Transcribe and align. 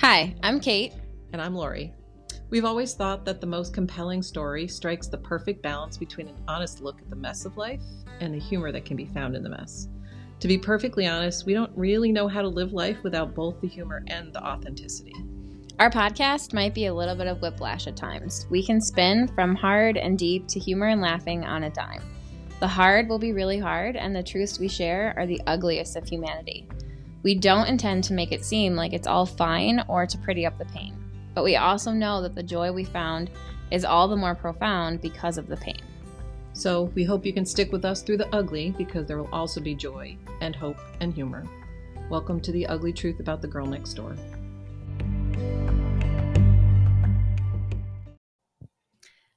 Hi, 0.00 0.34
I'm 0.42 0.60
Kate. 0.60 0.94
And 1.34 1.42
I'm 1.42 1.54
Lori. 1.54 1.92
We've 2.48 2.64
always 2.64 2.94
thought 2.94 3.26
that 3.26 3.42
the 3.42 3.46
most 3.46 3.74
compelling 3.74 4.22
story 4.22 4.66
strikes 4.66 5.08
the 5.08 5.18
perfect 5.18 5.62
balance 5.62 5.98
between 5.98 6.26
an 6.26 6.42
honest 6.48 6.80
look 6.80 7.02
at 7.02 7.10
the 7.10 7.16
mess 7.16 7.44
of 7.44 7.58
life 7.58 7.82
and 8.18 8.32
the 8.32 8.38
humor 8.38 8.72
that 8.72 8.86
can 8.86 8.96
be 8.96 9.04
found 9.04 9.36
in 9.36 9.42
the 9.42 9.50
mess. 9.50 9.88
To 10.38 10.48
be 10.48 10.56
perfectly 10.56 11.06
honest, 11.06 11.44
we 11.44 11.52
don't 11.52 11.70
really 11.76 12.12
know 12.12 12.28
how 12.28 12.40
to 12.40 12.48
live 12.48 12.72
life 12.72 12.96
without 13.02 13.34
both 13.34 13.60
the 13.60 13.68
humor 13.68 14.02
and 14.06 14.32
the 14.32 14.42
authenticity. 14.42 15.12
Our 15.78 15.90
podcast 15.90 16.54
might 16.54 16.72
be 16.72 16.86
a 16.86 16.94
little 16.94 17.14
bit 17.14 17.26
of 17.26 17.42
whiplash 17.42 17.86
at 17.86 17.94
times. 17.94 18.46
We 18.48 18.64
can 18.64 18.80
spin 18.80 19.28
from 19.28 19.54
hard 19.54 19.98
and 19.98 20.18
deep 20.18 20.48
to 20.48 20.58
humor 20.58 20.86
and 20.86 21.02
laughing 21.02 21.44
on 21.44 21.64
a 21.64 21.70
dime. 21.70 22.02
The 22.60 22.68
hard 22.68 23.06
will 23.06 23.18
be 23.18 23.34
really 23.34 23.58
hard, 23.58 23.96
and 23.96 24.16
the 24.16 24.22
truths 24.22 24.58
we 24.58 24.68
share 24.68 25.12
are 25.18 25.26
the 25.26 25.42
ugliest 25.46 25.94
of 25.96 26.08
humanity. 26.08 26.66
We 27.22 27.34
don't 27.34 27.66
intend 27.66 28.04
to 28.04 28.14
make 28.14 28.32
it 28.32 28.46
seem 28.46 28.74
like 28.74 28.94
it's 28.94 29.06
all 29.06 29.26
fine 29.26 29.84
or 29.88 30.06
to 30.06 30.16
pretty 30.16 30.46
up 30.46 30.56
the 30.56 30.64
pain, 30.64 30.96
but 31.34 31.44
we 31.44 31.56
also 31.56 31.90
know 31.90 32.22
that 32.22 32.34
the 32.34 32.42
joy 32.42 32.72
we 32.72 32.84
found 32.84 33.28
is 33.70 33.84
all 33.84 34.08
the 34.08 34.16
more 34.16 34.34
profound 34.34 35.02
because 35.02 35.36
of 35.36 35.46
the 35.46 35.58
pain. 35.58 35.82
So 36.54 36.84
we 36.94 37.04
hope 37.04 37.26
you 37.26 37.34
can 37.34 37.44
stick 37.44 37.72
with 37.72 37.84
us 37.84 38.00
through 38.00 38.16
the 38.16 38.34
ugly 38.34 38.74
because 38.78 39.06
there 39.06 39.18
will 39.18 39.28
also 39.34 39.60
be 39.60 39.74
joy 39.74 40.16
and 40.40 40.56
hope 40.56 40.78
and 41.00 41.12
humor. 41.12 41.44
Welcome 42.08 42.40
to 42.40 42.52
the 42.52 42.66
ugly 42.66 42.90
truth 42.90 43.20
about 43.20 43.42
the 43.42 43.48
girl 43.48 43.66
next 43.66 43.92
door. 43.92 44.16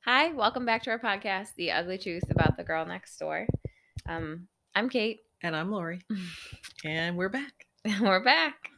Hi, 0.06 0.32
welcome 0.32 0.66
back 0.66 0.84
to 0.84 0.92
our 0.92 1.00
podcast, 1.00 1.56
The 1.58 1.72
Ugly 1.72 1.98
Truth 1.98 2.32
About 2.32 2.56
the 2.56 2.64
Girl 2.64 2.86
Next 2.86 3.18
Door. 3.18 3.48
Um, 4.08 4.48
I'm 4.74 4.88
Kate. 4.88 5.20
And 5.42 5.54
I'm 5.54 5.70
Lori. 5.70 6.00
and 6.86 7.18
we're 7.18 7.28
back. 7.28 7.63
we're 8.02 8.24
back. 8.24 8.70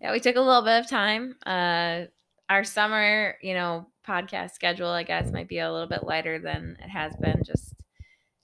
Yeah, 0.00 0.12
we 0.12 0.20
took 0.20 0.36
a 0.36 0.40
little 0.40 0.62
bit 0.62 0.80
of 0.80 0.88
time. 0.88 1.36
Uh, 1.44 2.02
our 2.48 2.64
summer, 2.64 3.36
you 3.42 3.54
know, 3.54 3.86
podcast 4.06 4.52
schedule, 4.52 4.88
I 4.88 5.02
guess, 5.02 5.30
might 5.30 5.48
be 5.48 5.58
a 5.58 5.70
little 5.70 5.88
bit 5.88 6.04
lighter 6.04 6.38
than 6.38 6.76
it 6.82 6.88
has 6.88 7.14
been. 7.16 7.42
Just, 7.44 7.74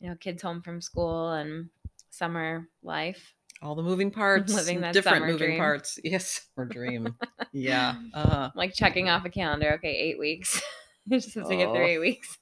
you 0.00 0.10
know, 0.10 0.16
kids 0.16 0.42
home 0.42 0.60
from 0.62 0.80
school 0.80 1.32
and 1.32 1.70
summer 2.10 2.68
life. 2.82 3.32
All 3.62 3.74
the 3.74 3.82
moving 3.82 4.10
parts, 4.22 4.52
Living 4.52 4.80
that 4.82 4.92
different 4.92 5.24
moving 5.26 5.38
dream. 5.50 5.58
parts. 5.58 5.98
Yes, 6.04 6.46
or 6.56 6.64
dream. 6.66 7.14
yeah. 7.52 7.94
Uh, 8.12 8.50
Like 8.54 8.74
checking 8.74 9.08
off 9.08 9.24
a 9.24 9.30
calendar. 9.30 9.74
Okay, 9.74 9.92
eight 9.94 10.18
weeks. 10.18 10.60
just 11.08 11.34
have 11.34 11.48
to 11.48 11.56
get 11.56 11.70
through 11.70 11.86
eight 11.86 11.98
weeks. 11.98 12.36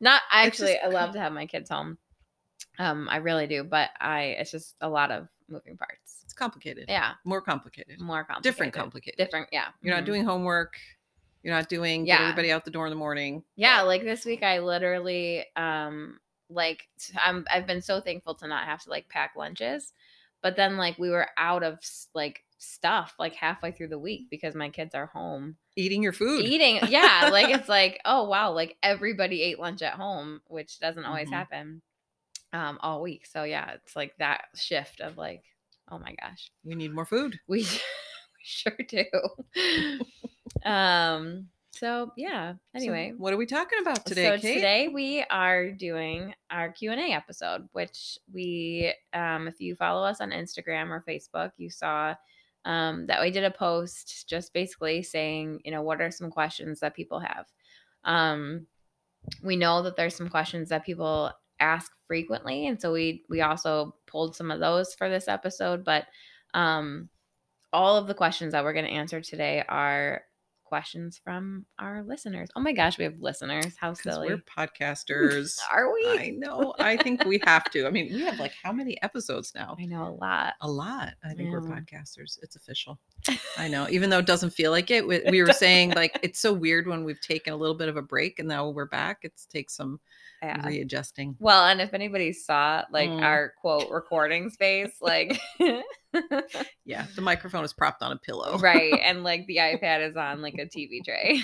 Not 0.00 0.22
actually. 0.30 0.74
just- 0.74 0.84
I 0.84 0.88
love 0.88 1.14
to 1.14 1.20
have 1.20 1.32
my 1.32 1.46
kids 1.46 1.70
home. 1.70 1.98
Um, 2.78 3.08
I 3.10 3.16
really 3.16 3.48
do, 3.48 3.64
but 3.64 3.90
I 4.00 4.36
it's 4.38 4.52
just 4.52 4.76
a 4.80 4.88
lot 4.88 5.10
of 5.10 5.26
moving 5.48 5.76
parts. 5.76 6.20
it's 6.24 6.32
complicated. 6.34 6.86
Yeah, 6.88 7.12
More 7.24 7.40
complicated. 7.40 8.00
more 8.00 8.24
complicated. 8.24 8.42
Different 8.42 8.72
complicated. 8.74 9.16
Different. 9.18 9.48
Yeah. 9.52 9.68
You're 9.82 9.94
not 9.94 10.02
Mhm. 10.04 10.06
doing 10.06 10.24
homework. 10.24 10.74
You're 11.42 11.54
not 11.54 11.68
doing 11.68 12.06
Yeah. 12.06 12.16
get 12.18 12.22
everybody 12.24 12.52
out 12.52 12.64
the 12.64 12.70
door 12.70 12.86
in 12.86 12.90
the 12.90 12.96
morning. 12.96 13.44
Yeah, 13.56 13.82
like 13.82 14.02
this 14.02 14.24
week 14.24 14.42
I 14.42 14.58
literally 14.58 15.44
um 15.56 16.18
like 16.50 16.88
I'm, 17.20 17.46
I've 17.50 17.66
been 17.66 17.82
so 17.82 18.00
thankful 18.00 18.34
to 18.36 18.48
not 18.48 18.64
have 18.66 18.82
to 18.84 18.90
like 18.90 19.08
pack 19.08 19.32
lunches. 19.36 19.92
But 20.42 20.56
then 20.56 20.76
like 20.76 20.98
we 20.98 21.10
were 21.10 21.28
out 21.36 21.62
of 21.62 21.78
like 22.14 22.44
stuff 22.58 23.14
like 23.18 23.34
halfway 23.34 23.70
through 23.72 23.88
the 23.88 23.98
week 23.98 24.28
because 24.30 24.54
my 24.54 24.68
kids 24.68 24.94
are 24.94 25.06
home 25.06 25.56
Eating 25.76 26.02
your 26.02 26.12
food. 26.12 26.44
eating. 26.44 26.78
Yeah, 26.88 27.28
like 27.32 27.48
it's 27.50 27.68
like, 27.78 28.00
oh 28.04 28.28
wow, 28.28 28.52
like 28.52 28.76
everybody 28.82 29.42
ate 29.42 29.58
lunch 29.58 29.82
at 29.82 29.94
home, 29.94 30.40
which 30.46 30.78
doesn't 30.80 31.04
always 31.04 31.28
Mhm. 31.28 31.32
happen 31.32 31.82
um 32.52 32.78
all 32.80 33.02
week. 33.02 33.26
So 33.26 33.44
yeah, 33.44 33.72
it's 33.72 33.96
like 33.96 34.16
that 34.18 34.44
shift 34.54 35.00
of 35.00 35.16
like, 35.16 35.42
oh 35.90 35.98
my 35.98 36.14
gosh. 36.20 36.50
We 36.64 36.74
need 36.74 36.94
more 36.94 37.06
food. 37.06 37.38
We, 37.48 37.62
we 37.62 37.68
sure 38.42 38.76
do. 38.88 39.04
um 40.68 41.48
so 41.78 42.12
yeah, 42.16 42.54
So 42.54 42.58
anyway, 42.74 43.12
what 43.16 43.32
are 43.32 43.36
we 43.36 43.46
talking 43.46 43.78
about 43.80 44.04
today, 44.04 44.24
so 44.24 44.38
Kate? 44.38 44.54
today 44.54 44.88
we 44.88 45.24
are 45.30 45.70
doing 45.70 46.34
our 46.50 46.72
Q&A 46.72 47.12
episode, 47.12 47.68
which 47.70 48.18
we 48.32 48.92
um, 49.12 49.46
if 49.46 49.60
you 49.60 49.76
follow 49.76 50.04
us 50.04 50.20
on 50.20 50.30
Instagram 50.30 50.90
or 50.90 51.04
Facebook, 51.08 51.52
you 51.56 51.70
saw 51.70 52.16
um, 52.64 53.06
that 53.06 53.20
we 53.20 53.30
did 53.30 53.44
a 53.44 53.50
post 53.52 54.28
just 54.28 54.52
basically 54.52 55.04
saying, 55.04 55.60
you 55.64 55.70
know, 55.70 55.82
what 55.82 56.00
are 56.00 56.10
some 56.10 56.30
questions 56.30 56.80
that 56.80 56.96
people 56.96 57.20
have. 57.20 57.46
Um, 58.02 58.66
we 59.44 59.54
know 59.54 59.82
that 59.82 59.96
there's 59.96 60.16
some 60.16 60.28
questions 60.28 60.70
that 60.70 60.84
people 60.84 61.30
ask 61.60 61.92
frequently, 62.06 62.66
and 62.66 62.80
so 62.80 62.92
we 62.92 63.24
we 63.28 63.40
also 63.40 63.94
pulled 64.06 64.36
some 64.36 64.50
of 64.50 64.60
those 64.60 64.94
for 64.94 65.08
this 65.08 65.28
episode, 65.28 65.84
but 65.84 66.06
um, 66.54 67.08
all 67.72 67.96
of 67.96 68.06
the 68.06 68.14
questions 68.14 68.52
that 68.52 68.64
we're 68.64 68.72
going 68.72 68.84
to 68.86 68.90
answer 68.90 69.20
today 69.20 69.64
are 69.68 70.22
questions 70.68 71.18
from 71.22 71.64
our 71.78 72.02
listeners. 72.02 72.48
Oh 72.54 72.60
my 72.60 72.72
gosh, 72.72 72.98
we 72.98 73.04
have 73.04 73.18
listeners. 73.20 73.74
How 73.80 73.94
silly. 73.94 74.28
we're 74.28 74.36
podcasters. 74.38 75.58
Are 75.72 75.92
we? 75.92 76.06
I 76.06 76.34
know. 76.36 76.74
I 76.78 76.96
think 76.98 77.24
we 77.24 77.40
have 77.44 77.70
to. 77.70 77.86
I 77.86 77.90
mean, 77.90 78.12
we 78.12 78.20
have 78.20 78.38
like 78.38 78.52
how 78.62 78.72
many 78.72 79.00
episodes 79.02 79.52
now? 79.54 79.76
I 79.80 79.86
know 79.86 80.06
a 80.06 80.14
lot. 80.20 80.54
A 80.60 80.70
lot. 80.70 81.14
I 81.24 81.32
think 81.32 81.50
we're 81.50 81.62
podcasters. 81.62 82.38
It's 82.42 82.54
official. 82.54 82.98
I 83.56 83.68
know. 83.68 83.88
Even 83.90 84.10
though 84.10 84.18
it 84.18 84.26
doesn't 84.26 84.50
feel 84.50 84.70
like 84.70 84.90
it, 84.90 85.06
we, 85.06 85.22
we 85.30 85.42
were 85.42 85.52
saying 85.52 85.92
like 85.92 86.18
it's 86.22 86.38
so 86.38 86.52
weird 86.52 86.86
when 86.86 87.02
we've 87.02 87.20
taken 87.20 87.54
a 87.54 87.56
little 87.56 87.76
bit 87.76 87.88
of 87.88 87.96
a 87.96 88.02
break 88.02 88.38
and 88.38 88.46
now 88.46 88.68
we're 88.68 88.86
back. 88.86 89.20
It's 89.22 89.46
takes 89.46 89.74
some 89.74 89.98
Yeah. 90.42 90.64
readjusting. 90.66 91.36
Well, 91.40 91.64
and 91.66 91.80
if 91.80 91.92
anybody 91.94 92.32
saw 92.32 92.84
like 92.92 93.10
Mm. 93.10 93.22
our 93.22 93.52
quote 93.60 93.90
recording 93.90 94.50
space, 94.50 94.92
like 95.00 95.38
Yeah, 96.84 97.06
the 97.14 97.20
microphone 97.22 97.64
is 97.64 97.72
propped 97.72 98.02
on 98.02 98.12
a 98.12 98.18
pillow. 98.18 98.58
right, 98.58 98.94
and 99.02 99.24
like 99.24 99.46
the 99.46 99.56
iPad 99.56 100.08
is 100.08 100.16
on 100.16 100.40
like 100.42 100.54
a 100.54 100.66
TV 100.66 101.04
tray. 101.04 101.42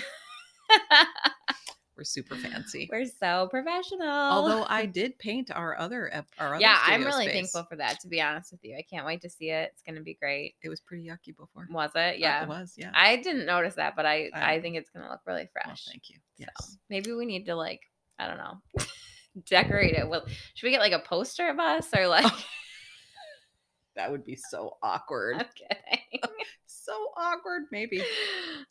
We're 1.97 2.03
super 2.03 2.35
fancy. 2.35 2.89
We're 2.91 3.05
so 3.05 3.47
professional. 3.49 4.09
Although 4.09 4.65
I 4.67 4.85
did 4.85 5.17
paint 5.17 5.49
our 5.49 5.79
other 5.79 6.11
our 6.39 6.55
other 6.55 6.61
yeah, 6.61 6.77
I'm 6.83 7.05
really 7.05 7.23
space. 7.27 7.33
thankful 7.33 7.63
for 7.69 7.77
that. 7.77 8.01
To 8.01 8.09
be 8.09 8.19
honest 8.21 8.51
with 8.51 8.59
you, 8.63 8.75
I 8.77 8.81
can't 8.81 9.05
wait 9.05 9.21
to 9.21 9.29
see 9.29 9.49
it. 9.49 9.69
It's 9.71 9.81
gonna 9.81 10.01
be 10.01 10.15
great. 10.15 10.55
It 10.61 10.67
was 10.67 10.81
pretty 10.81 11.07
yucky 11.07 11.33
before. 11.37 11.67
Was 11.71 11.91
it? 11.95 11.99
Uh, 11.99 12.17
Yeah, 12.17 12.43
it 12.43 12.49
was. 12.49 12.73
Yeah. 12.75 12.91
I 12.93 13.15
didn't 13.15 13.45
notice 13.45 13.75
that, 13.75 13.95
but 13.95 14.05
I 14.05 14.29
I- 14.33 14.55
I 14.55 14.61
think 14.61 14.75
it's 14.75 14.89
gonna 14.89 15.09
look 15.09 15.21
really 15.25 15.43
Well, 15.55 15.63
fresh. 15.67 15.85
thank 15.85 16.09
you. 16.09 16.17
So 16.37 16.45
Yes. 16.59 16.77
maybe 16.89 17.13
we 17.13 17.25
need 17.25 17.45
to 17.45 17.55
like 17.55 17.79
I 18.19 18.27
don't 18.27 18.37
know 18.37 18.61
decorate 19.45 19.95
it. 19.95 20.07
Well, 20.07 20.25
should 20.53 20.67
we 20.67 20.71
get 20.71 20.79
like 20.79 20.93
a 20.93 20.99
poster 20.99 21.49
of 21.49 21.59
us 21.59 21.87
or 21.95 22.07
like? 22.07 22.31
That 23.95 24.11
would 24.11 24.25
be 24.25 24.35
so 24.35 24.75
awkward. 24.83 25.37
I'm 25.37 25.45
kidding. 25.55 26.19
so 26.65 26.91
awkward. 27.15 27.63
Maybe. 27.71 28.03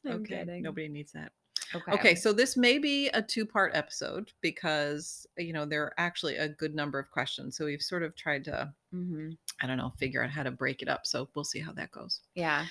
I'm 0.05 0.21
okay. 0.21 0.41
kidding. 0.41 0.63
Nobody 0.63 0.87
needs 0.89 1.13
that. 1.13 1.33
Okay. 1.75 1.93
Okay, 1.93 2.15
so 2.15 2.33
this 2.33 2.59
may 2.59 2.77
be 2.77 3.09
a 3.09 3.23
two-part 3.23 3.75
episode 3.75 4.33
because 4.43 5.27
you 5.39 5.55
know 5.55 5.65
there 5.65 5.83
are 5.83 5.95
actually 5.97 6.37
a 6.37 6.51
good 6.51 6.75
number 6.75 6.99
of 6.99 7.11
questions. 7.11 7.57
So 7.57 7.65
we've 7.65 7.81
sort 7.81 8.03
of 8.03 8.15
tried 8.15 8.45
to, 8.45 8.73
hmm 8.93 9.31
I 9.63 9.67
don't 9.67 9.79
know, 9.79 9.95
figure 9.99 10.23
out 10.23 10.29
how 10.29 10.43
to 10.43 10.51
break 10.51 10.83
it 10.83 10.89
up. 10.89 11.07
So 11.07 11.27
we'll 11.35 11.45
see 11.45 11.61
how 11.61 11.73
that 11.73 11.91
goes. 11.91 12.21
Yeah. 12.35 12.67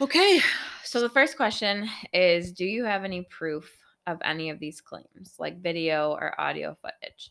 Okay. 0.00 0.40
So 0.84 1.02
the 1.02 1.10
first 1.10 1.36
question 1.36 1.86
is 2.14 2.52
Do 2.52 2.64
you 2.64 2.84
have 2.84 3.04
any 3.04 3.26
proof 3.30 3.70
of 4.08 4.18
any 4.24 4.50
of 4.50 4.58
these 4.58 4.80
claims, 4.80 5.34
like 5.38 5.62
video 5.62 6.12
or 6.12 6.40
audio 6.40 6.76
footage? 6.82 7.30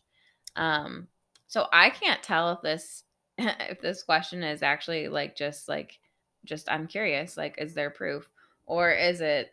Um, 0.56 1.08
so 1.46 1.66
I 1.72 1.90
can't 1.90 2.22
tell 2.22 2.52
if 2.52 2.62
this 2.62 3.04
if 3.38 3.80
this 3.80 4.02
question 4.02 4.42
is 4.42 4.62
actually 4.62 5.08
like 5.08 5.36
just 5.36 5.68
like 5.68 5.98
just 6.44 6.70
I'm 6.70 6.86
curious, 6.86 7.36
like 7.36 7.56
is 7.58 7.74
there 7.74 7.90
proof 7.90 8.28
or 8.66 8.90
is 8.90 9.20
it 9.20 9.52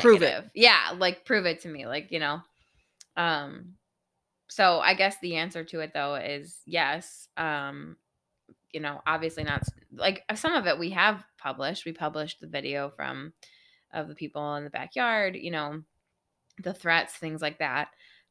Prove 0.00 0.22
it. 0.22 0.44
Yeah, 0.54 0.94
like 0.96 1.24
prove 1.24 1.44
it 1.46 1.60
to 1.62 1.68
me, 1.68 1.86
like 1.86 2.12
you 2.12 2.20
know. 2.20 2.40
Um, 3.16 3.74
so 4.48 4.78
I 4.78 4.94
guess 4.94 5.16
the 5.20 5.36
answer 5.36 5.64
to 5.64 5.80
it 5.80 5.92
though 5.92 6.14
is 6.14 6.60
yes. 6.66 7.28
Um, 7.36 7.96
you 8.72 8.80
know, 8.80 9.02
obviously 9.06 9.44
not 9.44 9.64
like 9.92 10.22
some 10.34 10.54
of 10.54 10.66
it 10.66 10.78
we 10.78 10.90
have 10.90 11.24
published. 11.36 11.84
We 11.84 11.92
published 11.92 12.40
the 12.40 12.46
video 12.46 12.90
from 12.90 13.32
of 13.92 14.08
the 14.08 14.14
people 14.14 14.54
in 14.54 14.64
the 14.64 14.70
backyard, 14.70 15.36
you 15.36 15.50
know, 15.50 15.82
the 16.62 16.74
threats, 16.74 17.14
things 17.14 17.40
like 17.42 17.58
that. 17.58 17.88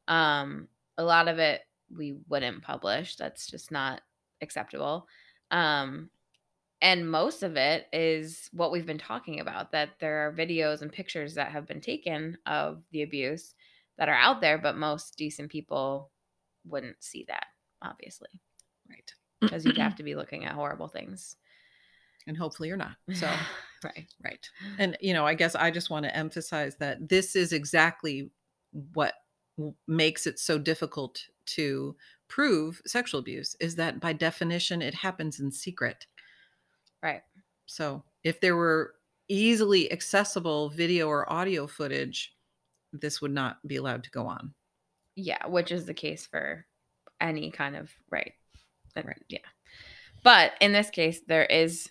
Um, 0.08 0.68
a 0.98 1.04
lot 1.04 1.28
of 1.28 1.38
it 1.38 1.62
we 1.94 2.16
wouldn't 2.28 2.62
publish. 2.62 3.16
That's 3.16 3.46
just 3.46 3.70
not 3.70 4.00
acceptable. 4.40 5.06
Um, 5.50 6.10
and 6.80 7.08
most 7.08 7.42
of 7.42 7.56
it 7.56 7.86
is 7.92 8.48
what 8.52 8.72
we've 8.72 8.86
been 8.86 8.98
talking 8.98 9.40
about 9.40 9.70
that 9.72 9.90
there 10.00 10.26
are 10.26 10.32
videos 10.32 10.82
and 10.82 10.90
pictures 10.90 11.34
that 11.34 11.52
have 11.52 11.66
been 11.66 11.80
taken 11.80 12.38
of 12.46 12.82
the 12.90 13.02
abuse 13.02 13.54
that 13.98 14.08
are 14.08 14.16
out 14.16 14.40
there, 14.40 14.58
but 14.58 14.76
most 14.76 15.16
decent 15.16 15.50
people 15.50 16.10
wouldn't 16.66 17.02
see 17.02 17.24
that, 17.28 17.46
obviously, 17.82 18.30
Right. 18.88 19.12
because 19.40 19.64
you'd 19.64 19.76
have 19.78 19.94
to 19.96 20.02
be 20.02 20.16
looking 20.16 20.44
at 20.44 20.54
horrible 20.54 20.88
things. 20.88 21.36
And 22.26 22.36
hopefully 22.36 22.68
you're 22.68 22.76
not. 22.76 22.96
So 23.12 23.30
right. 23.84 24.06
right. 24.24 24.48
And 24.78 24.96
you 25.00 25.14
know, 25.14 25.26
I 25.26 25.34
guess 25.34 25.54
I 25.54 25.70
just 25.70 25.90
want 25.90 26.04
to 26.04 26.16
emphasize 26.16 26.76
that 26.76 27.08
this 27.08 27.36
is 27.36 27.52
exactly 27.52 28.30
what 28.94 29.14
makes 29.86 30.26
it 30.26 30.38
so 30.38 30.58
difficult 30.58 31.22
to 31.44 31.94
prove 32.28 32.80
sexual 32.86 33.20
abuse 33.20 33.54
is 33.60 33.74
that 33.76 34.00
by 34.00 34.12
definition 34.12 34.80
it 34.80 34.94
happens 34.94 35.40
in 35.40 35.50
secret. 35.50 36.06
Right. 37.02 37.22
So 37.66 38.04
if 38.24 38.40
there 38.40 38.56
were 38.56 38.94
easily 39.28 39.90
accessible 39.92 40.70
video 40.70 41.08
or 41.08 41.30
audio 41.30 41.66
footage, 41.66 42.34
this 42.92 43.20
would 43.20 43.32
not 43.32 43.58
be 43.66 43.76
allowed 43.76 44.04
to 44.04 44.10
go 44.10 44.26
on. 44.26 44.54
Yeah, 45.16 45.46
which 45.46 45.72
is 45.72 45.84
the 45.84 45.94
case 45.94 46.26
for 46.26 46.66
any 47.20 47.50
kind 47.50 47.76
of 47.76 47.90
right. 48.10 48.32
Right. 48.94 49.22
Yeah. 49.28 49.38
But 50.22 50.52
in 50.60 50.72
this 50.72 50.90
case, 50.90 51.20
there 51.26 51.46
is 51.46 51.90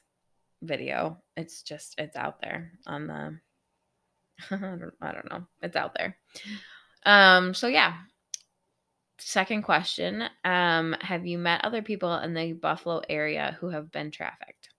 video. 0.61 1.21
It's 1.37 1.63
just 1.63 1.95
it's 1.97 2.15
out 2.15 2.41
there 2.41 2.71
on 2.87 3.07
the 3.07 3.39
I 4.51 4.57
don't, 4.57 4.93
I 5.01 5.11
don't 5.11 5.29
know. 5.29 5.45
It's 5.61 5.75
out 5.75 5.95
there. 5.95 6.17
Um 7.05 7.53
so 7.53 7.67
yeah. 7.67 7.97
Second 9.19 9.63
question, 9.63 10.23
um 10.43 10.95
have 11.01 11.25
you 11.25 11.37
met 11.37 11.65
other 11.65 11.81
people 11.81 12.15
in 12.17 12.33
the 12.33 12.53
Buffalo 12.53 13.01
area 13.09 13.57
who 13.59 13.69
have 13.69 13.91
been 13.91 14.11
trafficked? 14.11 14.69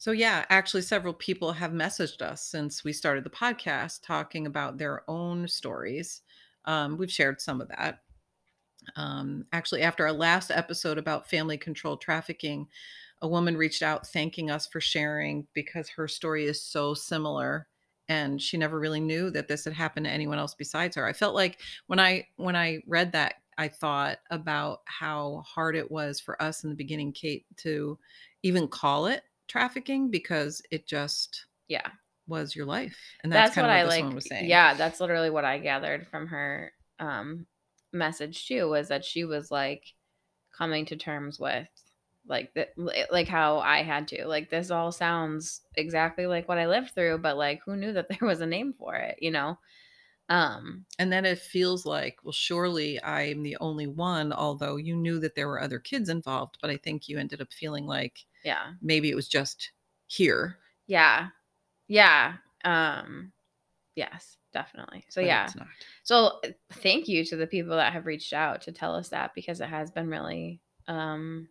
So, 0.00 0.12
yeah, 0.12 0.44
actually, 0.48 0.82
several 0.82 1.12
people 1.12 1.52
have 1.52 1.72
messaged 1.72 2.22
us 2.22 2.44
since 2.44 2.84
we 2.84 2.92
started 2.92 3.24
the 3.24 3.30
podcast 3.30 4.04
talking 4.04 4.46
about 4.46 4.78
their 4.78 5.02
own 5.10 5.48
stories. 5.48 6.22
Um, 6.66 6.96
we've 6.96 7.10
shared 7.10 7.40
some 7.40 7.60
of 7.60 7.68
that. 7.68 7.98
Um, 8.94 9.46
actually, 9.52 9.82
after 9.82 10.06
our 10.06 10.12
last 10.12 10.52
episode 10.52 10.98
about 10.98 11.28
family 11.28 11.58
controlled 11.58 12.00
trafficking, 12.00 12.68
a 13.22 13.28
woman 13.28 13.56
reached 13.56 13.82
out 13.82 14.06
thanking 14.06 14.50
us 14.50 14.66
for 14.66 14.80
sharing 14.80 15.46
because 15.54 15.88
her 15.88 16.06
story 16.08 16.46
is 16.46 16.62
so 16.62 16.94
similar 16.94 17.66
and 18.08 18.40
she 18.40 18.56
never 18.56 18.78
really 18.80 19.00
knew 19.00 19.30
that 19.30 19.48
this 19.48 19.64
had 19.64 19.74
happened 19.74 20.06
to 20.06 20.12
anyone 20.12 20.38
else 20.38 20.54
besides 20.54 20.96
her. 20.96 21.04
I 21.04 21.12
felt 21.12 21.34
like 21.34 21.60
when 21.88 22.00
I 22.00 22.26
when 22.36 22.56
I 22.56 22.80
read 22.86 23.12
that 23.12 23.34
I 23.58 23.68
thought 23.68 24.18
about 24.30 24.80
how 24.86 25.42
hard 25.46 25.74
it 25.76 25.90
was 25.90 26.20
for 26.20 26.40
us 26.40 26.62
in 26.64 26.70
the 26.70 26.76
beginning 26.76 27.12
Kate 27.12 27.44
to 27.58 27.98
even 28.42 28.68
call 28.68 29.06
it 29.06 29.24
trafficking 29.48 30.10
because 30.10 30.62
it 30.70 30.86
just 30.86 31.46
Yeah. 31.68 31.88
was 32.28 32.54
your 32.54 32.66
life. 32.66 32.96
And 33.24 33.32
that's, 33.32 33.48
That's, 33.50 33.56
what 33.56 33.62
what 33.64 33.70
I 33.70 33.84
this 33.84 33.94
like. 33.94 34.04
one 34.04 34.14
was 34.14 34.26
saying. 34.26 34.48
Yeah, 34.48 34.74
that's 34.74 35.00
literally 35.00 35.30
what 35.30 35.44
I 35.44 35.58
gathered 35.58 36.06
from 36.06 36.26
her 36.28 36.72
um 37.00 37.46
message 37.92 38.46
too 38.46 38.68
was 38.68 38.88
that 38.88 39.04
she 39.04 39.24
was 39.24 39.50
like 39.50 39.82
coming 40.56 40.84
to 40.86 40.96
terms 40.96 41.38
with 41.38 41.68
like 42.28 42.52
the, 42.54 42.68
like 43.10 43.28
how 43.28 43.58
I 43.58 43.82
had 43.82 44.08
to. 44.08 44.26
Like 44.26 44.50
this 44.50 44.70
all 44.70 44.92
sounds 44.92 45.62
exactly 45.76 46.26
like 46.26 46.48
what 46.48 46.58
I 46.58 46.66
lived 46.66 46.90
through, 46.90 47.18
but 47.18 47.36
like 47.36 47.60
who 47.64 47.76
knew 47.76 47.92
that 47.92 48.08
there 48.08 48.28
was 48.28 48.40
a 48.40 48.46
name 48.46 48.74
for 48.78 48.94
it, 48.94 49.18
you 49.20 49.30
know? 49.30 49.58
Um 50.28 50.84
And 50.98 51.10
then 51.10 51.24
it 51.24 51.38
feels 51.38 51.86
like, 51.86 52.18
well, 52.22 52.32
surely 52.32 53.02
I'm 53.02 53.42
the 53.42 53.56
only 53.60 53.86
one, 53.86 54.32
although 54.32 54.76
you 54.76 54.94
knew 54.94 55.18
that 55.20 55.34
there 55.34 55.48
were 55.48 55.62
other 55.62 55.78
kids 55.78 56.08
involved, 56.08 56.58
but 56.60 56.70
I 56.70 56.76
think 56.76 57.08
you 57.08 57.18
ended 57.18 57.40
up 57.40 57.52
feeling 57.52 57.86
like 57.86 58.24
yeah. 58.44 58.72
maybe 58.82 59.10
it 59.10 59.16
was 59.16 59.28
just 59.28 59.72
here. 60.06 60.58
Yeah. 60.86 61.28
Yeah. 61.88 62.34
Um 62.64 63.32
yes, 63.94 64.36
definitely. 64.52 65.04
So 65.08 65.22
but 65.22 65.26
yeah. 65.26 65.48
So 66.02 66.40
thank 66.74 67.08
you 67.08 67.24
to 67.24 67.36
the 67.36 67.46
people 67.46 67.76
that 67.76 67.92
have 67.94 68.06
reached 68.06 68.32
out 68.34 68.62
to 68.62 68.72
tell 68.72 68.94
us 68.94 69.08
that 69.08 69.34
because 69.34 69.60
it 69.60 69.68
has 69.68 69.90
been 69.90 70.08
really 70.08 70.60
um 70.88 71.48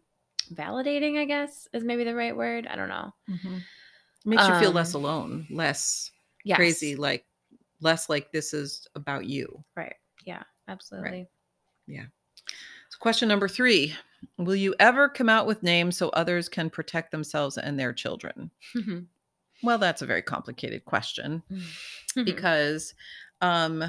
validating, 0.53 1.17
I 1.17 1.25
guess, 1.25 1.67
is 1.73 1.83
maybe 1.83 2.03
the 2.03 2.15
right 2.15 2.35
word. 2.35 2.67
I 2.67 2.75
don't 2.75 2.89
know. 2.89 3.13
Mhm. 3.29 3.57
It 3.59 4.25
makes 4.25 4.47
you 4.47 4.55
feel 4.59 4.71
less 4.71 4.94
Um, 4.95 5.01
alone, 5.03 5.47
less 5.49 6.11
Yes. 6.44 6.55
crazy, 6.57 6.95
like 6.95 7.25
less 7.81 8.09
like 8.09 8.31
this 8.31 8.53
is 8.53 8.88
about 8.95 9.25
you. 9.25 9.63
Right. 9.75 9.95
Yeah, 10.25 10.44
absolutely. 10.67 11.27
Yeah. 11.85 12.05
So 12.89 12.97
question 12.99 13.27
number 13.27 13.47
three 13.47 13.95
Will 14.38 14.55
you 14.55 14.73
ever 14.79 15.07
come 15.09 15.29
out 15.29 15.45
with 15.45 15.61
names 15.61 15.95
so 15.95 16.09
others 16.09 16.50
can 16.50 16.69
protect 16.71 17.11
themselves 17.11 17.57
and 17.57 17.79
their 17.79 17.93
children? 17.93 18.50
Well, 19.63 19.77
that's 19.77 20.01
a 20.01 20.07
very 20.07 20.21
complicated 20.23 20.85
question 20.85 21.43
because, 22.25 22.93
um, 23.41 23.83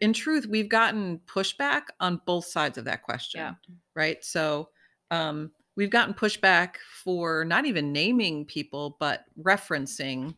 in 0.00 0.12
truth, 0.14 0.46
we've 0.46 0.68
gotten 0.70 1.18
pushback 1.26 1.82
on 2.00 2.20
both 2.26 2.46
sides 2.46 2.78
of 2.78 2.84
that 2.86 3.02
question. 3.02 3.40
Yeah. 3.40 3.54
Right. 3.94 4.24
So, 4.24 4.70
um, 5.10 5.52
we've 5.76 5.90
gotten 5.90 6.14
pushback 6.14 6.76
for 7.04 7.44
not 7.44 7.66
even 7.66 7.92
naming 7.92 8.44
people, 8.46 8.96
but 8.98 9.24
referencing 9.40 10.34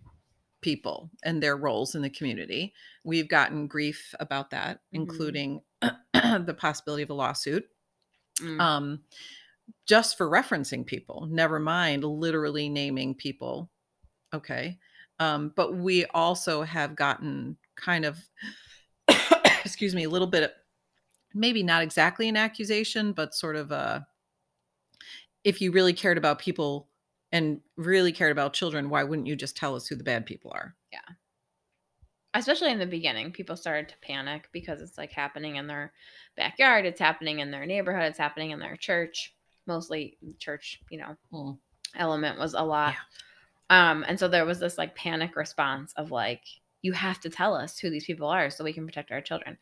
people 0.61 1.11
and 1.23 1.41
their 1.43 1.57
roles 1.57 1.95
in 1.95 2.03
the 2.03 2.11
community. 2.11 2.75
We've 3.05 3.29
gotten 3.29 3.69
grief 3.69 4.15
about 4.19 4.51
that, 4.51 4.79
Mhm. 4.79 4.81
including 4.93 5.63
the 6.13 6.57
possibility 6.59 7.03
of 7.05 7.11
a 7.11 7.15
lawsuit 7.15 7.69
Mm. 8.41 8.61
um, 8.61 9.05
just 9.87 10.17
for 10.17 10.29
referencing 10.31 10.87
people, 10.87 11.27
never 11.31 11.59
mind 11.59 12.05
literally 12.05 12.69
naming 12.69 13.15
people. 13.15 13.71
Okay. 14.33 14.79
Um, 15.21 15.53
but 15.57 15.75
we 15.75 16.05
also 16.07 16.63
have 16.63 16.95
gotten 16.97 17.57
kind 17.77 18.05
of, 18.05 18.19
excuse 19.65 19.95
me, 19.95 20.05
a 20.05 20.09
little 20.11 20.27
bit, 20.29 20.55
maybe 21.35 21.63
not 21.63 21.83
exactly 21.83 22.29
an 22.29 22.37
accusation, 22.37 23.13
but 23.13 23.35
sort 23.35 23.57
of 23.57 23.71
a, 23.73 24.07
if 25.49 25.63
you 25.63 25.73
really 25.73 25.95
cared 25.95 26.19
about 26.19 26.39
people 26.39 26.89
and 27.33 27.63
really 27.77 28.13
cared 28.13 28.33
about 28.33 28.53
children, 28.53 28.91
why 28.91 29.03
wouldn't 29.03 29.27
you 29.27 29.35
just 29.35 29.57
tell 29.57 29.75
us 29.75 29.87
who 29.87 29.97
the 29.97 30.05
bad 30.05 30.27
people 30.27 30.51
are? 30.55 30.75
Yeah. 30.93 30.99
Especially 32.35 32.71
in 32.71 32.79
the 32.79 32.87
beginning, 32.87 33.33
people 33.33 33.57
started 33.57 33.89
to 33.89 33.95
panic 34.03 34.51
because 34.53 34.83
it's 34.83 34.99
like 34.99 35.11
happening 35.11 35.57
in 35.57 35.67
their 35.67 35.95
backyard, 36.37 36.85
it's 36.85 37.01
happening 37.01 37.39
in 37.39 37.51
their 37.51 37.65
neighborhood, 37.65 38.11
it's 38.11 38.19
happening 38.19 38.51
in 38.51 38.59
their 38.59 38.77
church. 38.77 39.35
Mostly 39.67 40.19
church, 40.39 40.81
you 40.91 40.99
know, 40.99 41.17
Mm. 41.33 41.59
element 41.97 42.39
was 42.39 42.53
a 42.53 42.63
lot. 42.63 42.95
Um, 43.71 44.05
and 44.07 44.19
so 44.19 44.29
there 44.29 44.45
was 44.45 44.61
this 44.61 44.77
like 44.77 44.95
panic 44.95 45.35
response 45.35 45.95
of 45.95 46.11
like, 46.11 46.43
you 46.83 46.93
have 46.93 47.21
to 47.21 47.31
tell 47.31 47.55
us 47.55 47.79
who 47.79 47.89
these 47.89 48.05
people 48.05 48.29
are 48.29 48.51
so 48.51 48.65
we 48.65 48.75
can 48.75 48.87
protect 48.87 49.13
our 49.13 49.23
children. 49.23 49.57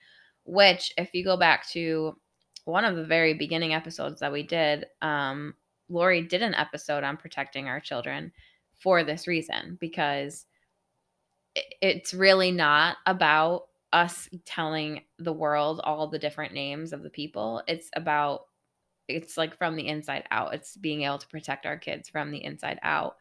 Which, 0.44 0.92
if 0.98 1.14
you 1.14 1.22
go 1.22 1.36
back 1.36 1.68
to 1.70 2.18
one 2.64 2.84
of 2.84 2.96
the 2.96 3.04
very 3.04 3.34
beginning 3.34 3.72
episodes 3.72 4.18
that 4.20 4.32
we 4.32 4.42
did, 4.42 4.86
um, 5.00 5.54
Lori 5.88 6.22
did 6.22 6.42
an 6.42 6.54
episode 6.54 7.04
on 7.04 7.16
protecting 7.16 7.68
our 7.68 7.80
children 7.80 8.32
for 8.78 9.04
this 9.04 9.26
reason 9.26 9.76
because 9.80 10.46
it's 11.80 12.12
really 12.12 12.50
not 12.50 12.96
about 13.06 13.66
us 13.92 14.28
telling 14.44 15.02
the 15.18 15.32
world 15.32 15.80
all 15.82 16.08
the 16.08 16.18
different 16.18 16.52
names 16.52 16.92
of 16.92 17.02
the 17.02 17.10
people. 17.10 17.62
It's 17.66 17.88
about 17.94 18.42
it's 19.08 19.36
like 19.36 19.56
from 19.56 19.76
the 19.76 19.86
inside 19.86 20.24
out. 20.30 20.54
It's 20.54 20.76
being 20.76 21.02
able 21.02 21.18
to 21.18 21.28
protect 21.28 21.64
our 21.64 21.78
kids 21.78 22.08
from 22.08 22.30
the 22.30 22.44
inside 22.44 22.78
out, 22.82 23.16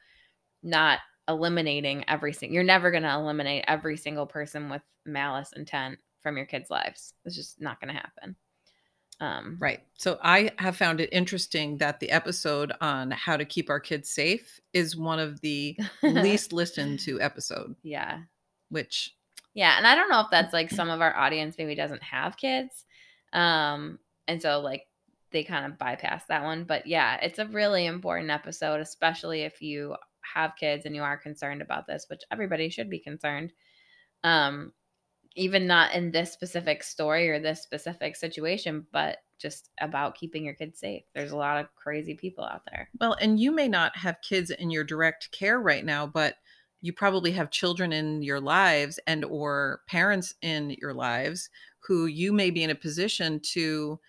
not 0.63 0.99
eliminating 1.27 2.03
every 2.07 2.33
single. 2.33 2.55
You're 2.55 2.63
never 2.63 2.91
going 2.91 3.03
to 3.03 3.13
eliminate 3.13 3.65
every 3.67 3.97
single 3.97 4.25
person 4.25 4.69
with 4.69 4.81
malice 5.05 5.53
intent 5.55 5.99
from 6.21 6.37
your 6.37 6.47
kids' 6.47 6.71
lives. 6.71 7.13
It's 7.23 7.35
just 7.35 7.61
not 7.61 7.79
going 7.79 7.93
to 7.93 7.99
happen. 7.99 8.35
Um, 9.19 9.57
Right. 9.59 9.81
So 9.93 10.19
I 10.21 10.51
have 10.57 10.75
found 10.75 10.99
it 10.99 11.09
interesting 11.11 11.77
that 11.77 11.99
the 11.99 12.09
episode 12.11 12.73
on 12.81 13.11
how 13.11 13.37
to 13.37 13.45
keep 13.45 13.69
our 13.69 13.79
kids 13.79 14.09
safe 14.09 14.59
is 14.73 14.95
one 14.95 15.19
of 15.19 15.39
the 15.41 15.77
least 16.03 16.51
listened 16.51 16.99
to 17.01 17.21
episode, 17.21 17.75
yeah. 17.83 18.19
which 18.69 19.15
Yeah, 19.53 19.77
and 19.77 19.87
I 19.87 19.95
don't 19.95 20.09
know 20.09 20.19
if 20.21 20.27
that's 20.31 20.53
like 20.53 20.69
some 20.69 20.89
of 20.89 21.01
our 21.01 21.15
audience 21.15 21.55
maybe 21.57 21.75
doesn't 21.75 22.03
have 22.03 22.37
kids. 22.37 22.85
Um 23.31 23.99
and 24.27 24.41
so 24.41 24.59
like 24.59 24.83
they 25.31 25.43
kind 25.43 25.65
of 25.65 25.77
bypass 25.77 26.25
that 26.27 26.43
one, 26.43 26.65
but 26.65 26.85
yeah, 26.87 27.17
it's 27.21 27.39
a 27.39 27.47
really 27.47 27.85
important 27.85 28.31
episode 28.31 28.81
especially 28.81 29.41
if 29.41 29.61
you 29.61 29.95
have 30.33 30.55
kids 30.57 30.85
and 30.85 30.95
you 30.95 31.03
are 31.03 31.17
concerned 31.17 31.61
about 31.61 31.87
this, 31.87 32.05
which 32.09 32.21
everybody 32.31 32.69
should 32.69 32.89
be 32.89 32.99
concerned. 32.99 33.53
Um 34.25 34.73
even 35.35 35.67
not 35.67 35.93
in 35.93 36.11
this 36.11 36.31
specific 36.31 36.83
story 36.83 37.29
or 37.29 37.39
this 37.39 37.61
specific 37.61 38.15
situation, 38.15 38.85
but 38.91 39.17
just 39.37 39.69
about 39.81 40.15
keeping 40.15 40.45
your 40.45 40.53
kids 40.53 40.79
safe. 40.79 41.03
There's 41.13 41.31
a 41.31 41.37
lot 41.37 41.59
of 41.59 41.73
crazy 41.75 42.15
people 42.15 42.45
out 42.45 42.61
there. 42.71 42.89
Well, 42.99 43.17
and 43.19 43.39
you 43.39 43.51
may 43.51 43.67
not 43.67 43.95
have 43.97 44.21
kids 44.21 44.49
in 44.49 44.69
your 44.69 44.83
direct 44.83 45.31
care 45.31 45.59
right 45.59 45.83
now, 45.83 46.07
but 46.07 46.35
you 46.81 46.93
probably 46.93 47.31
have 47.31 47.49
children 47.51 47.91
in 47.91 48.21
your 48.21 48.39
lives 48.39 48.99
and 49.07 49.25
or 49.25 49.81
parents 49.87 50.35
in 50.41 50.75
your 50.79 50.93
lives 50.93 51.49
who 51.79 52.05
you 52.05 52.31
may 52.31 52.49
be 52.49 52.63
in 52.63 52.69
a 52.69 52.75
position 52.75 53.39
to 53.39 53.99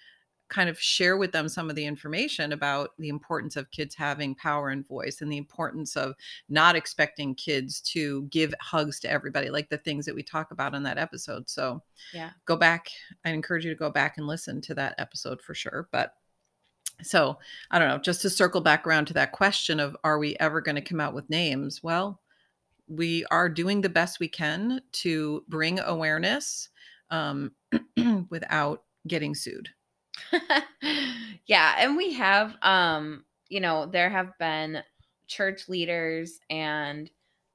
kind 0.49 0.69
of 0.69 0.79
share 0.81 1.17
with 1.17 1.33
them 1.33 1.49
some 1.49 1.69
of 1.69 1.77
the 1.77 1.85
information 1.85 2.53
about 2.53 2.91
the 2.99 3.09
importance 3.09 3.57
of 3.57 3.71
kids 3.71 3.95
having 3.95 4.35
power 4.35 4.69
and 4.71 4.87
voice 4.87 5.21
and 5.21 5.31
the 5.33 5.37
importance 5.37 5.97
of 5.97 6.15
not 6.49 6.77
expecting 6.77 7.35
kids 7.35 7.81
to 7.81 8.23
give 8.25 8.55
hugs 8.61 9.01
to 9.01 9.11
everybody 9.11 9.51
like 9.51 9.69
the 9.69 9.79
things 9.79 10.07
that 10.07 10.15
we 10.15 10.23
talk 10.23 10.51
about 10.53 10.75
in 10.75 10.83
that 10.83 10.99
episode. 10.99 11.49
So, 11.49 11.83
Yeah. 12.13 12.31
go 12.45 12.57
back. 12.57 12.89
I 13.25 13.31
encourage 13.31 13.65
you 13.65 13.73
to 13.73 13.79
go 13.79 13.91
back 13.91 14.19
and 14.19 14.27
listen 14.27 14.61
to 14.63 14.75
that 14.75 14.95
episode 14.99 15.43
for 15.43 15.55
sure, 15.55 15.89
but 15.91 16.15
so 17.03 17.39
I 17.71 17.79
don't 17.79 17.89
know, 17.89 17.99
just 17.99 18.23
to 18.23 18.31
circle 18.31 18.61
back 18.61 18.87
around 18.87 19.07
to 19.07 19.15
that 19.15 19.33
question 19.33 19.81
of 19.81 19.97
are 20.05 20.19
we 20.19 20.37
ever 20.41 20.61
going 20.61 20.77
to 20.77 20.81
come 20.81 21.01
out 21.01 21.15
with 21.15 21.29
names? 21.29 21.83
Well, 21.83 22.21
we 22.89 23.25
are 23.27 23.49
doing 23.49 23.81
the 23.81 23.89
best 23.89 24.21
we 24.21 24.29
can 24.29 24.81
to 24.93 25.45
bring 25.49 25.79
awareness 25.81 26.69
um, 27.11 27.53
without 28.31 28.85
getting 29.07 29.35
sued. 29.35 29.69
yeah, 31.47 31.77
and 31.79 31.97
we 31.97 32.13
have 32.15 32.57
um, 32.63 33.25
you 33.49 33.61
know, 33.61 33.87
there 33.87 34.11
have 34.11 34.37
been 34.39 34.83
church 35.27 35.69
leaders 35.69 36.41
and 36.51 37.11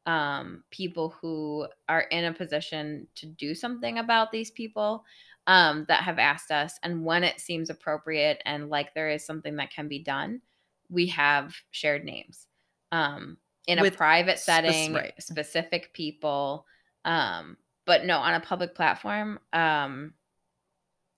um, 0.06 0.63
people 0.72 1.15
who 1.22 1.68
are 1.88 2.01
in 2.01 2.25
a 2.25 2.34
position 2.34 3.08
to 3.15 3.25
do 3.25 3.53
something 3.53 4.00
about 4.00 4.32
these 4.32 4.51
people 4.51 5.03
um, 5.48 5.86
that 5.88 6.03
have 6.03 6.20
asked 6.20 6.51
us. 6.51 6.80
And 6.84 7.06
when 7.06 7.24
it 7.24 7.39
seems 7.39 7.70
appropriate 7.70 8.41
and 8.46 8.70
like 8.70 8.94
there 8.94 9.10
is 9.10 9.25
something 9.25 9.56
that 9.58 9.72
can 9.72 9.88
be 9.88 10.00
done, 10.00 10.41
we 10.89 11.08
have 11.08 11.56
shared 11.72 12.03
names 12.03 12.48
um, 12.91 13.38
in 13.68 13.80
a 13.80 13.82
With 13.82 13.98
private 13.98 14.39
setting, 14.39 14.94
right. 14.94 15.13
specific 15.20 15.94
people. 15.94 16.65
Um, 17.06 17.58
but 17.86 18.06
no, 18.06 18.18
on 18.18 18.34
a 18.34 18.39
public 18.39 18.75
platform, 18.75 19.39
um, 19.53 20.13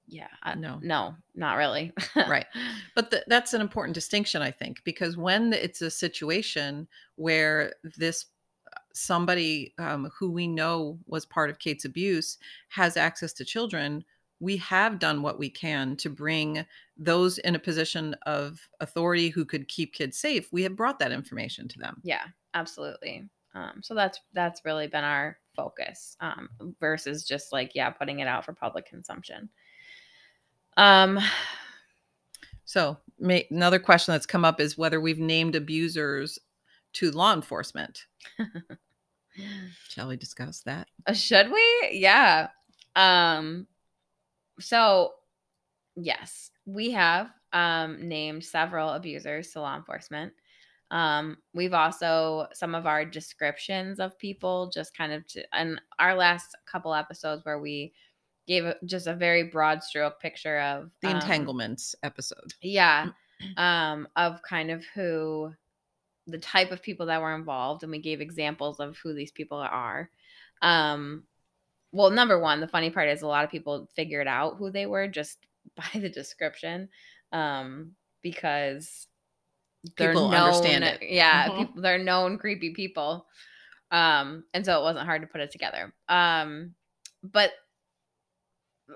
yeah, 0.07 0.27
I- 0.43 0.55
No. 0.55 0.79
no, 0.81 1.15
not 1.36 1.55
really. 1.57 1.91
Right. 2.15 2.45
But 2.95 3.12
th- 3.12 3.24
that's 3.27 3.53
an 3.53 3.62
important 3.62 3.95
distinction, 3.95 4.41
I 4.41 4.51
think, 4.51 4.83
because 4.83 5.17
when 5.17 5.53
it's 5.53 5.81
a 5.81 5.89
situation 5.89 6.88
where 7.15 7.74
this 7.98 8.25
uh, 8.67 8.79
somebody 8.93 9.74
um, 9.79 10.12
who 10.17 10.31
we 10.31 10.48
know 10.48 11.00
was 11.07 11.25
part 11.25 11.50
of 11.50 11.60
Kate's 11.60 11.86
abuse 11.86 12.38
has 12.69 12.98
access 12.98 13.33
to 13.33 13.45
children, 13.45 14.03
we 14.39 14.57
have 14.57 15.00
done 15.00 15.22
what 15.22 15.39
we 15.39 15.50
can 15.50 15.95
to 15.98 16.10
bring 16.10 16.65
those 16.98 17.38
in 17.39 17.55
a 17.55 17.60
position 17.60 18.15
of 18.25 18.67
authority 18.79 19.29
who 19.29 19.45
could 19.45 19.67
keep 19.67 19.93
kids 19.93 20.17
safe. 20.17 20.51
We 20.51 20.63
have 20.63 20.75
brought 20.75 21.00
that 21.00 21.12
information 21.12 21.67
to 21.69 21.79
them. 21.79 22.01
Yeah, 22.03 22.25
absolutely. 22.53 23.29
Um, 23.55 23.81
so 23.81 23.93
that's 23.95 24.19
that's 24.33 24.62
really 24.65 24.88
been 24.88 25.03
our 25.03 25.38
focus 25.55 26.17
um, 26.19 26.50
versus 26.79 27.24
just 27.24 27.51
like 27.53 27.72
yeah, 27.75 27.89
putting 27.89 28.19
it 28.19 28.27
out 28.27 28.43
for 28.45 28.53
public 28.53 28.86
consumption. 28.86 29.50
Um, 30.77 31.19
So, 32.65 32.97
may, 33.19 33.45
another 33.51 33.77
question 33.77 34.13
that's 34.13 34.25
come 34.25 34.43
up 34.43 34.59
is 34.59 34.79
whether 34.79 34.99
we've 34.99 35.19
named 35.19 35.55
abusers 35.55 36.39
to 36.93 37.11
law 37.11 37.31
enforcement. 37.33 38.05
Shall 39.89 40.07
we 40.07 40.17
discuss 40.17 40.61
that? 40.61 40.87
uh, 41.05 41.13
should 41.13 41.51
we? 41.51 41.89
Yeah. 41.91 42.47
Um, 42.95 43.67
so 44.59 45.11
yes, 45.95 46.51
we 46.65 46.91
have 46.91 47.29
um 47.51 48.07
named 48.07 48.43
several 48.43 48.89
abusers 48.89 49.51
to 49.51 49.61
law 49.61 49.75
enforcement. 49.75 50.33
Um, 50.91 51.37
we've 51.53 51.73
also 51.73 52.47
some 52.53 52.75
of 52.75 52.85
our 52.85 53.05
descriptions 53.05 53.99
of 53.99 54.17
people 54.17 54.71
just 54.73 54.95
kind 54.95 55.13
of 55.13 55.27
to, 55.27 55.43
and 55.53 55.79
our 55.99 56.15
last 56.15 56.55
couple 56.65 56.93
episodes 56.93 57.45
where 57.45 57.59
we 57.59 57.93
gave 58.47 58.65
just 58.85 59.07
a 59.07 59.13
very 59.15 59.43
broad 59.43 59.83
stroke 59.83 60.19
picture 60.19 60.59
of 60.59 60.91
The 61.01 61.07
um, 61.09 61.15
entanglements 61.15 61.95
episode. 62.03 62.53
yeah 62.62 63.09
um 63.57 64.07
of 64.15 64.41
kind 64.41 64.71
of 64.71 64.83
who 64.95 65.51
the 66.27 66.38
type 66.38 66.71
of 66.71 66.81
people 66.81 67.07
that 67.07 67.21
were 67.21 67.35
involved 67.35 67.83
and 67.83 67.91
we 67.91 68.00
gave 68.00 68.21
examples 68.21 68.79
of 68.79 68.97
who 69.03 69.13
these 69.13 69.31
people 69.31 69.57
are 69.57 70.09
um 70.62 71.23
well 71.91 72.09
number 72.09 72.39
one 72.39 72.62
the 72.62 72.67
funny 72.67 72.89
part 72.89 73.09
is 73.09 73.21
a 73.21 73.27
lot 73.27 73.43
of 73.43 73.51
people 73.51 73.89
figured 73.95 74.27
out 74.27 74.55
who 74.57 74.71
they 74.71 74.85
were 74.85 75.07
just 75.07 75.38
by 75.75 76.00
the 76.00 76.09
description 76.09 76.88
um 77.33 77.91
because 78.21 79.07
they're 79.97 80.13
People 80.13 80.29
known 80.29 80.47
understand 80.47 80.83
it. 80.85 81.01
yeah 81.01 81.50
Mhm. 81.50 81.57
people 81.57 81.81
they're 81.81 81.97
known 81.97 82.38
creepy 82.38 82.73
people 82.73 83.25
um 83.91 84.45
and 84.53 84.65
so 84.65 84.79
it 84.79 84.83
wasn't 84.83 85.05
hard 85.05 85.21
to 85.21 85.27
put 85.27 85.41
it 85.41 85.51
together 85.51 85.93
um 86.07 86.73
but 87.21 87.51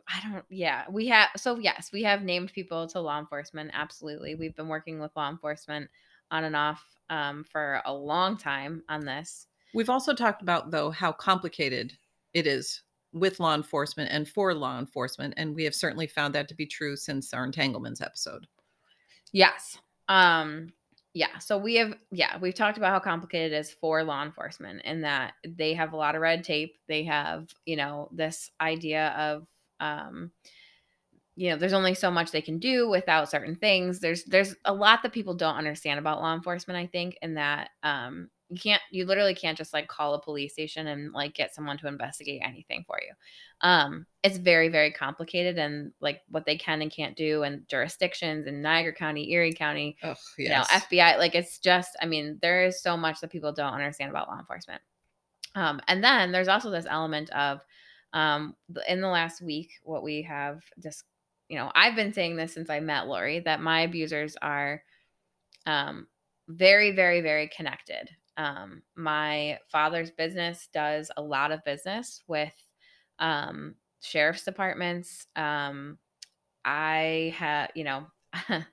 I 0.07 0.29
don't, 0.29 0.43
yeah, 0.49 0.83
we 0.89 1.07
have, 1.07 1.29
so 1.37 1.57
yes, 1.57 1.91
we 1.93 2.03
have 2.03 2.21
named 2.21 2.51
people 2.53 2.87
to 2.87 2.99
law 2.99 3.19
enforcement. 3.19 3.71
Absolutely. 3.73 4.35
We've 4.35 4.55
been 4.55 4.67
working 4.67 4.99
with 4.99 5.15
law 5.15 5.29
enforcement 5.29 5.89
on 6.29 6.43
and 6.43 6.55
off 6.55 6.83
um, 7.09 7.45
for 7.49 7.81
a 7.85 7.93
long 7.93 8.37
time 8.37 8.83
on 8.89 9.05
this. 9.05 9.47
We've 9.73 9.89
also 9.89 10.13
talked 10.13 10.41
about, 10.41 10.71
though, 10.71 10.89
how 10.89 11.13
complicated 11.13 11.93
it 12.33 12.45
is 12.45 12.83
with 13.13 13.39
law 13.39 13.55
enforcement 13.55 14.11
and 14.11 14.27
for 14.27 14.53
law 14.53 14.77
enforcement. 14.77 15.33
And 15.37 15.55
we 15.55 15.63
have 15.63 15.73
certainly 15.73 16.07
found 16.07 16.35
that 16.35 16.49
to 16.49 16.55
be 16.55 16.65
true 16.65 16.97
since 16.97 17.33
our 17.33 17.45
entanglements 17.45 18.01
episode. 18.01 18.45
Yes. 19.31 19.77
Um, 20.09 20.73
yeah. 21.13 21.37
So 21.39 21.57
we 21.57 21.75
have, 21.75 21.93
yeah, 22.11 22.37
we've 22.39 22.53
talked 22.53 22.77
about 22.77 22.91
how 22.91 22.99
complicated 22.99 23.53
it 23.53 23.57
is 23.57 23.71
for 23.71 24.03
law 24.03 24.23
enforcement 24.23 24.81
and 24.83 25.03
that 25.05 25.33
they 25.47 25.73
have 25.73 25.93
a 25.93 25.97
lot 25.97 26.15
of 26.15 26.21
red 26.21 26.43
tape. 26.43 26.77
They 26.87 27.03
have, 27.05 27.47
you 27.65 27.77
know, 27.77 28.09
this 28.11 28.51
idea 28.59 29.15
of, 29.17 29.47
um, 29.79 30.31
you 31.37 31.51
know, 31.51 31.57
there's 31.57 31.73
only 31.73 31.93
so 31.93 32.09
much 32.09 32.31
they 32.31 32.41
can 32.41 32.57
do 32.57 32.89
without 32.89 33.29
certain 33.29 33.55
things. 33.55 33.99
There's 33.99 34.23
there's 34.23 34.55
a 34.65 34.73
lot 34.73 35.03
that 35.03 35.13
people 35.13 35.35
don't 35.35 35.55
understand 35.55 35.99
about 35.99 36.19
law 36.19 36.33
enforcement, 36.33 36.79
I 36.79 36.87
think, 36.87 37.15
and 37.21 37.37
that 37.37 37.69
um 37.83 38.29
you 38.49 38.59
can't 38.59 38.81
you 38.91 39.05
literally 39.05 39.35
can't 39.35 39.57
just 39.57 39.71
like 39.71 39.87
call 39.87 40.15
a 40.15 40.21
police 40.21 40.53
station 40.53 40.87
and 40.87 41.13
like 41.13 41.35
get 41.35 41.53
someone 41.53 41.77
to 41.77 41.87
investigate 41.87 42.41
anything 42.43 42.83
for 42.87 42.97
you. 43.05 43.13
Um 43.61 44.07
it's 44.23 44.37
very 44.37 44.69
very 44.69 44.91
complicated 44.91 45.59
and 45.59 45.91
like 46.01 46.21
what 46.29 46.47
they 46.47 46.57
can 46.57 46.81
and 46.81 46.91
can't 46.91 47.15
do 47.15 47.43
and 47.43 47.67
jurisdictions 47.67 48.47
in 48.47 48.63
Niagara 48.63 48.93
County, 48.93 49.31
Erie 49.31 49.53
County, 49.53 49.95
Oh, 50.01 50.15
you 50.39 50.49
know, 50.49 50.63
FBI. 50.63 51.19
Like 51.19 51.35
it's 51.35 51.59
just, 51.59 51.91
I 52.01 52.07
mean, 52.07 52.39
there 52.41 52.65
is 52.65 52.81
so 52.81 52.97
much 52.97 53.19
that 53.21 53.31
people 53.31 53.53
don't 53.53 53.73
understand 53.73 54.09
about 54.09 54.27
law 54.27 54.39
enforcement. 54.39 54.81
Um, 55.53 55.81
and 55.87 56.03
then 56.03 56.31
there's 56.31 56.47
also 56.47 56.71
this 56.71 56.87
element 56.89 57.29
of, 57.29 57.61
um, 58.17 58.55
in 58.87 58.99
the 58.99 59.07
last 59.07 59.43
week, 59.43 59.69
what 59.83 60.01
we 60.01 60.23
have 60.23 60.63
just, 60.81 61.03
you 61.49 61.55
know, 61.55 61.71
I've 61.75 61.95
been 61.95 62.13
saying 62.13 62.35
this 62.35 62.51
since 62.51 62.67
I 62.67 62.79
met 62.79 63.05
Lori 63.07 63.41
that 63.41 63.61
my 63.61 63.81
abusers 63.81 64.35
are, 64.41 64.81
um, 65.67 66.07
very, 66.47 66.91
very, 66.91 67.21
very 67.21 67.47
connected. 67.55 68.09
Um, 68.37 68.81
my 68.95 69.59
father's 69.71 70.09
business 70.09 70.67
does 70.73 71.11
a 71.15 71.21
lot 71.21 71.51
of 71.51 71.63
business 71.63 72.23
with, 72.27 72.53
um, 73.19 73.75
sheriff's 74.01 74.43
departments. 74.43 75.27
Um, 75.35 75.99
I 76.65 77.35
have, 77.37 77.69
you 77.75 77.83
know, 77.83 78.07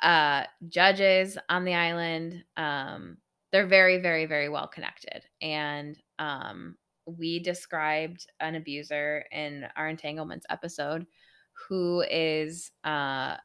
uh 0.00 0.44
judges 0.68 1.36
on 1.48 1.64
the 1.64 1.74
island 1.74 2.44
um 2.56 3.16
they're 3.50 3.66
very 3.66 3.98
very 3.98 4.26
very 4.26 4.48
well 4.48 4.68
connected 4.68 5.24
and 5.42 5.98
um 6.20 6.76
we 7.16 7.38
described 7.38 8.26
an 8.40 8.54
abuser 8.54 9.24
in 9.32 9.64
our 9.76 9.88
entanglements 9.88 10.44
episode 10.50 11.06
who 11.68 12.02
is 12.10 12.70
uh 12.84 13.36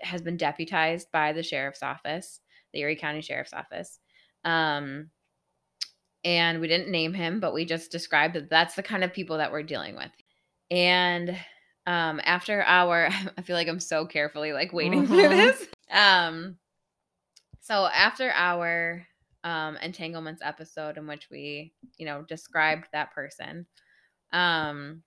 has 0.00 0.20
been 0.22 0.36
deputized 0.36 1.10
by 1.12 1.32
the 1.32 1.42
sheriff's 1.42 1.82
office 1.82 2.40
the 2.72 2.80
erie 2.80 2.96
county 2.96 3.22
sheriff's 3.22 3.54
office 3.54 3.98
um 4.44 5.08
and 6.24 6.60
we 6.60 6.68
didn't 6.68 6.90
name 6.90 7.14
him 7.14 7.40
but 7.40 7.54
we 7.54 7.64
just 7.64 7.90
described 7.90 8.34
that 8.34 8.50
that's 8.50 8.74
the 8.74 8.82
kind 8.82 9.02
of 9.04 9.12
people 9.12 9.38
that 9.38 9.50
we're 9.50 9.62
dealing 9.62 9.96
with 9.96 10.10
and 10.70 11.30
um 11.86 12.20
after 12.24 12.62
our 12.64 13.08
i 13.38 13.42
feel 13.42 13.56
like 13.56 13.68
i'm 13.68 13.80
so 13.80 14.04
carefully 14.06 14.52
like 14.52 14.72
waiting 14.72 15.06
through 15.06 15.16
Mhm. 15.16 15.30
this 15.30 15.66
um 15.90 16.56
so 17.60 17.86
after 17.86 18.30
our 18.32 19.06
um 19.46 19.76
entanglements 19.78 20.42
episode 20.44 20.98
in 20.98 21.06
which 21.06 21.28
we 21.30 21.72
you 21.98 22.04
know 22.04 22.22
described 22.22 22.88
that 22.92 23.12
person. 23.14 23.64
Um 24.32 25.02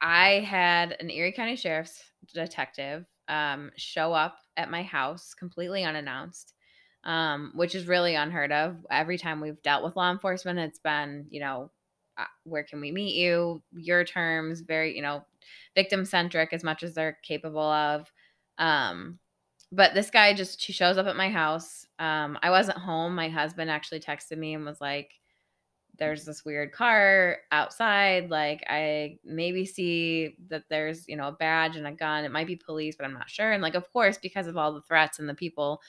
i 0.00 0.40
had 0.40 0.96
an 1.00 1.10
erie 1.10 1.32
county 1.32 1.56
sheriff's 1.56 2.02
detective 2.34 3.06
um 3.28 3.70
show 3.76 4.12
up 4.12 4.36
at 4.56 4.70
my 4.70 4.82
house 4.82 5.34
completely 5.34 5.84
unannounced 5.84 6.54
um 7.04 7.52
which 7.54 7.74
is 7.74 7.86
really 7.86 8.14
unheard 8.14 8.52
of. 8.52 8.76
Every 8.90 9.18
time 9.18 9.40
we've 9.40 9.62
dealt 9.62 9.84
with 9.84 9.96
law 9.96 10.10
enforcement 10.10 10.58
it's 10.58 10.78
been 10.78 11.26
you 11.30 11.40
know 11.40 11.70
uh, 12.16 12.24
where 12.44 12.62
can 12.62 12.80
we 12.80 12.92
meet 12.92 13.14
you? 13.16 13.62
Your 13.72 14.04
terms 14.04 14.60
very 14.60 14.96
you 14.96 15.02
know 15.02 15.24
victim 15.74 16.04
centric 16.04 16.52
as 16.52 16.64
much 16.64 16.82
as 16.82 16.94
they're 16.94 17.18
capable 17.22 17.60
of. 17.60 18.10
Um 18.58 19.18
but 19.74 19.94
this 19.94 20.10
guy 20.10 20.32
just 20.32 20.60
she 20.60 20.72
shows 20.72 20.98
up 20.98 21.06
at 21.06 21.16
my 21.16 21.28
house 21.28 21.86
um 21.98 22.38
i 22.42 22.50
wasn't 22.50 22.76
home 22.76 23.14
my 23.14 23.28
husband 23.28 23.70
actually 23.70 24.00
texted 24.00 24.38
me 24.38 24.54
and 24.54 24.64
was 24.64 24.80
like 24.80 25.12
there's 25.98 26.24
this 26.24 26.44
weird 26.44 26.72
car 26.72 27.38
outside 27.52 28.30
like 28.30 28.64
i 28.68 29.16
maybe 29.24 29.64
see 29.64 30.36
that 30.48 30.64
there's 30.68 31.06
you 31.08 31.16
know 31.16 31.28
a 31.28 31.32
badge 31.32 31.76
and 31.76 31.86
a 31.86 31.92
gun 31.92 32.24
it 32.24 32.32
might 32.32 32.46
be 32.46 32.56
police 32.56 32.96
but 32.96 33.04
i'm 33.04 33.14
not 33.14 33.30
sure. 33.30 33.52
And 33.52 33.62
like 33.62 33.74
of 33.74 33.90
course 33.92 34.18
because 34.18 34.46
of 34.46 34.56
all 34.56 34.72
the 34.72 34.82
threats 34.82 35.18
and 35.18 35.28
the 35.28 35.34
people 35.34 35.80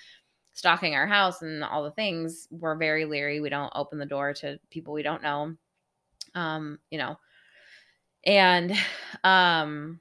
stalking 0.53 0.95
our 0.95 1.07
house 1.07 1.41
and 1.41 1.63
all 1.63 1.83
the 1.83 1.91
things 1.91 2.47
we're 2.51 2.75
very 2.75 3.05
leery 3.05 3.39
we 3.39 3.49
don't 3.49 3.71
open 3.75 3.97
the 3.97 4.05
door 4.05 4.33
to 4.33 4.59
people 4.69 4.93
we 4.93 5.03
don't 5.03 5.23
know 5.23 5.55
um 6.35 6.79
you 6.91 6.97
know. 6.97 7.17
And 8.25 8.73
um 9.23 9.99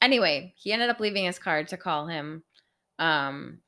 anyway 0.00 0.54
he 0.56 0.72
ended 0.72 0.88
up 0.88 1.00
leaving 1.00 1.24
his 1.24 1.38
card 1.38 1.68
to 1.68 1.76
call 1.76 2.06
him 2.06 2.42
um 2.98 3.58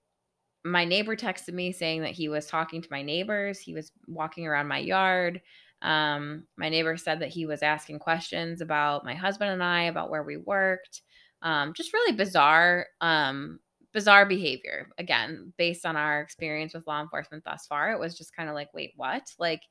my 0.64 0.84
neighbor 0.84 1.14
texted 1.14 1.52
me 1.52 1.72
saying 1.72 2.00
that 2.02 2.12
he 2.12 2.28
was 2.28 2.46
talking 2.46 2.80
to 2.80 2.88
my 2.90 3.02
neighbors 3.02 3.58
he 3.58 3.74
was 3.74 3.92
walking 4.06 4.46
around 4.46 4.68
my 4.68 4.78
yard 4.78 5.40
um 5.82 6.44
my 6.56 6.68
neighbor 6.68 6.96
said 6.96 7.20
that 7.20 7.28
he 7.28 7.46
was 7.46 7.62
asking 7.62 7.98
questions 7.98 8.60
about 8.60 9.04
my 9.04 9.14
husband 9.14 9.50
and 9.50 9.62
i 9.62 9.82
about 9.82 10.10
where 10.10 10.22
we 10.22 10.36
worked 10.36 11.02
um 11.42 11.72
just 11.74 11.92
really 11.92 12.16
bizarre 12.16 12.86
um 13.00 13.58
bizarre 13.94 14.26
behavior. 14.26 14.90
Again, 14.98 15.54
based 15.56 15.86
on 15.86 15.96
our 15.96 16.20
experience 16.20 16.74
with 16.74 16.86
law 16.86 17.00
enforcement 17.00 17.44
thus 17.44 17.66
far, 17.66 17.92
it 17.92 17.98
was 17.98 18.18
just 18.18 18.36
kind 18.36 18.48
of 18.48 18.54
like, 18.54 18.74
wait, 18.74 18.92
what? 18.96 19.22
Like, 19.38 19.62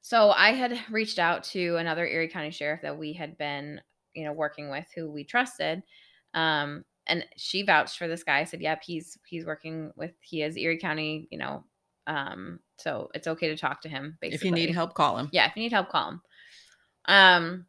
so 0.00 0.30
I 0.30 0.52
had 0.52 0.78
reached 0.90 1.18
out 1.18 1.44
to 1.44 1.76
another 1.76 2.06
Erie 2.06 2.28
County 2.28 2.50
sheriff 2.50 2.80
that 2.82 2.96
we 2.96 3.12
had 3.12 3.36
been, 3.36 3.80
you 4.14 4.24
know, 4.24 4.32
working 4.32 4.70
with 4.70 4.86
who 4.94 5.10
we 5.10 5.24
trusted. 5.24 5.82
Um, 6.32 6.84
and 7.06 7.24
she 7.36 7.62
vouched 7.62 7.98
for 7.98 8.08
this 8.08 8.24
guy. 8.24 8.38
I 8.38 8.44
said, 8.44 8.60
yep, 8.60 8.82
he's 8.84 9.18
he's 9.26 9.44
working 9.46 9.92
with 9.96 10.12
he 10.20 10.42
is 10.42 10.56
Erie 10.56 10.78
County, 10.78 11.28
you 11.30 11.38
know, 11.38 11.64
um, 12.06 12.60
so 12.78 13.10
it's 13.14 13.26
okay 13.26 13.48
to 13.48 13.56
talk 13.56 13.82
to 13.82 13.88
him. 13.88 14.18
Basically, 14.20 14.36
If 14.36 14.44
you 14.44 14.50
need 14.52 14.74
help, 14.74 14.94
call 14.94 15.18
him. 15.18 15.28
yeah, 15.32 15.46
if 15.46 15.56
you 15.56 15.62
need 15.62 15.72
help, 15.72 15.88
call 15.90 16.08
him. 16.10 16.22
Um, 17.06 17.66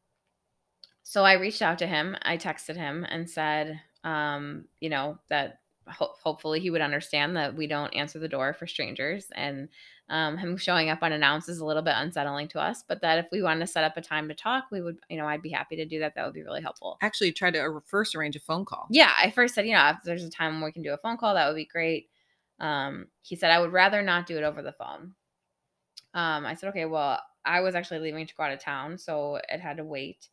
so 1.03 1.23
I 1.23 1.33
reached 1.33 1.61
out 1.61 1.79
to 1.79 1.87
him. 1.87 2.15
I 2.21 2.37
texted 2.37 2.75
him 2.75 3.05
and 3.09 3.29
said, 3.29 3.79
um, 4.03 4.65
you 4.79 4.89
know, 4.89 5.19
that 5.29 5.59
ho- 5.87 6.13
hopefully 6.23 6.59
he 6.59 6.69
would 6.69 6.81
understand 6.81 7.35
that 7.35 7.55
we 7.55 7.67
don't 7.67 7.93
answer 7.93 8.19
the 8.19 8.27
door 8.27 8.53
for 8.53 8.67
strangers, 8.67 9.27
and 9.35 9.69
um, 10.09 10.37
him 10.37 10.57
showing 10.57 10.89
up 10.89 11.01
unannounced 11.01 11.49
is 11.49 11.59
a 11.59 11.65
little 11.65 11.81
bit 11.81 11.95
unsettling 11.97 12.47
to 12.49 12.59
us. 12.59 12.83
But 12.87 13.01
that 13.01 13.19
if 13.19 13.27
we 13.31 13.41
wanted 13.41 13.61
to 13.61 13.67
set 13.67 13.83
up 13.83 13.97
a 13.97 14.01
time 14.01 14.27
to 14.27 14.33
talk, 14.33 14.65
we 14.71 14.81
would, 14.81 14.97
you 15.09 15.17
know, 15.17 15.25
I'd 15.25 15.41
be 15.41 15.49
happy 15.49 15.75
to 15.77 15.85
do 15.85 15.99
that. 15.99 16.15
That 16.15 16.25
would 16.25 16.33
be 16.33 16.43
really 16.43 16.61
helpful. 16.61 16.97
Actually, 17.01 17.31
try 17.31 17.51
to 17.51 17.81
first 17.85 18.15
arrange 18.15 18.35
a 18.35 18.39
phone 18.39 18.65
call. 18.65 18.87
Yeah, 18.89 19.11
I 19.17 19.31
first 19.31 19.55
said, 19.55 19.65
you 19.65 19.73
know, 19.73 19.89
if 19.89 19.97
there's 20.03 20.23
a 20.23 20.29
time 20.29 20.55
when 20.55 20.63
we 20.63 20.71
can 20.71 20.83
do 20.83 20.93
a 20.93 20.97
phone 20.97 21.17
call, 21.17 21.33
that 21.33 21.47
would 21.47 21.55
be 21.55 21.65
great. 21.65 22.09
Um, 22.59 23.07
he 23.21 23.35
said, 23.35 23.51
I 23.51 23.59
would 23.59 23.71
rather 23.71 24.01
not 24.01 24.25
do 24.25 24.37
it 24.37 24.43
over 24.43 24.61
the 24.61 24.73
phone. 24.73 25.13
Um, 26.13 26.45
I 26.45 26.53
said, 26.53 26.69
okay, 26.69 26.85
well, 26.85 27.19
I 27.45 27.61
was 27.61 27.75
actually 27.75 27.99
leaving 27.99 28.25
to 28.25 28.35
go 28.35 28.43
out 28.43 28.53
of 28.53 28.59
town, 28.59 28.97
so 28.97 29.39
it 29.49 29.59
had 29.59 29.77
to 29.77 29.83
wait. 29.83 30.29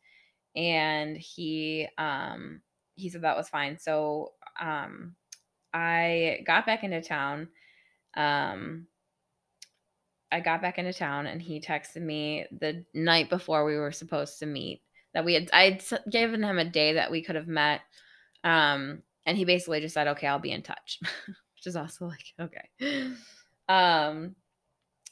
And 0.55 1.17
he 1.17 1.87
um 1.97 2.61
he 2.95 3.09
said 3.09 3.21
that 3.21 3.37
was 3.37 3.49
fine. 3.49 3.77
So 3.79 4.33
um 4.59 5.15
I 5.73 6.43
got 6.45 6.65
back 6.65 6.83
into 6.83 7.01
town. 7.01 7.49
Um 8.15 8.87
I 10.31 10.39
got 10.39 10.61
back 10.61 10.77
into 10.77 10.93
town 10.93 11.27
and 11.27 11.41
he 11.41 11.59
texted 11.59 12.01
me 12.01 12.45
the 12.51 12.85
night 12.93 13.29
before 13.29 13.65
we 13.65 13.75
were 13.75 13.91
supposed 13.91 14.39
to 14.39 14.45
meet 14.45 14.81
that 15.13 15.25
we 15.25 15.33
had 15.33 15.49
I'd 15.53 15.83
given 16.09 16.43
him 16.43 16.57
a 16.57 16.65
day 16.65 16.93
that 16.93 17.11
we 17.11 17.21
could 17.23 17.35
have 17.35 17.47
met. 17.47 17.81
Um 18.43 19.03
and 19.25 19.37
he 19.37 19.45
basically 19.45 19.81
just 19.81 19.93
said, 19.93 20.07
"Okay, 20.07 20.27
I'll 20.27 20.39
be 20.39 20.51
in 20.51 20.63
touch." 20.63 20.99
Which 21.27 21.67
is 21.67 21.75
also 21.75 22.05
like, 22.05 22.25
okay. 22.39 23.13
Um 23.69 24.35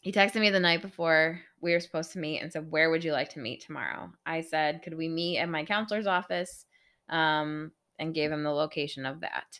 he 0.01 0.11
texted 0.11 0.39
me 0.39 0.49
the 0.49 0.59
night 0.59 0.81
before 0.81 1.41
we 1.61 1.73
were 1.73 1.79
supposed 1.79 2.13
to 2.13 2.19
meet 2.19 2.39
and 2.39 2.51
said, 2.51 2.71
Where 2.71 2.89
would 2.89 3.03
you 3.03 3.11
like 3.11 3.29
to 3.29 3.39
meet 3.39 3.61
tomorrow? 3.61 4.11
I 4.25 4.41
said, 4.41 4.81
Could 4.81 4.97
we 4.97 5.09
meet 5.09 5.39
at 5.39 5.49
my 5.49 5.65
counselor's 5.65 6.07
office? 6.07 6.65
Um, 7.09 7.71
and 7.97 8.13
gave 8.13 8.31
him 8.31 8.43
the 8.43 8.51
location 8.51 9.05
of 9.05 9.19
that. 9.21 9.59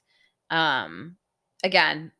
Um, 0.50 1.18
again, 1.64 2.12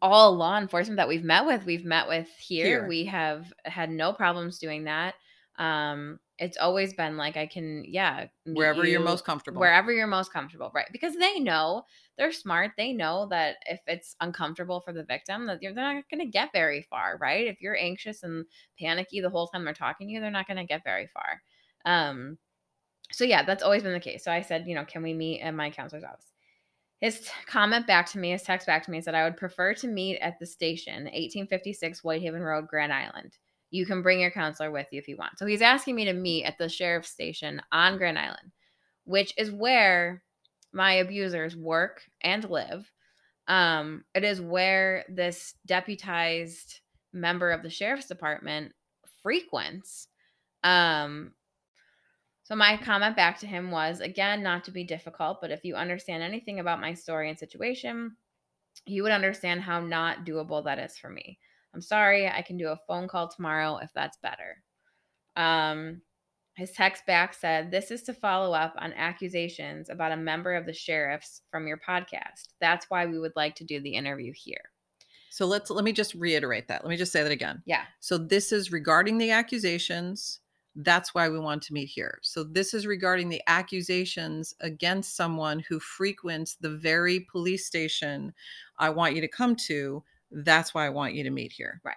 all 0.00 0.34
law 0.34 0.58
enforcement 0.58 0.98
that 0.98 1.08
we've 1.08 1.24
met 1.24 1.46
with, 1.46 1.64
we've 1.64 1.84
met 1.84 2.08
with 2.08 2.28
here. 2.38 2.66
Here. 2.66 2.88
We 2.88 3.04
have 3.06 3.52
had 3.64 3.90
no 3.90 4.12
problems 4.12 4.58
doing 4.58 4.84
that. 4.84 5.14
Um, 5.58 6.20
it's 6.38 6.56
always 6.56 6.94
been 6.94 7.16
like, 7.16 7.36
I 7.36 7.46
can, 7.46 7.84
yeah, 7.84 8.26
Wherever 8.44 8.86
you're 8.86 9.00
most 9.00 9.24
comfortable. 9.24 9.60
Wherever 9.60 9.92
you're 9.92 10.06
most 10.06 10.32
comfortable, 10.32 10.70
right? 10.72 10.86
Because 10.92 11.16
they 11.16 11.40
know 11.40 11.82
they're 12.16 12.30
smart. 12.30 12.72
They 12.76 12.92
know 12.92 13.26
that 13.30 13.56
if 13.66 13.80
it's 13.88 14.14
uncomfortable 14.20 14.80
for 14.80 14.92
the 14.92 15.02
victim, 15.02 15.46
that 15.46 15.60
you're, 15.60 15.74
they're 15.74 15.94
not 15.94 16.04
going 16.08 16.24
to 16.24 16.30
get 16.30 16.50
very 16.52 16.86
far, 16.88 17.18
right? 17.20 17.48
If 17.48 17.60
you're 17.60 17.76
anxious 17.76 18.22
and 18.22 18.44
panicky 18.78 19.20
the 19.20 19.30
whole 19.30 19.48
time 19.48 19.64
they're 19.64 19.74
talking 19.74 20.06
to 20.06 20.12
you, 20.12 20.20
they're 20.20 20.30
not 20.30 20.46
going 20.46 20.58
to 20.58 20.64
get 20.64 20.84
very 20.84 21.08
far. 21.12 21.42
Um, 21.84 22.38
so 23.10 23.24
yeah, 23.24 23.42
that's 23.42 23.64
always 23.64 23.82
been 23.82 23.92
the 23.92 23.98
case. 23.98 24.22
So 24.22 24.30
I 24.30 24.42
said, 24.42 24.68
you 24.68 24.76
know, 24.76 24.84
can 24.84 25.02
we 25.02 25.14
meet 25.14 25.40
at 25.40 25.54
my 25.54 25.70
counselor's 25.70 26.04
office? 26.04 26.26
His 27.00 27.28
comment 27.46 27.86
back 27.86 28.10
to 28.10 28.18
me, 28.18 28.32
his 28.32 28.42
text 28.42 28.66
back 28.66 28.84
to 28.84 28.90
me 28.90 29.00
said, 29.00 29.14
I 29.14 29.24
would 29.24 29.36
prefer 29.36 29.72
to 29.74 29.86
meet 29.86 30.18
at 30.18 30.38
the 30.38 30.46
station, 30.46 31.04
1856 31.04 32.02
Whitehaven 32.02 32.42
Road, 32.42 32.66
Grand 32.66 32.92
Island. 32.92 33.38
You 33.70 33.86
can 33.86 34.02
bring 34.02 34.20
your 34.20 34.30
counselor 34.30 34.70
with 34.70 34.88
you 34.90 34.98
if 34.98 35.06
you 35.06 35.16
want. 35.16 35.38
So 35.38 35.46
he's 35.46 35.62
asking 35.62 35.94
me 35.94 36.06
to 36.06 36.12
meet 36.12 36.44
at 36.44 36.58
the 36.58 36.68
sheriff's 36.68 37.10
station 37.10 37.62
on 37.70 37.98
Grand 37.98 38.18
Island, 38.18 38.52
which 39.04 39.32
is 39.36 39.52
where 39.52 40.22
my 40.72 40.94
abusers 40.94 41.56
work 41.56 42.02
and 42.20 42.48
live. 42.48 42.90
Um, 43.46 44.04
it 44.14 44.24
is 44.24 44.40
where 44.40 45.04
this 45.08 45.54
deputized 45.66 46.80
member 47.12 47.50
of 47.50 47.62
the 47.62 47.70
sheriff's 47.70 48.06
department 48.06 48.72
frequents. 49.22 50.08
Um, 50.64 51.32
so 52.48 52.56
my 52.56 52.78
comment 52.78 53.14
back 53.14 53.38
to 53.40 53.46
him 53.46 53.70
was 53.70 54.00
again, 54.00 54.42
not 54.42 54.64
to 54.64 54.70
be 54.70 54.82
difficult, 54.82 55.42
but 55.42 55.50
if 55.50 55.64
you 55.64 55.74
understand 55.74 56.22
anything 56.22 56.60
about 56.60 56.80
my 56.80 56.94
story 56.94 57.28
and 57.28 57.38
situation, 57.38 58.16
you 58.86 59.02
would 59.02 59.12
understand 59.12 59.60
how 59.60 59.80
not 59.80 60.24
doable 60.24 60.64
that 60.64 60.78
is 60.78 60.96
for 60.96 61.10
me. 61.10 61.38
I'm 61.74 61.82
sorry, 61.82 62.26
I 62.26 62.40
can 62.40 62.56
do 62.56 62.68
a 62.68 62.80
phone 62.88 63.06
call 63.06 63.28
tomorrow 63.28 63.76
if 63.82 63.90
that's 63.94 64.16
better. 64.22 64.62
Um, 65.36 66.00
his 66.54 66.70
text 66.70 67.04
back 67.04 67.34
said, 67.34 67.70
This 67.70 67.90
is 67.90 68.02
to 68.04 68.14
follow 68.14 68.54
up 68.54 68.72
on 68.78 68.94
accusations 68.94 69.90
about 69.90 70.12
a 70.12 70.16
member 70.16 70.54
of 70.54 70.64
the 70.64 70.72
sheriff's 70.72 71.42
from 71.50 71.66
your 71.66 71.78
podcast. 71.86 72.48
That's 72.62 72.86
why 72.88 73.04
we 73.04 73.18
would 73.18 73.36
like 73.36 73.56
to 73.56 73.64
do 73.64 73.78
the 73.78 73.92
interview 73.92 74.32
here. 74.34 74.70
So 75.28 75.44
let's 75.44 75.68
let 75.68 75.84
me 75.84 75.92
just 75.92 76.14
reiterate 76.14 76.68
that. 76.68 76.82
Let 76.82 76.88
me 76.88 76.96
just 76.96 77.12
say 77.12 77.22
that 77.22 77.30
again. 77.30 77.62
Yeah. 77.66 77.82
So 78.00 78.16
this 78.16 78.52
is 78.52 78.72
regarding 78.72 79.18
the 79.18 79.32
accusations. 79.32 80.40
That's 80.80 81.12
why 81.12 81.28
we 81.28 81.40
want 81.40 81.62
to 81.64 81.72
meet 81.72 81.88
here. 81.88 82.20
So 82.22 82.44
this 82.44 82.72
is 82.72 82.86
regarding 82.86 83.28
the 83.28 83.42
accusations 83.48 84.54
against 84.60 85.16
someone 85.16 85.58
who 85.68 85.80
frequents 85.80 86.54
the 86.54 86.70
very 86.70 87.26
police 87.32 87.66
station 87.66 88.32
I 88.78 88.90
want 88.90 89.16
you 89.16 89.20
to 89.20 89.28
come 89.28 89.56
to. 89.66 90.04
That's 90.30 90.74
why 90.74 90.86
I 90.86 90.90
want 90.90 91.14
you 91.14 91.24
to 91.24 91.30
meet 91.30 91.50
here. 91.50 91.80
Right. 91.84 91.96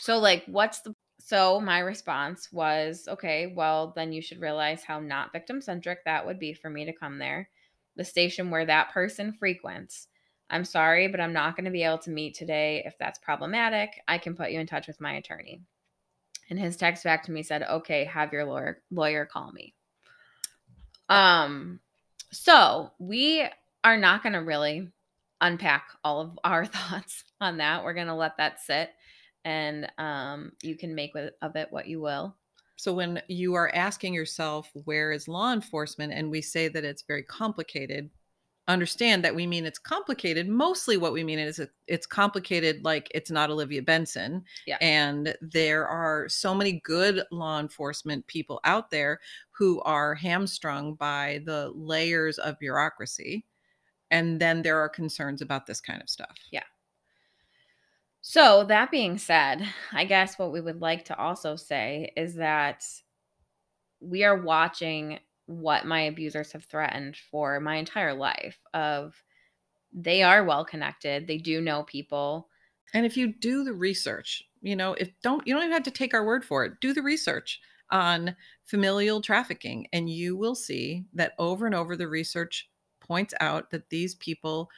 So, 0.00 0.18
like, 0.18 0.44
what's 0.46 0.80
the. 0.80 0.94
So, 1.18 1.60
my 1.60 1.80
response 1.80 2.48
was, 2.52 3.06
okay, 3.08 3.52
well, 3.54 3.92
then 3.94 4.12
you 4.12 4.22
should 4.22 4.40
realize 4.40 4.82
how 4.82 4.98
not 5.00 5.32
victim 5.32 5.60
centric 5.60 6.04
that 6.04 6.24
would 6.24 6.38
be 6.38 6.54
for 6.54 6.70
me 6.70 6.84
to 6.86 6.92
come 6.92 7.18
there. 7.18 7.50
The 7.96 8.04
station 8.04 8.50
where 8.50 8.64
that 8.64 8.92
person 8.92 9.32
frequents. 9.32 10.08
I'm 10.48 10.64
sorry, 10.64 11.08
but 11.08 11.20
I'm 11.20 11.32
not 11.32 11.56
going 11.56 11.64
to 11.64 11.70
be 11.70 11.82
able 11.82 11.98
to 11.98 12.10
meet 12.10 12.34
today. 12.34 12.82
If 12.86 12.96
that's 12.98 13.18
problematic, 13.18 14.00
I 14.08 14.16
can 14.18 14.36
put 14.36 14.52
you 14.52 14.60
in 14.60 14.66
touch 14.66 14.86
with 14.86 15.00
my 15.00 15.14
attorney. 15.14 15.62
And 16.48 16.58
his 16.58 16.76
text 16.76 17.04
back 17.04 17.24
to 17.24 17.32
me 17.32 17.42
said, 17.42 17.62
okay, 17.62 18.04
have 18.04 18.32
your 18.32 18.44
lawyer 18.44 18.82
lawyer 18.90 19.26
call 19.26 19.52
me. 19.52 19.74
Um, 21.08 21.80
so 22.32 22.90
we 22.98 23.46
are 23.84 23.96
not 23.96 24.22
going 24.22 24.32
to 24.34 24.40
really 24.40 24.88
unpack 25.40 25.88
all 26.04 26.20
of 26.20 26.38
our 26.44 26.66
thoughts 26.66 27.24
on 27.40 27.58
that. 27.58 27.84
We're 27.84 27.94
going 27.94 28.06
to 28.06 28.14
let 28.14 28.36
that 28.38 28.60
sit 28.60 28.90
and 29.44 29.90
um, 29.98 30.52
you 30.62 30.76
can 30.76 30.94
make 30.94 31.14
with, 31.14 31.32
of 31.40 31.54
it 31.54 31.68
what 31.70 31.86
you 31.86 32.00
will. 32.00 32.34
So 32.76 32.92
when 32.92 33.22
you 33.28 33.54
are 33.54 33.74
asking 33.74 34.12
yourself, 34.12 34.70
where 34.84 35.12
is 35.12 35.28
law 35.28 35.52
enforcement? 35.52 36.12
And 36.12 36.30
we 36.30 36.42
say 36.42 36.68
that 36.68 36.84
it's 36.84 37.04
very 37.06 37.22
complicated, 37.22 38.10
understand 38.68 39.24
that 39.24 39.34
we 39.34 39.46
mean 39.46 39.64
it's 39.64 39.78
complicated. 39.78 40.48
Mostly 40.48 40.96
what 40.96 41.12
we 41.12 41.22
mean 41.22 41.38
is 41.38 41.60
it's 41.86 42.06
complicated 42.06 42.84
like 42.84 43.10
it's 43.14 43.30
not 43.30 43.50
Olivia 43.50 43.82
Benson. 43.82 44.44
Yeah. 44.66 44.78
And 44.80 45.36
there 45.40 45.86
are 45.86 46.28
so 46.28 46.54
many 46.54 46.80
good 46.84 47.22
law 47.30 47.60
enforcement 47.60 48.26
people 48.26 48.60
out 48.64 48.90
there 48.90 49.20
who 49.50 49.80
are 49.82 50.14
hamstrung 50.14 50.94
by 50.94 51.42
the 51.46 51.70
layers 51.74 52.38
of 52.38 52.58
bureaucracy. 52.58 53.44
And 54.10 54.40
then 54.40 54.62
there 54.62 54.78
are 54.78 54.88
concerns 54.88 55.42
about 55.42 55.66
this 55.66 55.80
kind 55.80 56.02
of 56.02 56.08
stuff. 56.08 56.36
Yeah. 56.50 56.62
So, 58.28 58.64
that 58.64 58.90
being 58.90 59.18
said, 59.18 59.64
I 59.92 60.04
guess 60.04 60.36
what 60.36 60.50
we 60.50 60.60
would 60.60 60.80
like 60.80 61.04
to 61.04 61.16
also 61.16 61.54
say 61.54 62.12
is 62.16 62.34
that 62.34 62.84
we 64.00 64.24
are 64.24 64.42
watching 64.42 65.20
what 65.46 65.86
my 65.86 66.02
abusers 66.02 66.52
have 66.52 66.64
threatened 66.64 67.16
for 67.16 67.60
my 67.60 67.76
entire 67.76 68.14
life 68.14 68.58
of 68.74 69.14
they 69.92 70.22
are 70.22 70.44
well 70.44 70.64
connected, 70.64 71.26
they 71.26 71.38
do 71.38 71.60
know 71.60 71.84
people. 71.84 72.48
And 72.92 73.06
if 73.06 73.16
you 73.16 73.32
do 73.32 73.64
the 73.64 73.72
research, 73.72 74.42
you 74.60 74.76
know, 74.76 74.94
if 74.94 75.10
don't 75.22 75.46
you 75.46 75.54
don't 75.54 75.62
even 75.62 75.72
have 75.72 75.82
to 75.84 75.90
take 75.90 76.14
our 76.14 76.24
word 76.24 76.44
for 76.44 76.64
it. 76.64 76.80
Do 76.80 76.92
the 76.92 77.02
research 77.02 77.60
on 77.90 78.36
familial 78.64 79.20
trafficking 79.20 79.86
and 79.92 80.10
you 80.10 80.36
will 80.36 80.56
see 80.56 81.04
that 81.14 81.32
over 81.38 81.66
and 81.66 81.74
over 81.74 81.96
the 81.96 82.08
research 82.08 82.68
points 83.00 83.32
out 83.40 83.70
that 83.70 83.88
these 83.90 84.16
people 84.16 84.68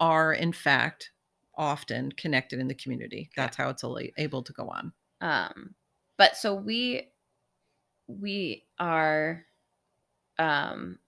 are 0.00 0.32
in 0.32 0.52
fact 0.52 1.10
often 1.56 2.10
connected 2.12 2.58
in 2.58 2.68
the 2.68 2.74
community. 2.74 3.28
That's 3.36 3.56
how 3.56 3.68
it's 3.68 3.84
able 4.16 4.42
to 4.42 4.52
go 4.52 4.68
on. 4.68 4.92
Um 5.20 5.74
but 6.16 6.36
so 6.36 6.54
we 6.54 7.12
we 8.06 8.64
are 8.78 9.44
um 10.38 10.98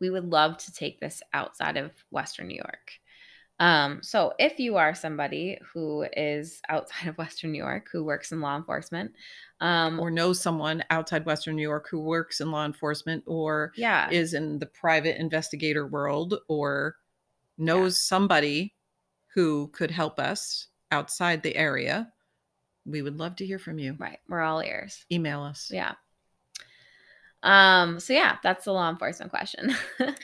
we 0.00 0.10
would 0.10 0.30
love 0.30 0.56
to 0.56 0.72
take 0.72 1.00
this 1.00 1.22
outside 1.32 1.76
of 1.76 1.90
western 2.10 2.48
new 2.48 2.56
york 2.56 2.92
um 3.60 4.00
so 4.02 4.32
if 4.38 4.58
you 4.58 4.76
are 4.76 4.94
somebody 4.94 5.58
who 5.72 6.06
is 6.16 6.60
outside 6.68 7.08
of 7.08 7.18
western 7.18 7.52
new 7.52 7.58
york 7.58 7.88
who 7.92 8.02
works 8.02 8.32
in 8.32 8.40
law 8.40 8.56
enforcement 8.56 9.12
um 9.60 10.00
Or 10.00 10.10
knows 10.10 10.40
someone 10.40 10.82
outside 10.90 11.24
Western 11.24 11.56
New 11.56 11.62
York 11.62 11.88
who 11.88 12.00
works 12.00 12.40
in 12.40 12.50
law 12.50 12.66
enforcement 12.66 13.22
or 13.26 13.72
yeah 13.76 14.10
is 14.10 14.34
in 14.34 14.58
the 14.58 14.66
private 14.66 15.18
investigator 15.20 15.86
world 15.86 16.34
or 16.48 16.96
knows 17.56 17.98
somebody 17.98 18.74
who 19.34 19.68
could 19.68 19.90
help 19.90 20.18
us 20.20 20.68
outside 20.90 21.42
the 21.42 21.56
area, 21.56 22.12
we 22.86 23.02
would 23.02 23.18
love 23.18 23.36
to 23.36 23.46
hear 23.46 23.58
from 23.58 23.78
you. 23.78 23.96
Right. 23.98 24.18
We're 24.28 24.42
all 24.42 24.60
ears. 24.60 25.04
Email 25.10 25.42
us. 25.42 25.70
Yeah. 25.72 25.94
Um, 27.44 28.00
so 28.00 28.14
yeah, 28.14 28.38
that's 28.42 28.64
the 28.64 28.72
law 28.72 28.90
enforcement 28.90 29.30
question. 29.30 29.74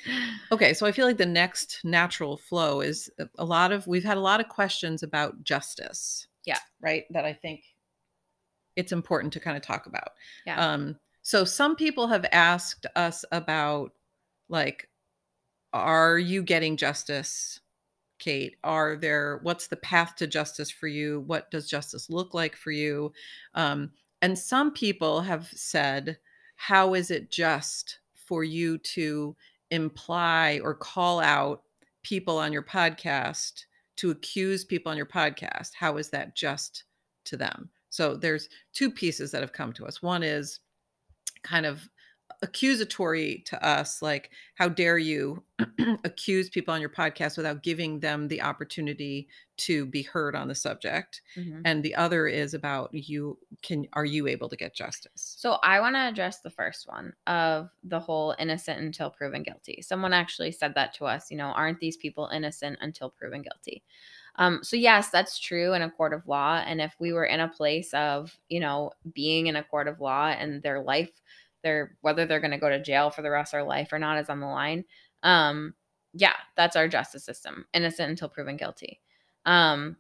Okay, 0.53 0.75
so 0.75 0.85
I 0.85 0.91
feel 0.91 1.07
like 1.07 1.17
the 1.19 1.27
next 1.27 1.81
natural 1.85 2.37
flow 2.37 2.81
is 2.81 3.09
a- 3.39 3.45
lot 3.45 3.71
of 3.71 3.87
we've 3.87 4.03
had 4.03 4.17
a 4.17 4.21
lot 4.21 4.41
of 4.41 4.49
questions 4.49 5.05
about 5.05 5.45
justice. 5.45 6.27
Yeah. 6.45 6.59
Right? 6.81 7.05
That 7.11 7.25
I 7.25 7.33
think 7.33 7.63
it's 8.75 8.91
important 8.91 9.33
to 9.35 9.41
kind 9.41 9.57
of 9.57 9.63
talk 9.63 9.87
about. 9.87 10.09
Yeah. 10.45 10.59
Um 10.59 10.99
so 11.23 11.45
some 11.45 11.77
people 11.77 12.09
have 12.09 12.27
asked 12.33 12.87
us 12.97 13.25
about 13.31 13.93
like 14.49 14.89
are 15.73 16.19
you 16.19 16.43
getting 16.43 16.77
justice? 16.77 17.61
Kate, 18.19 18.57
are 18.65 18.97
there 18.97 19.39
what's 19.45 19.69
the 19.69 19.77
path 19.77 20.17
to 20.17 20.27
justice 20.27 20.71
for 20.71 20.89
you? 20.89 21.21
What 21.21 21.49
does 21.53 21.69
justice 21.71 22.11
look 22.11 22.35
like 22.35 22.57
for 22.57 22.73
you? 22.73 23.13
Um 23.55 23.93
and 24.21 24.37
some 24.37 24.73
people 24.73 25.21
have 25.21 25.47
said 25.55 26.19
how 26.61 26.93
is 26.93 27.11
it 27.11 27.31
just 27.31 28.01
for 28.13 28.45
you 28.45 28.77
to 28.77 29.35
imply 29.71 30.61
or 30.63 30.75
call 30.75 31.19
out 31.19 31.63
people 32.03 32.37
on 32.37 32.53
your 32.53 32.63
podcast 32.63 33.65
to 33.97 34.11
accuse 34.11 34.63
people 34.63 34.91
on 34.91 34.97
your 34.99 35.07
podcast? 35.07 35.71
How 35.73 35.97
is 35.97 36.11
that 36.11 36.37
just 36.37 36.85
to 37.25 37.39
them? 37.39 37.71
So 37.89 38.15
there's 38.15 38.51
two 38.75 38.91
pieces 38.91 39.31
that 39.31 39.41
have 39.41 39.55
come 39.55 39.73
to 39.73 39.87
us. 39.87 40.03
One 40.03 40.23
is 40.23 40.61
kind 41.43 41.65
of 41.65 41.89
accusatory 42.43 43.43
to 43.47 43.63
us 43.67 44.01
like 44.01 44.31
how 44.55 44.67
dare 44.69 44.97
you 44.97 45.43
accuse 46.05 46.49
people 46.49 46.73
on 46.73 46.81
your 46.81 46.89
podcast 46.89 47.37
without 47.37 47.63
giving 47.63 48.01
them 48.01 48.29
the 48.29 48.41
opportunity 48.41 49.29
to 49.59 49.85
be 49.85 50.01
heard 50.03 50.35
on 50.35 50.49
the 50.49 50.55
subject 50.55 51.21
Mhm. 51.37 51.61
and 51.67 51.83
the 51.83 51.95
other 51.95 52.27
is 52.27 52.55
about 52.55 52.89
you 52.95 53.39
can 53.61 53.87
are 53.93 54.07
you 54.07 54.27
able 54.27 54.49
to 54.49 54.57
get 54.57 54.75
justice 54.75 55.35
So 55.39 55.59
I 55.63 55.81
want 55.81 55.97
to 55.97 56.01
address 56.09 56.41
the 56.41 56.49
first 56.49 56.89
one 56.89 57.13
of 57.27 57.69
the 57.83 58.01
whole 58.01 58.35
innocent 58.39 58.81
until 58.81 59.11
proven 59.11 59.43
guilty. 59.43 59.83
Someone 59.83 60.15
actually 60.15 60.53
said 60.53 60.75
that 60.77 60.95
to 60.95 61.05
us, 61.05 61.31
you 61.31 61.37
know, 61.37 61.49
aren't 61.49 61.81
these 61.81 61.99
people 61.99 62.29
innocent 62.33 62.79
until 62.81 63.11
proven 63.11 63.43
guilty? 63.43 63.85
Um, 64.37 64.61
so 64.63 64.77
yes, 64.77 65.11
that's 65.11 65.39
true 65.39 65.75
in 65.75 65.83
a 65.83 65.91
court 65.91 66.15
of 66.15 66.27
law. 66.27 66.63
And 66.65 66.81
if 66.81 66.95
we 66.99 67.13
were 67.13 67.25
in 67.27 67.41
a 67.41 67.49
place 67.49 67.93
of, 67.93 68.39
you 68.49 68.61
know, 68.61 68.93
being 69.13 69.49
in 69.49 69.57
a 69.57 69.65
court 69.65 69.89
of 69.89 70.01
law 70.01 70.29
and 70.29 70.63
their 70.63 70.81
life, 70.81 71.21
their 71.63 71.97
whether 72.01 72.27
they're 72.27 72.41
going 72.41 72.51
to 72.53 72.59
go 72.59 72.69
to 72.69 72.83
jail 72.83 73.11
for 73.11 73.23
the 73.23 73.31
rest 73.31 73.53
of 73.53 73.59
their 73.59 73.65
life 73.65 73.93
or 73.93 73.99
not 73.99 74.19
is 74.19 74.29
on 74.29 74.41
the 74.41 74.47
line. 74.47 74.85
Um, 75.23 75.75
yeah, 76.13 76.35
that's 76.57 76.77
our 76.77 76.89
justice 76.89 77.25
system, 77.25 77.67
innocent 77.73 78.11
until 78.11 78.29
proven 78.29 78.57
guilty. 78.57 79.01
Um, 79.47 79.97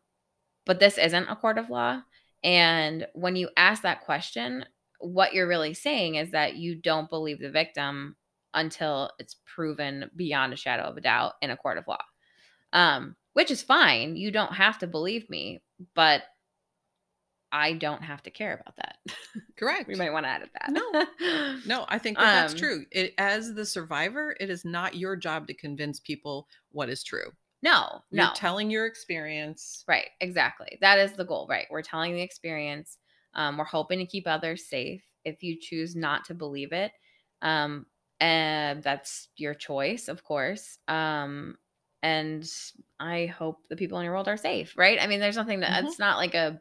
but 0.66 0.80
this 0.80 0.98
isn't 0.98 1.28
a 1.28 1.36
court 1.36 1.58
of 1.58 1.70
law. 1.70 2.02
And 2.42 3.06
when 3.14 3.36
you 3.36 3.48
ask 3.56 3.82
that 3.82 4.02
question, 4.02 4.64
what 4.98 5.34
you're 5.34 5.48
really 5.48 5.74
saying 5.74 6.16
is 6.16 6.30
that 6.32 6.56
you 6.56 6.74
don't 6.74 7.10
believe 7.10 7.40
the 7.40 7.50
victim 7.50 8.16
until 8.54 9.10
it's 9.18 9.36
proven 9.46 10.10
beyond 10.16 10.52
a 10.52 10.56
shadow 10.56 10.84
of 10.84 10.96
a 10.96 11.00
doubt 11.00 11.34
in 11.42 11.50
a 11.50 11.56
court 11.56 11.78
of 11.78 11.86
law. 11.86 12.02
Um, 12.72 13.16
which 13.32 13.50
is 13.50 13.62
fine. 13.62 14.16
You 14.16 14.30
don't 14.30 14.54
have 14.54 14.78
to 14.78 14.86
believe 14.86 15.30
me, 15.30 15.62
but 15.94 16.22
I 17.52 17.72
don't 17.74 18.02
have 18.02 18.22
to 18.24 18.30
care 18.30 18.54
about 18.60 18.76
that. 18.76 18.96
correct 19.56 19.88
we 19.88 19.94
might 19.94 20.12
want 20.12 20.24
to 20.24 20.30
edit 20.30 20.50
that. 20.54 20.72
No. 20.72 21.06
No, 21.64 21.84
I 21.88 21.98
think 21.98 22.18
that 22.18 22.30
that's 22.32 22.52
Um, 22.52 22.58
true. 22.58 22.84
It, 22.90 23.14
as 23.18 23.54
the 23.54 23.66
survivor, 23.66 24.34
it 24.40 24.50
is 24.50 24.64
not 24.64 24.96
your 24.96 25.16
job 25.16 25.46
to 25.48 25.54
convince 25.54 26.00
people 26.00 26.48
what 26.72 26.88
is 26.88 27.02
true. 27.02 27.32
No, 27.62 28.02
You're 28.10 28.26
no. 28.26 28.32
telling 28.34 28.70
your 28.70 28.86
experience. 28.86 29.84
Right, 29.86 30.08
exactly. 30.20 30.78
That 30.80 30.98
is 30.98 31.12
the 31.12 31.24
goal, 31.24 31.46
right? 31.48 31.66
We're 31.70 31.82
telling 31.82 32.14
the 32.14 32.22
experience. 32.22 32.96
Um, 33.34 33.58
we're 33.58 33.64
hoping 33.64 33.98
to 33.98 34.06
keep 34.06 34.26
others 34.26 34.66
safe. 34.66 35.04
If 35.24 35.42
you 35.42 35.58
choose 35.60 35.94
not 35.94 36.24
to 36.26 36.34
believe 36.34 36.72
it, 36.72 36.92
um, 37.42 37.86
and 38.18 38.82
that's 38.82 39.28
your 39.36 39.54
choice, 39.54 40.08
of 40.08 40.24
course. 40.24 40.78
Um, 40.88 41.56
and 42.02 42.50
I 42.98 43.26
hope 43.26 43.58
the 43.68 43.76
people 43.76 43.98
in 43.98 44.04
your 44.04 44.14
world 44.14 44.28
are 44.28 44.36
safe, 44.38 44.74
right? 44.76 44.98
I 45.00 45.06
mean, 45.06 45.20
there's 45.20 45.36
nothing 45.36 45.60
that 45.60 45.84
Mhm. 45.84 45.84
it's 45.84 45.98
not 45.98 46.16
like 46.16 46.34
a 46.34 46.60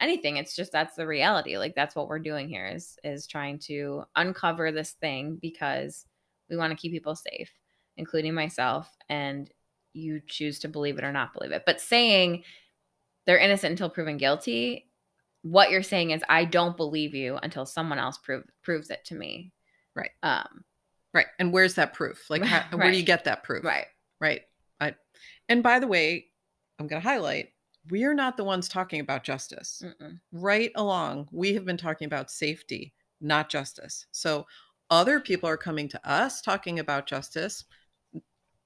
anything. 0.00 0.36
It's 0.36 0.56
just 0.56 0.72
that's 0.72 0.96
the 0.96 1.06
reality. 1.06 1.58
Like 1.58 1.74
that's 1.74 1.94
what 1.94 2.08
we're 2.08 2.18
doing 2.18 2.48
here 2.48 2.66
is 2.66 2.98
is 3.04 3.26
trying 3.26 3.58
to 3.60 4.04
uncover 4.16 4.72
this 4.72 4.92
thing 4.92 5.38
because 5.40 6.06
we 6.48 6.56
want 6.56 6.70
to 6.72 6.76
keep 6.76 6.92
people 6.92 7.14
safe, 7.14 7.50
including 7.96 8.34
myself. 8.34 8.88
And 9.08 9.50
you 9.92 10.20
choose 10.26 10.60
to 10.60 10.68
believe 10.68 10.98
it 10.98 11.04
or 11.04 11.12
not 11.12 11.32
believe 11.32 11.52
it. 11.52 11.64
But 11.66 11.80
saying 11.80 12.44
they're 13.26 13.38
innocent 13.38 13.72
until 13.72 13.90
proven 13.90 14.16
guilty, 14.16 14.88
what 15.42 15.70
you're 15.70 15.82
saying 15.82 16.10
is 16.10 16.22
I 16.28 16.44
don't 16.44 16.76
believe 16.76 17.14
you 17.14 17.38
until 17.42 17.66
someone 17.66 17.98
else 17.98 18.18
prove, 18.18 18.44
proves 18.62 18.90
it 18.90 19.04
to 19.06 19.14
me. 19.14 19.52
Right. 19.94 20.10
Um, 20.22 20.64
Right. 21.12 21.26
And 21.38 21.52
where's 21.52 21.74
that 21.74 21.94
proof? 21.94 22.30
Like, 22.30 22.44
how, 22.44 22.64
where 22.76 22.90
do 22.90 22.96
you 22.96 23.02
get 23.02 23.24
that 23.24 23.42
proof? 23.42 23.64
right. 23.64 23.86
Right. 24.20 24.42
I, 24.80 24.94
and 25.48 25.62
by 25.62 25.78
the 25.78 25.86
way, 25.86 26.26
I'm 26.78 26.86
going 26.86 27.00
to 27.00 27.08
highlight 27.08 27.48
we 27.90 28.04
are 28.04 28.14
not 28.14 28.36
the 28.36 28.44
ones 28.44 28.68
talking 28.68 29.00
about 29.00 29.24
justice. 29.24 29.82
Mm-mm. 29.84 30.18
Right 30.32 30.72
along, 30.74 31.28
we 31.32 31.54
have 31.54 31.64
been 31.64 31.76
talking 31.76 32.06
about 32.06 32.30
safety, 32.30 32.92
not 33.20 33.48
justice. 33.48 34.06
So 34.12 34.46
other 34.90 35.20
people 35.20 35.48
are 35.48 35.56
coming 35.56 35.88
to 35.88 36.10
us 36.10 36.40
talking 36.40 36.78
about 36.78 37.06
justice. 37.06 37.64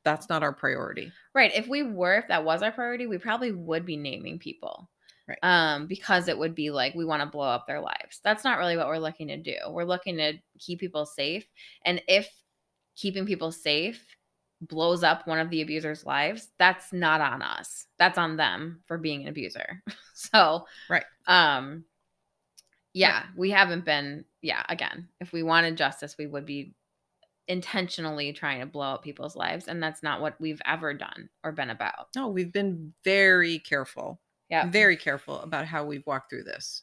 That's 0.05 0.29
not 0.29 0.43
our 0.43 0.53
priority. 0.53 1.13
Right. 1.35 1.55
If 1.55 1.69
we 1.69 1.83
were, 1.83 2.17
if 2.17 2.29
that 2.29 2.45
was 2.45 2.63
our 2.63 2.73
priority, 2.73 3.07
we 3.07 3.19
probably 3.19 3.53
would 3.53 3.87
be 3.87 3.97
naming 3.97 4.39
people. 4.39 4.91
Right. 5.27 5.39
Um, 5.43 5.87
because 5.87 6.29
it 6.29 6.37
would 6.37 6.55
be 6.55 6.71
like 6.71 6.95
we 6.95 7.07
want 7.07 7.23
to 7.23 7.27
blow 7.27 7.49
up 7.49 7.67
their 7.67 7.81
lives. 7.81 8.21
That's 8.23 8.45
not 8.45 8.59
really 8.59 8.77
what 8.77 8.89
we're 8.89 8.99
looking 8.99 9.29
to 9.29 9.39
do. 9.39 9.57
We're 9.71 9.85
looking 9.85 10.19
to 10.19 10.35
keep 10.59 10.81
people 10.81 11.07
safe. 11.07 11.47
And 11.87 12.03
if 12.09 12.31
keeping 12.95 13.25
people 13.25 13.51
safe 13.51 14.05
blows 14.68 15.03
up 15.03 15.27
one 15.27 15.38
of 15.38 15.50
the 15.50 15.62
abuser's 15.62 16.05
lives, 16.05 16.48
that's 16.59 16.92
not 16.92 17.20
on 17.20 17.42
us. 17.42 17.87
That's 17.98 18.18
on 18.18 18.37
them 18.37 18.83
for 18.87 18.98
being 18.98 19.22
an 19.22 19.29
abuser. 19.29 19.83
so 20.14 20.66
Right. 20.88 21.05
um 21.27 21.85
yeah, 22.92 23.24
we 23.37 23.50
haven't 23.50 23.85
been 23.85 24.24
yeah, 24.40 24.62
again, 24.68 25.09
if 25.20 25.33
we 25.33 25.42
wanted 25.42 25.77
justice, 25.77 26.16
we 26.18 26.27
would 26.27 26.46
be 26.46 26.74
intentionally 27.48 28.33
trying 28.33 28.61
to 28.61 28.66
blow 28.66 28.94
up 28.94 29.03
people's 29.03 29.37
lives 29.37 29.68
and 29.68 29.83
that's 29.83 30.03
not 30.03 30.20
what 30.20 30.40
we've 30.40 30.62
ever 30.66 30.94
done 30.94 31.29
or 31.42 31.53
been 31.53 31.70
about. 31.70 32.09
No, 32.16 32.29
we've 32.29 32.53
been 32.53 32.94
very 33.05 33.59
careful, 33.59 34.20
Yeah. 34.48 34.70
very 34.70 34.96
careful 34.96 35.40
about 35.40 35.66
how 35.66 35.85
we've 35.85 36.07
walked 36.07 36.31
through 36.31 36.44
this. 36.44 36.83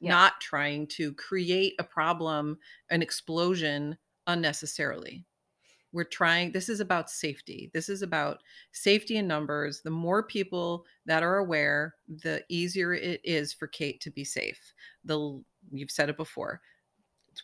Yeah. 0.00 0.10
Not 0.10 0.40
trying 0.40 0.88
to 0.88 1.14
create 1.14 1.74
a 1.78 1.84
problem, 1.84 2.58
an 2.90 3.00
explosion 3.00 3.96
unnecessarily. 4.26 5.24
We're 5.94 6.02
trying, 6.02 6.50
this 6.50 6.68
is 6.68 6.80
about 6.80 7.08
safety. 7.08 7.70
This 7.72 7.88
is 7.88 8.02
about 8.02 8.40
safety 8.72 9.16
in 9.16 9.28
numbers. 9.28 9.80
The 9.80 9.90
more 9.90 10.24
people 10.24 10.84
that 11.06 11.22
are 11.22 11.36
aware, 11.36 11.94
the 12.08 12.42
easier 12.48 12.94
it 12.94 13.20
is 13.22 13.52
for 13.52 13.68
Kate 13.68 14.00
to 14.00 14.10
be 14.10 14.24
safe. 14.24 14.74
The 15.04 15.40
you've 15.70 15.92
said 15.92 16.10
it 16.10 16.16
before. 16.16 16.60
It's 17.30 17.42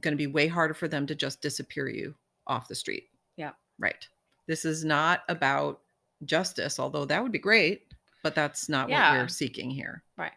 going 0.00 0.12
to 0.12 0.16
be 0.16 0.28
way 0.28 0.46
harder 0.46 0.74
for 0.74 0.86
them 0.86 1.08
to 1.08 1.16
just 1.16 1.42
disappear 1.42 1.88
you 1.88 2.14
off 2.46 2.68
the 2.68 2.74
street. 2.76 3.10
Yeah. 3.36 3.50
Right. 3.80 4.06
This 4.46 4.64
is 4.64 4.84
not 4.84 5.22
about 5.28 5.80
justice, 6.24 6.78
although 6.78 7.04
that 7.04 7.20
would 7.20 7.32
be 7.32 7.40
great, 7.40 7.92
but 8.22 8.36
that's 8.36 8.68
not 8.68 8.88
what 8.88 9.12
we're 9.12 9.26
seeking 9.26 9.70
here. 9.70 10.04
Right. 10.16 10.32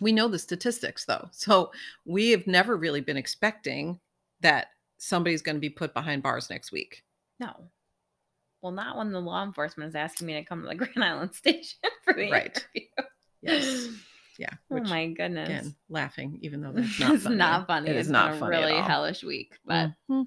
We 0.00 0.12
know 0.12 0.28
the 0.28 0.38
statistics 0.38 1.04
though. 1.04 1.28
So 1.32 1.72
we 2.06 2.30
have 2.30 2.46
never 2.46 2.76
really 2.76 3.00
been 3.00 3.16
expecting 3.16 3.98
that 4.40 4.68
somebody's 5.02 5.40
going 5.42 5.56
to 5.56 5.60
be 5.60 5.70
put 5.70 5.94
behind 5.94 6.22
bars 6.22 6.50
next 6.50 6.70
week. 6.72 7.02
No. 7.40 7.70
Well, 8.62 8.72
not 8.72 8.98
when 8.98 9.10
the 9.10 9.20
law 9.20 9.42
enforcement 9.42 9.88
is 9.88 9.94
asking 9.94 10.26
me 10.26 10.34
to 10.34 10.44
come 10.44 10.60
to 10.62 10.68
the 10.68 10.74
Grand 10.76 11.02
Island 11.02 11.34
station 11.34 11.78
for 12.04 12.12
the 12.12 12.30
Right. 12.30 12.46
interview. 12.74 12.88
Yes. 13.42 13.88
Yeah. 14.38 14.54
Oh 14.70 14.80
my 14.80 15.06
goodness. 15.08 15.48
again, 15.50 15.74
laughing, 15.90 16.38
even 16.40 16.62
though 16.62 16.72
that's 16.72 16.98
not 16.98 17.12
it's 17.12 17.24
funny. 17.24 17.36
not 17.36 17.66
funny. 17.66 17.90
It 17.90 17.96
is 17.96 18.06
It's 18.06 18.12
not 18.12 18.36
funny 18.38 18.56
really 18.56 18.72
all. 18.72 18.82
hellish 18.82 19.22
week. 19.22 19.58
But 19.66 19.90
Mhm. 20.10 20.26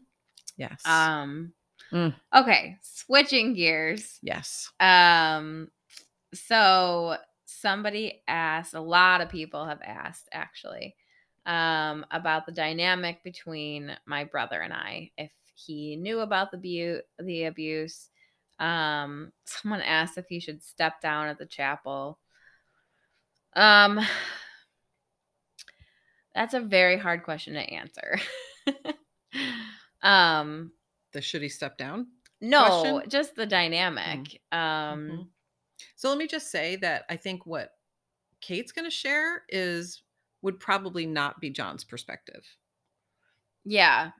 yes. 0.55 0.85
um 0.85 1.51
Mm. 1.91 2.13
okay, 2.35 2.77
switching 2.83 3.55
gears. 3.55 4.19
yes. 4.21 4.71
Um 4.79 5.71
so 6.35 7.17
somebody 7.45 8.21
asked, 8.27 8.75
a 8.75 8.81
lot 8.81 9.21
of 9.21 9.29
people 9.29 9.65
have 9.65 9.81
asked 9.83 10.29
actually, 10.31 10.95
um, 11.45 12.05
about 12.11 12.45
the 12.45 12.51
dynamic 12.51 13.23
between 13.23 13.95
my 14.05 14.23
brother 14.23 14.61
and 14.61 14.73
I. 14.73 15.11
If 15.17 15.31
he 15.55 15.95
knew 15.95 16.19
about 16.19 16.51
the 16.51 16.57
bu- 16.57 17.23
the 17.23 17.45
abuse. 17.45 18.09
Um, 18.59 19.31
someone 19.45 19.81
asked 19.81 20.17
if 20.17 20.27
he 20.27 20.39
should 20.39 20.63
step 20.63 21.01
down 21.01 21.27
at 21.27 21.37
the 21.37 21.45
chapel. 21.45 22.19
Um 23.55 23.99
that's 26.35 26.53
a 26.53 26.61
very 26.61 26.97
hard 26.97 27.23
question 27.23 27.53
to 27.53 27.59
answer. 27.59 28.19
um 30.03 30.71
The 31.13 31.21
should 31.21 31.41
he 31.41 31.49
step 31.49 31.77
down? 31.77 32.07
no, 32.41 32.99
question? 32.99 33.09
just 33.09 33.35
the 33.35 33.45
dynamic. 33.45 34.41
Um, 34.51 35.09
Mhm. 35.09 35.27
So 35.95 36.09
let 36.09 36.17
me 36.17 36.27
just 36.27 36.51
say 36.51 36.75
that 36.77 37.05
I 37.09 37.15
think 37.15 37.45
what 37.45 37.71
Kate's 38.41 38.71
going 38.71 38.85
to 38.85 38.91
share 38.91 39.43
is 39.49 40.02
would 40.43 40.59
probably 40.59 41.07
not 41.07 41.39
be 41.41 41.49
John's 41.49 41.83
perspective. 41.83 42.45
yeah, 43.65 44.11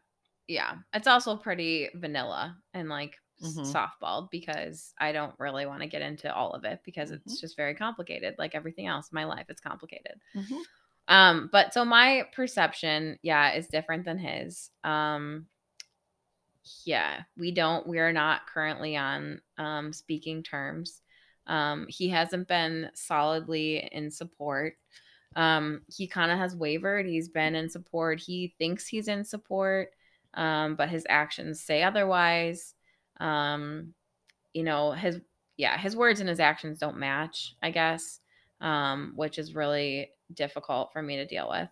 yeah. 0.47 0.75
It's 0.93 1.07
also 1.07 1.36
pretty 1.38 1.89
vanilla 1.95 2.57
and 2.73 2.89
like 2.89 3.17
Mhm. 3.41 3.73
softball 3.73 4.29
because 4.31 4.93
I 4.99 5.12
don't 5.12 5.38
really 5.38 5.65
want 5.65 5.81
to 5.81 5.88
get 5.88 6.01
into 6.01 6.33
all 6.33 6.51
of 6.53 6.63
it 6.63 6.79
because 6.86 7.12
it's 7.12 7.39
just 7.41 7.57
very 7.57 7.75
complicated. 7.75 8.36
Like 8.38 8.55
everything 8.55 8.88
else 8.88 9.09
in 9.12 9.15
my 9.15 9.25
life, 9.25 9.45
it's 9.49 9.59
complicated. 9.62 10.19
Um, 11.09 11.49
but 11.51 11.73
so 11.73 11.83
my 11.83 12.25
perception, 12.33 13.19
yeah, 13.21 13.51
is 13.53 13.67
different 13.67 14.05
than 14.05 14.17
his. 14.17 14.69
Um, 14.86 15.47
yeah, 16.86 17.23
we 17.38 17.51
don't, 17.51 17.86
we 17.86 17.99
are 17.99 18.13
not 18.13 18.47
currently 18.47 18.95
on 18.95 19.41
um 19.57 19.91
speaking 19.91 20.43
terms. 20.43 21.01
Um, 21.47 21.86
he 21.89 22.07
hasn't 22.07 22.47
been 22.47 22.89
solidly 22.93 23.89
in 23.91 24.09
support. 24.09 24.77
Um, 25.36 25.82
he 25.88 26.08
kind 26.08 26.32
of 26.32 26.38
has 26.38 26.56
wavered. 26.56 27.06
He's 27.06 27.30
been 27.30 27.56
in 27.56 27.69
support. 27.69 28.19
He 28.19 28.54
thinks 28.58 28.88
he's 28.88 29.08
in 29.08 29.24
support, 29.24 29.91
um, 30.34 30.76
but 30.76 30.89
his 30.89 31.06
actions 31.10 31.62
say 31.62 31.84
otherwise. 31.84 32.74
Um, 33.19 33.93
you 34.54 34.63
know, 34.63 34.91
his 34.91 35.19
yeah, 35.58 35.78
his 35.78 35.96
words 35.96 36.19
and 36.19 36.30
his 36.30 36.39
actions 36.39 36.80
don't 36.80 36.98
match, 36.98 37.56
I 37.62 37.72
guess. 37.72 38.19
Um, 38.62 39.13
which 39.15 39.39
is 39.39 39.56
really 39.56 40.12
difficult 40.34 40.93
for 40.93 41.02
me 41.02 41.17
to 41.17 41.26
deal 41.26 41.50
with. 41.50 41.69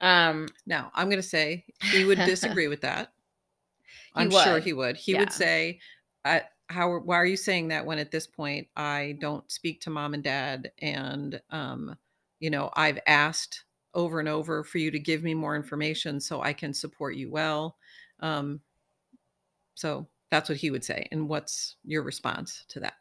Um, 0.00 0.48
Now, 0.66 0.90
I'm 0.94 1.08
going 1.08 1.22
to 1.22 1.28
say 1.28 1.64
he 1.92 2.04
would 2.04 2.24
disagree 2.24 2.68
with 2.68 2.80
that. 2.80 3.12
I'm 4.14 4.30
sure 4.30 4.58
he 4.58 4.72
would. 4.72 4.96
He 4.96 5.12
Yeah. 5.12 5.20
would 5.20 5.32
say, 5.32 5.80
I, 6.24 6.42
"How? 6.68 6.98
Why 6.98 7.16
are 7.16 7.26
you 7.26 7.36
saying 7.36 7.68
that 7.68 7.86
when 7.86 7.98
at 7.98 8.10
this 8.10 8.26
point 8.26 8.68
I 8.76 9.16
don't 9.20 9.48
speak 9.50 9.82
to 9.82 9.90
mom 9.90 10.14
and 10.14 10.22
dad, 10.22 10.72
and 10.78 11.40
um, 11.50 11.96
you 12.40 12.50
know, 12.50 12.70
I've 12.74 12.98
asked 13.06 13.64
over 13.94 14.20
and 14.20 14.28
over 14.28 14.64
for 14.64 14.78
you 14.78 14.90
to 14.90 14.98
give 14.98 15.22
me 15.22 15.34
more 15.34 15.56
information 15.56 16.20
so 16.20 16.42
I 16.42 16.52
can 16.52 16.74
support 16.74 17.14
you 17.14 17.30
well." 17.30 17.76
Um, 18.20 18.60
so 19.74 20.08
that's 20.30 20.48
what 20.48 20.58
he 20.58 20.70
would 20.70 20.84
say. 20.84 21.08
And 21.12 21.28
what's 21.28 21.76
your 21.84 22.02
response 22.02 22.64
to 22.68 22.80
that? 22.80 22.94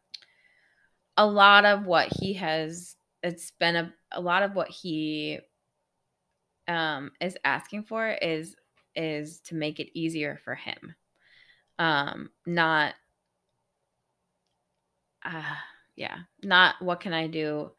a 1.19 1.27
lot 1.27 1.65
of 1.65 1.85
what 1.85 2.07
he 2.19 2.33
has 2.33 2.95
it's 3.21 3.51
been 3.59 3.75
a, 3.75 3.93
a 4.13 4.21
lot 4.21 4.41
of 4.41 4.55
what 4.55 4.69
he 4.69 5.37
um 6.69 7.11
is 7.19 7.37
asking 7.43 7.83
for 7.83 8.07
is 8.09 8.55
is 8.95 9.41
to 9.41 9.53
make 9.53 9.81
it 9.81 9.89
easier 9.93 10.39
for 10.45 10.55
him 10.55 10.95
um 11.77 12.29
not 12.45 12.93
uh 15.25 15.55
yeah 15.97 16.19
not 16.41 16.75
what 16.81 17.01
can 17.01 17.11
i 17.11 17.27
do 17.27 17.69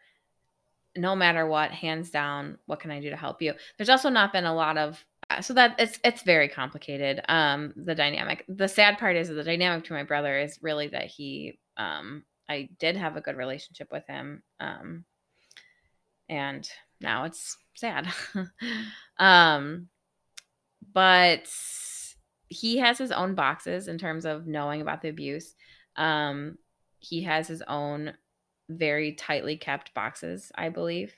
no 0.96 1.14
matter 1.14 1.46
what 1.46 1.70
hands 1.70 2.10
down 2.10 2.58
what 2.66 2.80
can 2.80 2.90
i 2.90 3.00
do 3.00 3.10
to 3.10 3.16
help 3.16 3.40
you? 3.42 3.54
There's 3.76 3.88
also 3.88 4.08
not 4.08 4.32
been 4.32 4.44
a 4.44 4.54
lot 4.54 4.76
of 4.78 5.04
uh, 5.30 5.40
so 5.40 5.54
that 5.54 5.76
it's 5.78 5.98
it's 6.02 6.22
very 6.22 6.48
complicated 6.48 7.20
um 7.28 7.72
the 7.76 7.94
dynamic. 7.94 8.44
The 8.48 8.68
sad 8.68 8.98
part 8.98 9.16
is 9.16 9.28
the 9.28 9.44
dynamic 9.44 9.84
to 9.84 9.92
my 9.92 10.02
brother 10.02 10.38
is 10.38 10.58
really 10.62 10.88
that 10.88 11.06
he 11.06 11.58
um 11.76 12.24
i 12.48 12.68
did 12.78 12.96
have 12.96 13.16
a 13.16 13.20
good 13.20 13.36
relationship 13.36 13.88
with 13.92 14.04
him 14.08 14.42
um 14.58 15.04
and 16.28 16.68
now 17.00 17.24
it's 17.24 17.56
sad. 17.74 18.08
Um 19.18 19.88
but 20.92 21.46
he 22.48 22.78
has 22.78 22.98
his 22.98 23.12
own 23.12 23.34
boxes 23.34 23.86
in 23.86 23.98
terms 23.98 24.24
of 24.24 24.46
knowing 24.46 24.80
about 24.80 25.02
the 25.02 25.10
abuse. 25.10 25.54
Um 25.96 26.58
he 26.98 27.22
has 27.22 27.46
his 27.48 27.62
own 27.62 28.14
very 28.70 29.14
tightly 29.14 29.56
kept 29.56 29.94
boxes 29.94 30.52
i 30.54 30.68
believe. 30.68 31.14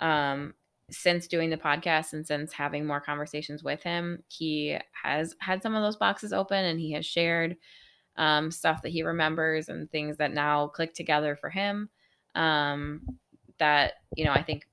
Um 0.00 0.54
since 0.90 1.26
doing 1.28 1.48
the 1.48 1.56
podcast 1.56 2.12
and 2.12 2.26
since 2.26 2.52
having 2.52 2.84
more 2.84 3.00
conversations 3.00 3.64
with 3.64 3.82
him 3.82 4.22
he 4.28 4.76
has 5.02 5.34
had 5.38 5.62
some 5.62 5.74
of 5.74 5.82
those 5.82 5.96
boxes 5.96 6.32
open 6.32 6.62
and 6.62 6.78
he 6.78 6.92
has 6.92 7.06
shared 7.06 7.56
um, 8.16 8.50
stuff 8.50 8.82
that 8.82 8.92
he 8.92 9.02
remembers 9.02 9.68
and 9.68 9.90
things 9.90 10.18
that 10.18 10.32
now 10.32 10.68
click 10.68 10.94
together 10.94 11.36
for 11.36 11.48
him 11.48 11.88
um, 12.34 13.00
that 13.58 13.94
you 14.14 14.26
know 14.26 14.32
i 14.32 14.42
think 14.42 14.66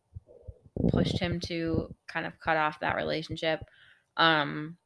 pushed 0.89 1.19
him 1.19 1.39
to 1.39 1.93
kind 2.07 2.25
of 2.25 2.39
cut 2.39 2.57
off 2.57 2.79
that 2.79 2.95
relationship. 2.95 3.61
Um, 4.17 4.77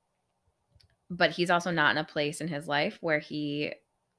but 1.10 1.32
he's 1.32 1.50
also 1.50 1.72
not 1.72 1.92
in 1.92 1.98
a 1.98 2.04
place 2.04 2.42
in 2.42 2.48
his 2.48 2.68
life 2.68 2.98
where 3.02 3.20
he 3.20 3.74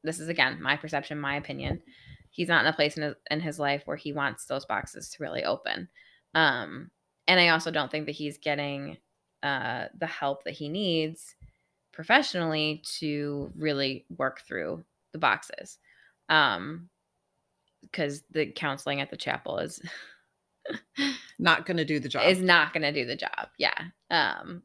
this 0.05 0.21
is 0.21 0.29
again 0.29 0.63
my 0.63 0.77
perception 0.77 1.19
my 1.19 1.37
opinion 1.37 1.83
he's 2.37 2.49
not 2.49 2.61
in 2.61 2.69
a 2.69 2.73
place 2.73 2.97
in 2.97 3.03
his, 3.03 3.15
in 3.31 3.41
his 3.41 3.59
life 3.59 3.83
where 3.87 3.97
he 3.97 4.13
wants 4.13 4.45
those 4.45 4.67
boxes 4.67 5.09
to 5.11 5.23
really 5.23 5.45
open 5.45 5.89
um, 6.35 6.91
and 7.27 7.41
i 7.41 7.49
also 7.49 7.71
don't 7.71 7.91
think 7.91 8.07
that 8.07 8.13
he's 8.13 8.39
getting 8.39 8.97
uh, 9.43 9.87
the 9.99 10.07
help 10.07 10.45
that 10.45 10.55
he 10.55 10.69
needs 10.69 11.35
professionally 11.93 12.83
to 12.99 13.51
really 13.57 14.05
work 14.17 14.41
through 14.41 14.85
the 15.13 15.19
boxes 15.19 15.79
um 16.29 16.89
because 17.83 18.23
the 18.33 18.47
counseling 18.47 19.01
at 19.01 19.11
the 19.11 19.17
chapel 19.17 19.59
is 19.59 19.81
Not 21.39 21.67
going 21.67 21.77
to 21.77 21.85
do 21.85 22.01
the 22.01 22.09
job. 22.09 22.25
is 22.27 22.41
not 22.41 22.73
going 22.73 22.83
to 22.83 22.93
do 22.93 23.05
the 23.05 23.17
job. 23.17 23.49
Yeah. 23.59 23.79
Um 24.11 24.63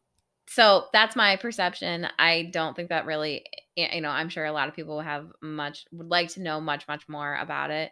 so 0.48 0.88
that's 0.92 1.16
my 1.16 1.38
perception. 1.38 2.08
I 2.20 2.50
don't 2.52 2.76
think 2.76 2.90
that 2.90 3.06
really 3.06 3.46
you 3.76 4.02
know, 4.02 4.10
I'm 4.10 4.30
sure 4.30 4.46
a 4.46 4.52
lot 4.52 4.68
of 4.70 4.76
people 4.76 5.00
have 5.02 5.32
much 5.42 5.86
would 5.92 6.10
like 6.10 6.30
to 6.32 6.42
know 6.42 6.62
much 6.62 6.88
much 6.88 7.08
more 7.10 7.36
about 7.36 7.72
it. 7.72 7.92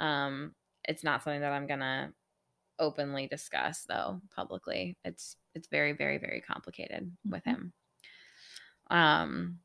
Um 0.00 0.54
it's 0.84 1.04
not 1.04 1.22
something 1.22 1.40
that 1.42 1.52
I'm 1.52 1.66
going 1.66 1.80
to 1.80 2.12
openly 2.78 3.28
discuss 3.28 3.84
though 3.84 4.22
publicly. 4.34 4.98
It's 5.04 5.36
it's 5.54 5.68
very 5.68 5.92
very 5.94 6.18
very 6.18 6.40
complicated 6.42 7.16
with 7.30 7.44
Mhm. 7.46 7.56
him. 7.56 7.74
Um 8.90 9.60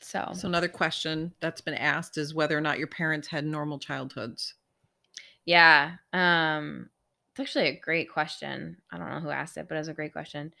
so, 0.00 0.22
so 0.32 0.46
another 0.46 0.68
question 0.68 1.34
that's 1.40 1.60
been 1.60 1.74
asked 1.74 2.16
is 2.16 2.32
whether 2.34 2.56
or 2.56 2.60
not 2.60 2.78
your 2.78 2.86
parents 2.86 3.26
had 3.28 3.44
normal 3.44 3.78
childhoods. 3.80 4.54
Yeah. 5.44 5.96
Um 6.12 6.90
it's 7.30 7.40
actually 7.40 7.68
a 7.68 7.80
great 7.80 8.10
question. 8.10 8.80
I 8.90 8.98
don't 8.98 9.10
know 9.10 9.20
who 9.20 9.28
asked 9.30 9.56
it, 9.58 9.68
but 9.68 9.76
it's 9.76 9.88
a 9.88 9.94
great 9.94 10.12
question. 10.12 10.54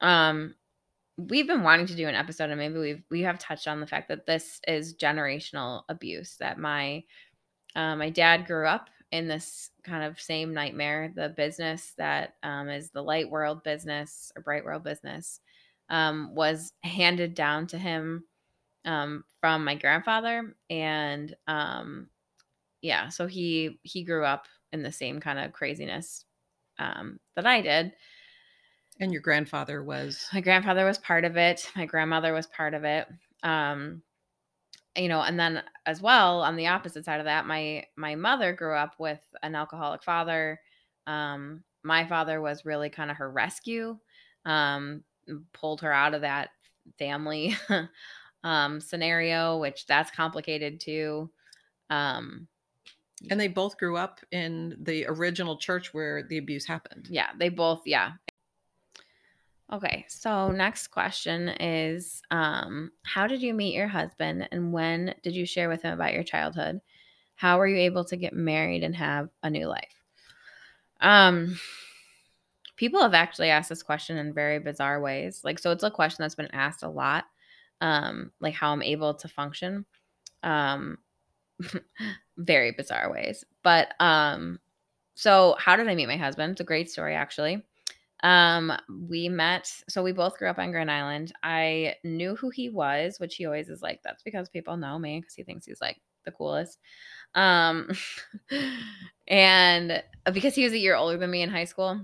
Um 0.00 0.56
we've 1.18 1.48
been 1.48 1.64
wanting 1.64 1.86
to 1.86 1.96
do 1.96 2.06
an 2.06 2.14
episode 2.14 2.48
and 2.50 2.58
maybe 2.58 2.78
we've 2.78 3.02
we 3.10 3.22
have 3.22 3.38
touched 3.38 3.66
on 3.66 3.80
the 3.80 3.86
fact 3.86 4.08
that 4.08 4.26
this 4.26 4.60
is 4.68 4.94
generational 4.94 5.82
abuse 5.88 6.36
that 6.38 6.58
my 6.58 7.02
uh, 7.76 7.96
my 7.96 8.08
dad 8.08 8.46
grew 8.46 8.66
up 8.66 8.88
in 9.10 9.28
this 9.28 9.70
kind 9.84 10.04
of 10.04 10.20
same 10.20 10.54
nightmare. 10.54 11.12
The 11.14 11.30
business 11.30 11.92
that 11.98 12.34
um, 12.42 12.68
is 12.68 12.90
the 12.90 13.02
light 13.02 13.30
world 13.30 13.62
business 13.64 14.32
or 14.36 14.42
bright 14.42 14.64
world 14.64 14.84
business 14.84 15.40
um, 15.90 16.34
was 16.34 16.72
handed 16.82 17.34
down 17.34 17.66
to 17.68 17.78
him 17.78 18.24
um, 18.84 19.24
from 19.40 19.64
my 19.64 19.74
grandfather 19.74 20.54
and 20.70 21.34
um, 21.46 22.08
yeah 22.80 23.08
so 23.08 23.26
he 23.26 23.78
he 23.82 24.04
grew 24.04 24.24
up 24.24 24.46
in 24.72 24.82
the 24.82 24.92
same 24.92 25.20
kind 25.20 25.38
of 25.38 25.52
craziness 25.52 26.24
um, 26.78 27.18
that 27.36 27.46
i 27.46 27.60
did 27.60 27.92
And 29.00 29.12
your 29.12 29.22
grandfather 29.22 29.82
was? 29.82 30.26
My 30.32 30.40
grandfather 30.40 30.84
was 30.84 30.98
part 30.98 31.24
of 31.24 31.36
it. 31.36 31.70
My 31.76 31.86
grandmother 31.86 32.32
was 32.32 32.46
part 32.46 32.74
of 32.74 32.84
it. 32.84 33.06
Um 33.42 34.02
you 34.96 35.08
know 35.08 35.20
and 35.22 35.38
then 35.38 35.62
as 35.86 36.02
well 36.02 36.42
on 36.42 36.56
the 36.56 36.66
opposite 36.66 37.04
side 37.04 37.20
of 37.20 37.26
that 37.26 37.46
my 37.46 37.84
my 37.96 38.14
mother 38.16 38.52
grew 38.52 38.74
up 38.74 38.94
with 38.98 39.20
an 39.42 39.54
alcoholic 39.54 40.02
father. 40.02 40.60
Um 41.06 41.62
my 41.84 42.06
father 42.06 42.40
was 42.40 42.64
really 42.64 42.90
kind 42.90 43.10
of 43.10 43.16
her 43.16 43.30
rescue 43.30 43.96
um 44.44 45.04
pulled 45.52 45.80
her 45.80 45.92
out 45.92 46.14
of 46.14 46.22
that 46.22 46.50
family 46.98 47.56
um 48.44 48.80
scenario 48.80 49.58
which 49.58 49.86
that's 49.86 50.10
complicated 50.10 50.80
too. 50.80 51.30
Um 51.90 52.48
and 53.30 53.40
they 53.40 53.48
both 53.48 53.78
grew 53.78 53.96
up 53.96 54.20
in 54.30 54.76
the 54.80 55.04
original 55.06 55.56
church 55.56 55.92
where 55.92 56.22
the 56.24 56.38
abuse 56.38 56.66
happened. 56.66 57.06
yeah 57.10 57.30
they 57.38 57.48
both 57.48 57.82
yeah 57.84 58.12
okay 59.72 60.04
so 60.08 60.50
next 60.50 60.88
question 60.88 61.48
is 61.60 62.22
um 62.30 62.90
how 63.02 63.26
did 63.26 63.42
you 63.42 63.52
meet 63.52 63.74
your 63.74 63.88
husband 63.88 64.48
and 64.50 64.72
when 64.72 65.14
did 65.22 65.34
you 65.34 65.44
share 65.44 65.68
with 65.68 65.82
him 65.82 65.92
about 65.92 66.14
your 66.14 66.22
childhood? 66.24 66.80
How 67.34 67.58
were 67.58 67.68
you 67.68 67.76
able 67.76 68.04
to 68.06 68.16
get 68.16 68.32
married 68.32 68.82
and 68.82 68.96
have 68.96 69.28
a 69.42 69.50
new 69.50 69.66
life? 69.66 70.02
Um 71.00 71.58
people 72.76 73.02
have 73.02 73.14
actually 73.14 73.50
asked 73.50 73.68
this 73.68 73.82
question 73.82 74.16
in 74.16 74.32
very 74.32 74.58
bizarre 74.58 75.00
ways 75.00 75.42
like 75.44 75.58
so 75.58 75.70
it's 75.70 75.82
a 75.82 75.90
question 75.90 76.22
that's 76.22 76.34
been 76.34 76.54
asked 76.54 76.82
a 76.82 76.88
lot 76.88 77.24
um 77.80 78.30
like 78.40 78.54
how 78.54 78.72
i'm 78.72 78.82
able 78.82 79.12
to 79.14 79.28
function 79.28 79.84
um 80.44 80.96
very 82.38 82.70
bizarre 82.70 83.10
ways 83.12 83.44
but 83.62 83.94
um 84.00 84.58
so 85.14 85.56
how 85.58 85.74
did 85.76 85.88
i 85.88 85.94
meet 85.96 86.06
my 86.06 86.16
husband? 86.16 86.52
It's 86.52 86.60
a 86.60 86.64
great 86.64 86.88
story 86.88 87.14
actually 87.14 87.64
Um, 88.22 88.72
we 89.08 89.28
met, 89.28 89.70
so 89.88 90.02
we 90.02 90.12
both 90.12 90.38
grew 90.38 90.48
up 90.48 90.58
on 90.58 90.72
Grand 90.72 90.90
Island. 90.90 91.32
I 91.42 91.94
knew 92.04 92.34
who 92.34 92.50
he 92.50 92.68
was, 92.68 93.20
which 93.20 93.36
he 93.36 93.46
always 93.46 93.68
is 93.68 93.82
like, 93.82 94.00
that's 94.02 94.22
because 94.22 94.48
people 94.48 94.76
know 94.76 94.98
me 94.98 95.20
because 95.20 95.34
he 95.34 95.44
thinks 95.44 95.66
he's 95.66 95.80
like 95.80 96.00
the 96.24 96.32
coolest. 96.32 96.78
Um, 97.34 97.90
and 99.28 100.02
because 100.32 100.54
he 100.54 100.64
was 100.64 100.72
a 100.72 100.78
year 100.78 100.96
older 100.96 101.16
than 101.16 101.30
me 101.30 101.42
in 101.42 101.50
high 101.50 101.64
school. 101.64 102.00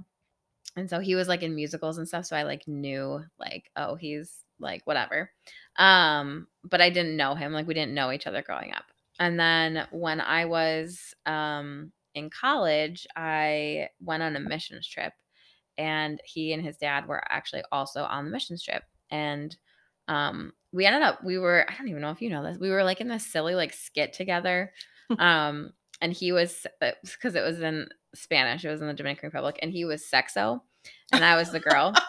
And 0.76 0.90
so 0.90 0.98
he 1.00 1.14
was 1.14 1.28
like 1.28 1.42
in 1.42 1.54
musicals 1.54 1.98
and 1.98 2.06
stuff. 2.06 2.26
So 2.26 2.36
I 2.36 2.42
like 2.42 2.66
knew 2.66 3.22
like, 3.38 3.70
oh, 3.76 3.94
he's 3.94 4.44
like 4.58 4.82
whatever. 4.86 5.30
Um, 5.76 6.48
but 6.64 6.80
I 6.80 6.90
didn't 6.90 7.16
know 7.16 7.34
him. 7.34 7.52
Like 7.52 7.66
we 7.66 7.74
didn't 7.74 7.94
know 7.94 8.12
each 8.12 8.26
other 8.26 8.42
growing 8.42 8.72
up. 8.72 8.84
And 9.20 9.38
then 9.38 9.86
when 9.92 10.20
I 10.20 10.46
was 10.46 11.14
um 11.26 11.92
in 12.14 12.30
college, 12.30 13.06
I 13.16 13.88
went 14.00 14.22
on 14.22 14.36
a 14.36 14.40
missions 14.40 14.86
trip 14.86 15.12
and 15.78 16.20
he 16.24 16.52
and 16.52 16.64
his 16.64 16.76
dad 16.76 17.06
were 17.06 17.22
actually 17.30 17.62
also 17.72 18.04
on 18.04 18.24
the 18.24 18.30
mission 18.30 18.56
trip. 18.62 18.82
And 19.10 19.56
um 20.08 20.52
we 20.72 20.86
ended 20.86 21.02
up 21.02 21.24
we 21.24 21.38
were 21.38 21.66
I 21.68 21.76
don't 21.76 21.88
even 21.88 22.02
know 22.02 22.10
if 22.10 22.22
you 22.22 22.30
know 22.30 22.42
this. 22.42 22.58
We 22.58 22.70
were 22.70 22.84
like 22.84 23.00
in 23.00 23.08
this 23.08 23.26
silly 23.26 23.54
like 23.54 23.72
skit 23.72 24.12
together. 24.12 24.72
um 25.18 25.72
and 26.00 26.12
he 26.12 26.32
was 26.32 26.66
because 26.80 27.36
uh, 27.36 27.40
it 27.40 27.42
was 27.42 27.60
in 27.60 27.88
Spanish, 28.14 28.64
it 28.64 28.70
was 28.70 28.80
in 28.80 28.88
the 28.88 28.94
Dominican 28.94 29.28
Republic 29.28 29.58
and 29.62 29.72
he 29.72 29.84
was 29.84 30.04
sexo 30.04 30.60
and 31.12 31.24
I 31.24 31.36
was 31.36 31.50
the 31.50 31.60
girl. 31.60 31.94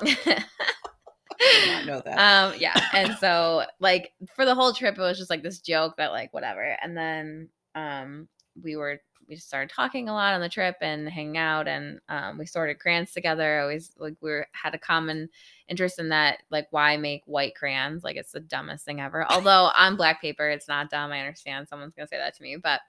not 1.67 1.85
know 1.85 2.01
that. 2.05 2.17
Um, 2.17 2.59
yeah. 2.59 2.79
And 2.93 3.15
so 3.17 3.63
like 3.79 4.13
for 4.35 4.45
the 4.45 4.55
whole 4.55 4.73
trip, 4.73 4.97
it 4.97 5.01
was 5.01 5.17
just 5.17 5.29
like 5.29 5.43
this 5.43 5.59
joke 5.59 5.97
that 5.97 6.11
like 6.11 6.33
whatever. 6.33 6.77
And 6.81 6.97
then 6.97 7.49
um 7.75 8.27
we 8.61 8.75
were 8.75 9.01
we 9.27 9.35
just 9.35 9.47
started 9.47 9.73
talking 9.73 10.09
a 10.09 10.13
lot 10.13 10.33
on 10.33 10.41
the 10.41 10.49
trip 10.49 10.75
and 10.81 11.09
hanging 11.09 11.37
out 11.37 11.67
and 11.67 11.99
um, 12.09 12.37
we 12.37 12.45
sorted 12.45 12.79
crayons 12.79 13.11
together. 13.11 13.61
Always 13.61 13.91
like 13.97 14.15
we 14.21 14.29
were, 14.29 14.47
had 14.51 14.75
a 14.75 14.79
common 14.79 15.29
interest 15.67 15.99
in 15.99 16.09
that 16.09 16.39
like 16.51 16.67
why 16.71 16.97
make 16.97 17.23
white 17.25 17.55
crayons? 17.55 18.03
Like 18.03 18.15
it's 18.15 18.31
the 18.31 18.39
dumbest 18.39 18.85
thing 18.85 19.01
ever. 19.01 19.25
Although 19.31 19.71
on 19.77 19.95
black 19.95 20.21
paper 20.21 20.49
it's 20.49 20.67
not 20.67 20.89
dumb 20.89 21.11
i 21.11 21.19
understand 21.19 21.67
someone's 21.67 21.93
gonna 21.95 22.07
say 22.07 22.17
that 22.17 22.35
to 22.35 22.43
me 22.43 22.57
but 22.57 22.81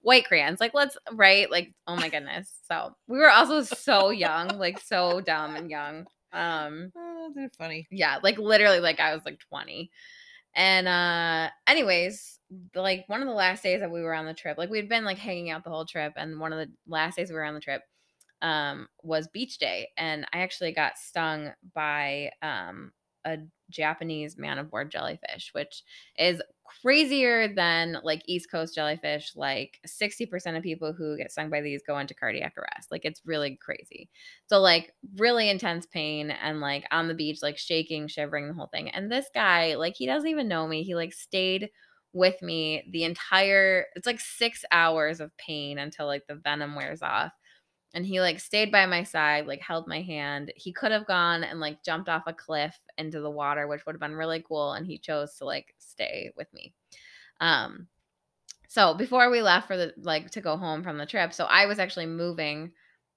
white 0.00 0.26
crayons 0.26 0.60
like 0.60 0.74
let's 0.74 0.96
right? 1.12 1.50
Like 1.50 1.72
oh 1.86 1.96
my 1.96 2.08
goodness. 2.08 2.52
So 2.68 2.94
we 3.06 3.18
were 3.18 3.30
also 3.30 3.62
so 3.62 4.10
young 4.10 4.58
like 4.58 4.80
so 4.80 5.20
dumb 5.20 5.56
and 5.56 5.70
young. 5.70 6.06
Um 6.32 6.92
oh, 6.96 7.32
they're 7.34 7.50
funny. 7.56 7.88
yeah 7.90 8.18
like 8.22 8.38
literally 8.38 8.80
like 8.80 9.00
i 9.00 9.14
was 9.14 9.24
like 9.24 9.38
20 9.48 9.90
and 10.54 10.88
uh 10.88 11.50
anyways, 11.66 12.37
like 12.74 13.04
one 13.08 13.20
of 13.22 13.28
the 13.28 13.34
last 13.34 13.62
days 13.62 13.80
that 13.80 13.90
we 13.90 14.02
were 14.02 14.14
on 14.14 14.26
the 14.26 14.34
trip, 14.34 14.56
like 14.58 14.70
we'd 14.70 14.88
been 14.88 15.04
like 15.04 15.18
hanging 15.18 15.50
out 15.50 15.64
the 15.64 15.70
whole 15.70 15.84
trip 15.86 16.14
and 16.16 16.40
one 16.40 16.52
of 16.52 16.58
the 16.58 16.72
last 16.86 17.16
days 17.16 17.28
we 17.30 17.34
were 17.36 17.44
on 17.44 17.54
the 17.54 17.60
trip 17.60 17.82
um 18.40 18.86
was 19.02 19.26
beach 19.28 19.58
day 19.58 19.88
and 19.96 20.24
I 20.32 20.38
actually 20.38 20.72
got 20.72 20.96
stung 20.96 21.52
by 21.74 22.30
um 22.40 22.92
a 23.24 23.38
Japanese 23.68 24.38
man 24.38 24.58
of 24.58 24.72
war 24.72 24.84
jellyfish, 24.84 25.50
which 25.52 25.82
is 26.16 26.40
crazier 26.64 27.52
than 27.52 27.98
like 28.02 28.22
East 28.26 28.50
Coast 28.50 28.74
jellyfish. 28.74 29.32
Like 29.34 29.80
60% 29.84 30.56
of 30.56 30.62
people 30.62 30.92
who 30.92 31.16
get 31.16 31.32
stung 31.32 31.50
by 31.50 31.60
these 31.60 31.82
go 31.86 31.98
into 31.98 32.14
cardiac 32.14 32.54
arrest. 32.56 32.90
Like 32.90 33.04
it's 33.04 33.20
really 33.26 33.56
crazy. 33.60 34.08
So, 34.46 34.60
like, 34.60 34.92
really 35.16 35.48
intense 35.50 35.86
pain 35.86 36.30
and 36.30 36.60
like 36.60 36.84
on 36.90 37.08
the 37.08 37.14
beach, 37.14 37.40
like 37.42 37.58
shaking, 37.58 38.08
shivering, 38.08 38.48
the 38.48 38.54
whole 38.54 38.68
thing. 38.72 38.88
And 38.90 39.10
this 39.10 39.26
guy, 39.34 39.74
like, 39.74 39.94
he 39.96 40.06
doesn't 40.06 40.28
even 40.28 40.48
know 40.48 40.66
me. 40.66 40.82
He 40.82 40.94
like 40.94 41.12
stayed 41.12 41.70
with 42.12 42.40
me 42.42 42.88
the 42.92 43.04
entire, 43.04 43.86
it's 43.94 44.06
like 44.06 44.20
six 44.20 44.64
hours 44.72 45.20
of 45.20 45.36
pain 45.36 45.78
until 45.78 46.06
like 46.06 46.26
the 46.26 46.34
venom 46.36 46.74
wears 46.74 47.02
off 47.02 47.32
and 47.94 48.04
he 48.04 48.20
like 48.20 48.38
stayed 48.40 48.70
by 48.70 48.86
my 48.86 49.02
side, 49.02 49.46
like 49.46 49.60
held 49.62 49.86
my 49.88 50.02
hand. 50.02 50.52
He 50.56 50.72
could 50.72 50.92
have 50.92 51.06
gone 51.06 51.42
and 51.44 51.60
like 51.60 51.82
jumped 51.84 52.08
off 52.08 52.24
a 52.26 52.32
cliff 52.34 52.78
into 52.98 53.20
the 53.20 53.30
water, 53.30 53.66
which 53.66 53.86
would 53.86 53.94
have 53.94 54.00
been 54.00 54.14
really 54.16 54.42
cool, 54.46 54.72
and 54.72 54.86
he 54.86 54.98
chose 54.98 55.34
to 55.36 55.44
like 55.46 55.74
stay 55.78 56.32
with 56.36 56.52
me. 56.52 56.74
Um 57.40 57.88
so 58.68 58.94
before 58.94 59.30
we 59.30 59.42
left 59.42 59.66
for 59.66 59.76
the 59.76 59.94
like 59.98 60.30
to 60.32 60.40
go 60.40 60.56
home 60.56 60.82
from 60.82 60.98
the 60.98 61.06
trip, 61.06 61.32
so 61.32 61.44
I 61.44 61.66
was 61.66 61.78
actually 61.78 62.06
moving 62.06 62.72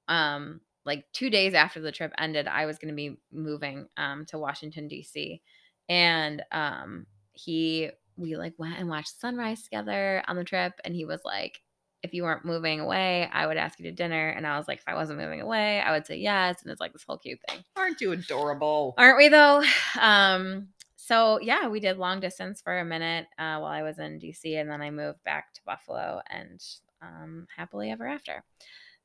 um 0.07 0.61
like 0.85 1.05
2 1.13 1.29
days 1.29 1.53
after 1.53 1.79
the 1.81 1.91
trip 1.91 2.13
ended, 2.17 2.47
I 2.47 2.65
was 2.65 2.79
going 2.79 2.89
to 2.89 2.95
be 2.95 3.17
moving 3.31 3.87
um 3.97 4.25
to 4.27 4.39
Washington 4.39 4.87
DC. 4.87 5.41
And 5.89 6.43
um 6.51 7.05
he 7.33 7.91
we 8.17 8.35
like 8.35 8.53
went 8.57 8.77
and 8.77 8.89
watched 8.89 9.19
sunrise 9.19 9.63
together 9.63 10.23
on 10.27 10.35
the 10.35 10.43
trip 10.43 10.73
and 10.83 10.95
he 10.95 11.05
was 11.05 11.21
like 11.25 11.61
if 12.03 12.13
you 12.13 12.23
weren't 12.23 12.45
moving 12.45 12.79
away, 12.79 13.29
I 13.31 13.45
would 13.45 13.57
ask 13.57 13.79
you 13.79 13.85
to 13.85 13.91
dinner. 13.91 14.29
And 14.29 14.47
I 14.47 14.57
was 14.57 14.67
like, 14.67 14.79
if 14.79 14.87
I 14.87 14.95
wasn't 14.95 15.19
moving 15.19 15.41
away, 15.41 15.79
I 15.81 15.91
would 15.91 16.07
say 16.07 16.17
yes. 16.17 16.61
And 16.63 16.71
it's 16.71 16.81
like 16.81 16.93
this 16.93 17.03
whole 17.03 17.17
cute 17.17 17.39
thing. 17.47 17.63
Aren't 17.75 18.01
you 18.01 18.11
adorable? 18.11 18.95
Aren't 18.97 19.17
we 19.17 19.27
though? 19.27 19.63
Um, 19.99 20.69
so 20.95 21.39
yeah, 21.41 21.67
we 21.67 21.79
did 21.79 21.97
long 21.97 22.19
distance 22.19 22.61
for 22.61 22.77
a 22.77 22.85
minute 22.85 23.27
uh, 23.37 23.57
while 23.57 23.65
I 23.65 23.81
was 23.81 23.99
in 23.99 24.19
DC, 24.19 24.59
and 24.59 24.69
then 24.69 24.81
I 24.81 24.91
moved 24.91 25.23
back 25.23 25.53
to 25.55 25.61
Buffalo, 25.65 26.21
and 26.29 26.63
um, 27.01 27.47
happily 27.55 27.91
ever 27.91 28.07
after. 28.07 28.43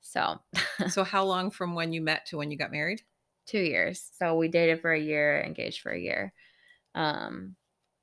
So, 0.02 0.38
so 0.88 1.04
how 1.04 1.24
long 1.24 1.50
from 1.50 1.74
when 1.74 1.92
you 1.92 2.00
met 2.00 2.26
to 2.26 2.36
when 2.36 2.50
you 2.50 2.56
got 2.56 2.70
married? 2.70 3.02
Two 3.46 3.60
years. 3.60 4.10
So 4.18 4.36
we 4.36 4.48
dated 4.48 4.80
for 4.80 4.92
a 4.92 5.00
year, 5.00 5.42
engaged 5.42 5.80
for 5.80 5.90
a 5.90 5.98
year. 5.98 6.32
Um, 6.94 7.56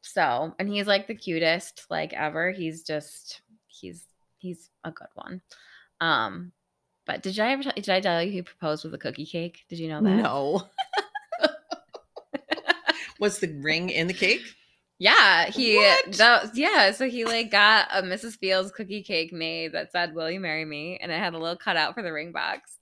so 0.03 0.53
and 0.59 0.69
he's 0.69 0.85
like 0.85 1.07
the 1.07 1.15
cutest 1.15 1.85
like 1.89 2.13
ever. 2.13 2.51
He's 2.51 2.83
just 2.83 3.41
he's 3.67 4.03
he's 4.37 4.69
a 4.83 4.91
good 4.91 5.07
one. 5.15 5.41
Um, 6.01 6.51
but 7.05 7.23
did 7.23 7.39
I 7.39 7.53
ever 7.53 7.63
did 7.63 7.89
I 7.89 8.01
tell 8.01 8.21
you 8.21 8.31
he 8.31 8.41
proposed 8.41 8.83
with 8.83 8.93
a 8.93 8.97
cookie 8.97 9.25
cake? 9.25 9.59
Did 9.69 9.79
you 9.79 9.87
know 9.89 10.01
that? 10.01 10.09
No. 10.09 10.63
Was 13.19 13.39
the 13.39 13.47
ring 13.61 13.89
in 13.89 14.07
the 14.07 14.13
cake? 14.13 14.41
Yeah, 14.99 15.49
he 15.49 15.75
that, 16.17 16.55
yeah, 16.55 16.91
so 16.91 17.09
he 17.09 17.25
like 17.25 17.51
got 17.51 17.87
a 17.91 18.01
Mrs. 18.01 18.37
Fields 18.37 18.71
cookie 18.71 19.03
cake 19.03 19.33
made 19.33 19.73
that 19.73 19.91
said 19.91 20.13
"Will 20.13 20.29
you 20.29 20.39
marry 20.39 20.65
me?" 20.65 20.97
and 21.01 21.11
it 21.11 21.19
had 21.19 21.33
a 21.33 21.37
little 21.37 21.57
cutout 21.57 21.93
for 21.93 22.03
the 22.03 22.13
ring 22.13 22.31
box. 22.31 22.77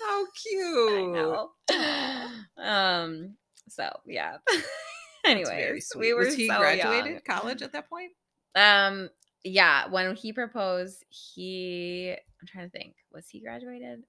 How 0.00 0.26
cute! 0.42 1.48
Um. 2.58 3.36
So 3.68 3.88
yeah. 4.06 4.38
anyway, 5.30 5.80
we 5.96 6.14
were 6.14 6.24
was 6.24 6.34
he 6.34 6.48
so 6.48 6.58
graduated 6.58 7.12
young. 7.12 7.20
college 7.26 7.62
at 7.62 7.72
that 7.72 7.88
point? 7.88 8.12
Um, 8.54 9.08
yeah, 9.44 9.88
when 9.88 10.14
he 10.14 10.32
proposed, 10.32 11.04
he 11.08 12.14
I'm 12.40 12.46
trying 12.46 12.70
to 12.70 12.76
think, 12.76 12.94
was 13.12 13.28
he 13.28 13.40
graduated? 13.40 14.04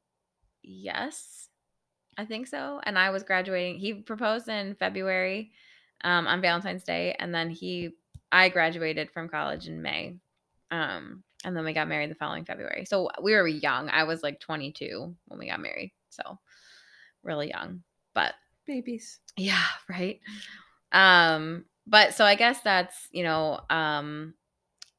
Yes. 0.64 1.50
I 2.18 2.26
think 2.26 2.48
so. 2.48 2.80
And 2.84 2.98
I 2.98 3.10
was 3.10 3.24
graduating. 3.24 3.80
He 3.80 3.94
proposed 3.94 4.48
in 4.48 4.76
February 4.76 5.52
um, 6.04 6.28
on 6.28 6.42
Valentine's 6.42 6.84
Day 6.84 7.16
and 7.20 7.34
then 7.34 7.50
he 7.50 7.92
I 8.32 8.50
graduated 8.50 9.12
from 9.12 9.30
college 9.30 9.68
in 9.68 9.82
May. 9.82 10.16
Um, 10.72 11.24
and 11.46 11.56
then 11.56 11.66
we 11.66 11.74
got 11.74 11.88
married 11.88 12.10
the 12.10 12.16
following 12.16 12.46
February. 12.46 12.86
So 12.86 13.10
we 13.22 13.34
were 13.34 13.48
young. 13.48 13.90
I 13.90 14.06
was 14.06 14.24
like 14.24 14.40
22 14.40 15.16
when 15.28 15.40
we 15.40 15.50
got 15.50 15.60
married. 15.60 15.94
So 16.10 16.40
really 17.22 17.50
young. 17.50 17.84
But 18.16 18.34
babies. 18.66 19.20
Yeah, 19.38 19.64
right. 19.90 20.20
Um 20.94 21.66
but 21.88 22.14
so 22.14 22.26
I 22.26 22.36
guess 22.36 22.62
that's, 22.62 23.08
you 23.12 23.24
know, 23.24 23.60
um 23.70 24.34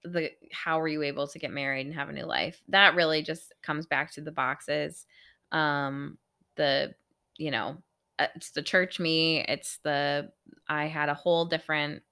the 0.04 0.30
how 0.52 0.78
were 0.80 0.88
you 0.88 1.02
able 1.02 1.26
to 1.28 1.38
get 1.38 1.50
married 1.52 1.86
and 1.86 1.94
have 1.94 2.08
a 2.08 2.12
new 2.12 2.26
life? 2.26 2.62
That 2.68 2.94
really 2.94 3.22
just 3.22 3.52
comes 3.62 3.86
back 3.86 4.12
to 4.12 4.20
the 4.20 4.32
boxes. 4.32 5.06
Um 5.52 6.18
the 6.56 6.94
you 7.36 7.50
know 7.50 7.76
uh, 8.18 8.26
it's 8.36 8.50
the 8.52 8.62
church 8.62 9.00
me 9.00 9.44
it's 9.48 9.78
the 9.78 10.30
i 10.68 10.86
had 10.86 11.08
a 11.08 11.14
whole 11.14 11.44
different 11.46 12.02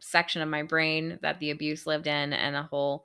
section 0.00 0.40
of 0.40 0.48
my 0.48 0.62
brain 0.62 1.18
that 1.22 1.38
the 1.38 1.50
abuse 1.50 1.86
lived 1.86 2.06
in 2.06 2.32
and 2.32 2.56
a 2.56 2.62
whole 2.62 3.04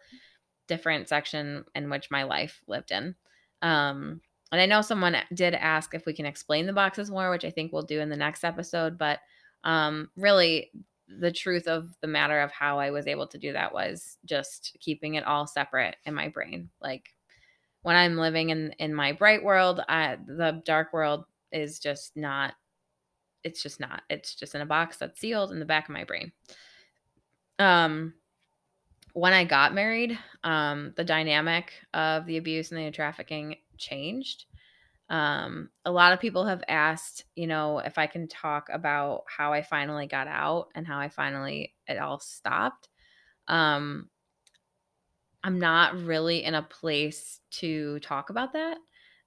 different 0.67 1.09
section 1.09 1.65
in 1.75 1.89
which 1.89 2.11
my 2.11 2.23
life 2.23 2.61
lived 2.67 2.91
in. 2.91 3.15
Um 3.61 4.21
and 4.51 4.61
i 4.61 4.65
know 4.65 4.81
someone 4.81 5.17
did 5.33 5.53
ask 5.55 5.93
if 5.93 6.05
we 6.05 6.13
can 6.13 6.25
explain 6.25 6.65
the 6.65 6.73
boxes 6.73 7.09
more 7.11 7.29
which 7.29 7.45
i 7.45 7.51
think 7.51 7.73
we'll 7.73 7.81
do 7.81 7.99
in 7.99 8.09
the 8.09 8.15
next 8.15 8.43
episode 8.43 8.97
but 8.97 9.19
um 9.65 10.09
really 10.15 10.71
the 11.07 11.31
truth 11.31 11.67
of 11.67 11.89
the 12.01 12.07
matter 12.07 12.39
of 12.39 12.51
how 12.51 12.79
I 12.79 12.91
was 12.91 13.07
able 13.07 13.27
to 13.27 13.37
do 13.37 13.53
that 13.53 13.73
was 13.73 14.17
just 14.25 14.75
keeping 14.79 15.15
it 15.15 15.25
all 15.25 15.45
separate 15.45 15.97
in 16.05 16.13
my 16.13 16.29
brain. 16.29 16.69
Like 16.81 17.09
when 17.81 17.95
I'm 17.95 18.17
living 18.17 18.49
in 18.49 18.71
in 18.79 18.93
my 18.93 19.11
bright 19.11 19.43
world, 19.43 19.81
I, 19.87 20.17
the 20.25 20.61
dark 20.65 20.93
world 20.93 21.25
is 21.51 21.79
just 21.79 22.15
not 22.15 22.53
it's 23.43 23.61
just 23.61 23.79
not. 23.79 24.01
It's 24.09 24.33
just 24.33 24.55
in 24.55 24.61
a 24.61 24.65
box 24.65 24.97
that's 24.97 25.19
sealed 25.19 25.51
in 25.51 25.59
the 25.59 25.65
back 25.65 25.87
of 25.87 25.93
my 25.93 26.03
brain. 26.03 26.31
Um 27.59 28.13
when 29.13 29.33
I 29.33 29.45
got 29.45 29.73
married, 29.73 30.17
um 30.43 30.93
the 30.97 31.03
dynamic 31.03 31.73
of 31.93 32.25
the 32.25 32.37
abuse 32.37 32.71
and 32.71 32.79
the 32.79 32.91
trafficking 32.91 33.57
changed 33.77 34.45
um 35.09 35.69
a 35.85 35.91
lot 35.91 36.13
of 36.13 36.19
people 36.19 36.45
have 36.45 36.63
asked 36.67 37.25
you 37.35 37.47
know 37.47 37.79
if 37.79 37.97
i 37.97 38.07
can 38.07 38.27
talk 38.27 38.67
about 38.73 39.23
how 39.27 39.53
i 39.53 39.61
finally 39.61 40.07
got 40.07 40.27
out 40.27 40.69
and 40.75 40.87
how 40.87 40.99
i 40.99 41.09
finally 41.09 41.73
it 41.87 41.97
all 41.99 42.19
stopped 42.19 42.89
um 43.47 44.09
i'm 45.43 45.59
not 45.59 45.95
really 46.03 46.43
in 46.43 46.55
a 46.55 46.61
place 46.61 47.39
to 47.51 47.99
talk 47.99 48.29
about 48.29 48.53
that 48.53 48.77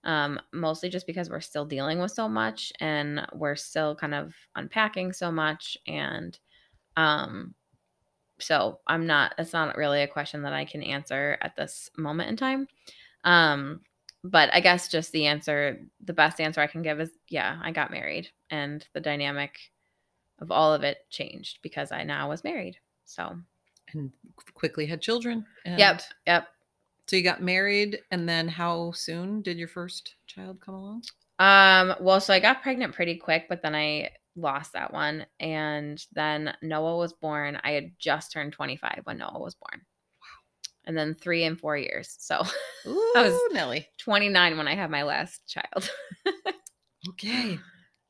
Um, 0.05 0.41
mostly 0.53 0.89
just 0.91 1.07
because 1.07 1.31
we're 1.31 1.41
still 1.41 1.67
dealing 1.67 2.01
with 2.01 2.13
so 2.13 2.29
much 2.29 2.73
and 2.81 3.27
we're 3.35 3.57
still 3.57 3.97
kind 3.97 4.15
of 4.15 4.35
unpacking 4.57 5.13
so 5.13 5.31
much. 5.33 5.77
And 5.89 6.39
um, 6.97 7.55
so 8.41 8.81
I'm 8.87 9.07
not, 9.07 9.35
that's 9.37 9.53
not 9.55 9.77
really 9.77 10.03
a 10.03 10.09
question 10.09 10.43
that 10.43 10.53
I 10.55 10.65
can 10.67 10.83
answer 10.83 11.39
at 11.43 11.57
this 11.57 11.91
moment 11.99 12.31
in 12.31 12.37
time. 12.37 12.69
Um, 13.25 13.83
but 14.25 14.53
I 14.53 14.61
guess 14.61 14.89
just 14.89 15.13
the 15.13 15.27
answer, 15.27 15.81
the 16.05 16.13
best 16.13 16.41
answer 16.41 16.61
I 16.61 16.67
can 16.67 16.83
give 16.83 17.01
is 17.01 17.11
yeah, 17.29 17.59
I 17.63 17.71
got 17.71 17.91
married 17.91 18.29
and 18.51 18.87
the 18.93 19.01
dynamic 19.01 19.59
of 20.41 20.51
all 20.51 20.73
of 20.73 20.83
it 20.83 20.99
changed 21.11 21.59
because 21.63 21.93
I 21.93 22.05
now 22.05 22.29
was 22.29 22.45
married. 22.45 22.79
So, 23.05 23.37
and 23.93 24.13
quickly 24.55 24.87
had 24.87 25.01
children. 25.01 25.45
And 25.65 25.79
yep, 25.79 26.03
yep. 26.27 26.49
So 27.07 27.17
you 27.17 27.23
got 27.23 27.43
married, 27.43 28.01
and 28.11 28.29
then 28.29 28.49
how 28.49 28.93
soon 28.93 29.41
did 29.41 29.57
your 29.57 29.69
first 29.69 30.17
child 30.27 30.61
come 30.61 30.75
along? 30.75 31.03
Um, 31.39 31.95
well, 32.01 32.21
so 32.21 32.35
I 32.35 32.41
got 32.41 32.63
pregnant 32.63 32.95
pretty 32.95 33.17
quick, 33.17 33.47
but 33.49 33.63
then 33.63 33.75
I 33.75 34.11
lost 34.37 34.75
that 34.75 34.93
one. 34.93 35.25
And 35.41 36.05
then 36.13 36.53
Noah 36.61 36.99
was 36.99 37.15
born. 37.15 37.59
I 37.65 37.73
had 37.73 37.93
just 37.99 38.31
turned 38.31 38.53
25 38.53 39.01
when 39.05 39.19
Noah 39.19 39.41
was 39.41 39.55
born. 39.55 39.81
And 40.89 40.97
then 40.97 41.15
three 41.15 41.45
and 41.45 41.61
four 41.61 41.77
years. 41.77 42.17
So 42.19 42.43
Ooh, 42.87 43.13
I 43.17 43.23
was 43.29 43.39
Nelly. 43.53 43.87
29 43.99 44.57
when 44.57 44.67
I 44.67 44.75
had 44.75 44.91
my 44.91 45.05
last 45.05 45.47
child. 45.47 45.91
okay. 47.11 47.59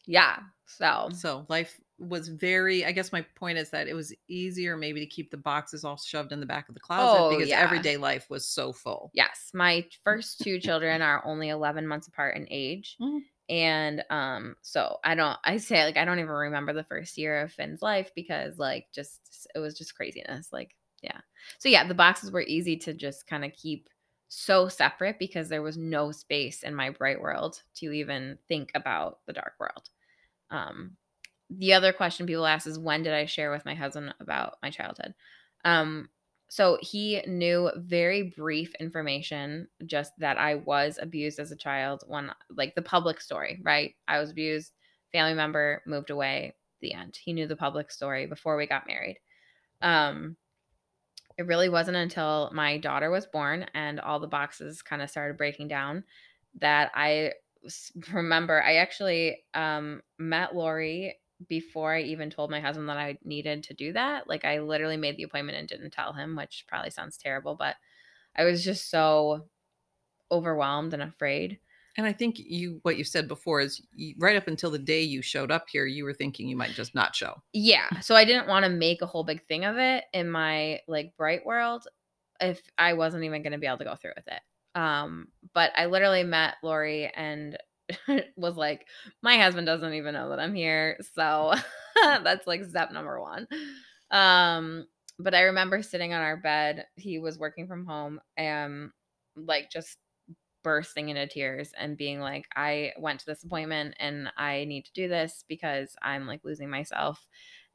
Yeah. 0.06 0.38
So 0.66 1.10
so 1.12 1.44
life 1.48 1.78
was 1.98 2.28
very 2.28 2.84
i 2.84 2.92
guess 2.92 3.12
my 3.12 3.24
point 3.34 3.58
is 3.58 3.70
that 3.70 3.88
it 3.88 3.94
was 3.94 4.14
easier 4.28 4.76
maybe 4.76 5.00
to 5.00 5.06
keep 5.06 5.30
the 5.30 5.36
boxes 5.36 5.84
all 5.84 5.96
shoved 5.96 6.32
in 6.32 6.38
the 6.38 6.46
back 6.46 6.68
of 6.68 6.74
the 6.74 6.80
closet 6.80 7.20
oh, 7.20 7.30
because 7.30 7.48
yeah. 7.48 7.58
everyday 7.58 7.96
life 7.96 8.26
was 8.30 8.46
so 8.46 8.72
full 8.72 9.10
yes 9.14 9.50
my 9.52 9.84
first 10.04 10.40
two 10.40 10.60
children 10.60 11.02
are 11.02 11.26
only 11.26 11.48
11 11.48 11.86
months 11.86 12.06
apart 12.06 12.36
in 12.36 12.46
age 12.50 12.96
mm-hmm. 13.00 13.18
and 13.48 14.04
um 14.10 14.54
so 14.62 14.98
i 15.02 15.16
don't 15.16 15.38
i 15.44 15.56
say 15.56 15.84
like 15.84 15.96
i 15.96 16.04
don't 16.04 16.20
even 16.20 16.30
remember 16.30 16.72
the 16.72 16.84
first 16.84 17.18
year 17.18 17.40
of 17.40 17.52
finn's 17.52 17.82
life 17.82 18.12
because 18.14 18.58
like 18.58 18.86
just 18.94 19.48
it 19.54 19.58
was 19.58 19.76
just 19.76 19.96
craziness 19.96 20.52
like 20.52 20.76
yeah 21.02 21.20
so 21.58 21.68
yeah 21.68 21.86
the 21.86 21.94
boxes 21.94 22.30
were 22.30 22.42
easy 22.42 22.76
to 22.76 22.92
just 22.92 23.26
kind 23.26 23.44
of 23.44 23.52
keep 23.52 23.88
so 24.28 24.68
separate 24.68 25.18
because 25.18 25.48
there 25.48 25.62
was 25.62 25.78
no 25.78 26.12
space 26.12 26.62
in 26.62 26.74
my 26.74 26.90
bright 26.90 27.20
world 27.20 27.62
to 27.74 27.92
even 27.92 28.38
think 28.46 28.70
about 28.74 29.20
the 29.26 29.32
dark 29.32 29.54
world 29.58 29.88
um 30.50 30.96
the 31.50 31.72
other 31.72 31.92
question 31.92 32.26
people 32.26 32.46
ask 32.46 32.66
is 32.66 32.78
when 32.78 33.02
did 33.02 33.14
I 33.14 33.24
share 33.24 33.50
with 33.50 33.64
my 33.64 33.74
husband 33.74 34.14
about 34.20 34.58
my 34.62 34.70
childhood? 34.70 35.14
Um, 35.64 36.08
so 36.50 36.78
he 36.80 37.22
knew 37.26 37.70
very 37.76 38.34
brief 38.36 38.74
information, 38.76 39.68
just 39.86 40.12
that 40.18 40.38
I 40.38 40.56
was 40.56 40.98
abused 41.00 41.38
as 41.38 41.52
a 41.52 41.56
child 41.56 42.04
when, 42.06 42.30
like, 42.50 42.74
the 42.74 42.82
public 42.82 43.20
story, 43.20 43.60
right? 43.62 43.94
I 44.06 44.18
was 44.18 44.30
abused, 44.30 44.72
family 45.12 45.34
member 45.34 45.82
moved 45.86 46.10
away, 46.10 46.54
the 46.80 46.94
end. 46.94 47.18
He 47.22 47.32
knew 47.32 47.46
the 47.46 47.56
public 47.56 47.90
story 47.90 48.26
before 48.26 48.56
we 48.56 48.66
got 48.66 48.86
married. 48.86 49.18
Um, 49.82 50.36
it 51.38 51.46
really 51.46 51.68
wasn't 51.68 51.96
until 51.96 52.50
my 52.52 52.78
daughter 52.78 53.10
was 53.10 53.26
born 53.26 53.66
and 53.74 54.00
all 54.00 54.20
the 54.20 54.26
boxes 54.26 54.82
kind 54.82 55.02
of 55.02 55.10
started 55.10 55.38
breaking 55.38 55.68
down 55.68 56.04
that 56.60 56.90
I 56.94 57.34
remember 58.12 58.62
I 58.62 58.76
actually 58.76 59.44
um, 59.54 60.02
met 60.18 60.54
Lori 60.54 61.18
before 61.48 61.94
I 61.94 62.02
even 62.02 62.30
told 62.30 62.50
my 62.50 62.60
husband 62.60 62.88
that 62.88 62.96
I 62.98 63.18
needed 63.24 63.62
to 63.64 63.74
do 63.74 63.92
that. 63.92 64.28
Like 64.28 64.44
I 64.44 64.58
literally 64.60 64.96
made 64.96 65.16
the 65.16 65.22
appointment 65.22 65.56
and 65.58 65.68
didn't 65.68 65.92
tell 65.92 66.12
him, 66.12 66.34
which 66.36 66.64
probably 66.68 66.90
sounds 66.90 67.16
terrible, 67.16 67.54
but 67.54 67.76
I 68.36 68.44
was 68.44 68.64
just 68.64 68.90
so 68.90 69.48
overwhelmed 70.30 70.94
and 70.94 71.02
afraid. 71.02 71.60
And 71.98 72.06
I 72.06 72.12
think 72.12 72.38
you, 72.38 72.78
what 72.82 72.96
you 72.96 73.02
said 73.02 73.26
before 73.26 73.60
is 73.60 73.82
you, 73.92 74.14
right 74.18 74.36
up 74.36 74.46
until 74.46 74.70
the 74.70 74.78
day 74.78 75.02
you 75.02 75.20
showed 75.20 75.50
up 75.50 75.66
here, 75.68 75.84
you 75.84 76.04
were 76.04 76.14
thinking 76.14 76.48
you 76.48 76.56
might 76.56 76.70
just 76.70 76.94
not 76.94 77.14
show. 77.14 77.42
Yeah. 77.52 77.88
So 78.00 78.14
I 78.14 78.24
didn't 78.24 78.46
want 78.46 78.64
to 78.64 78.70
make 78.70 79.02
a 79.02 79.06
whole 79.06 79.24
big 79.24 79.44
thing 79.48 79.64
of 79.64 79.78
it 79.78 80.04
in 80.14 80.30
my 80.30 80.78
like 80.86 81.16
bright 81.16 81.44
world 81.44 81.88
if 82.40 82.62
I 82.78 82.92
wasn't 82.92 83.24
even 83.24 83.42
going 83.42 83.52
to 83.52 83.58
be 83.58 83.66
able 83.66 83.78
to 83.78 83.84
go 83.84 83.96
through 83.96 84.12
with 84.16 84.28
it. 84.28 84.40
Um, 84.80 85.26
but 85.54 85.72
I 85.76 85.86
literally 85.86 86.22
met 86.22 86.54
Lori 86.62 87.10
and 87.16 87.58
was 88.36 88.56
like, 88.56 88.86
my 89.22 89.36
husband 89.36 89.66
doesn't 89.66 89.94
even 89.94 90.14
know 90.14 90.28
that 90.30 90.38
I'm 90.38 90.54
here. 90.54 90.98
So 91.16 91.52
that's 91.96 92.46
like 92.46 92.64
step 92.64 92.92
number 92.92 93.20
one. 93.20 93.48
Um, 94.12 94.86
but 95.18 95.34
I 95.34 95.42
remember 95.42 95.82
sitting 95.82 96.14
on 96.14 96.20
our 96.20 96.36
bed. 96.36 96.86
He 96.94 97.18
was 97.18 97.40
working 97.40 97.66
from 97.66 97.86
home 97.86 98.20
and 98.36 98.90
like 99.34 99.68
just 99.68 99.96
bursting 100.68 101.08
into 101.08 101.26
tears 101.26 101.72
and 101.78 101.96
being 101.96 102.20
like, 102.20 102.46
I 102.54 102.92
went 102.98 103.20
to 103.20 103.26
this 103.26 103.42
appointment 103.42 103.94
and 103.98 104.30
I 104.36 104.66
need 104.66 104.84
to 104.84 104.92
do 104.92 105.08
this 105.08 105.42
because 105.48 105.96
I'm 106.02 106.26
like 106.26 106.44
losing 106.44 106.68
myself 106.68 107.26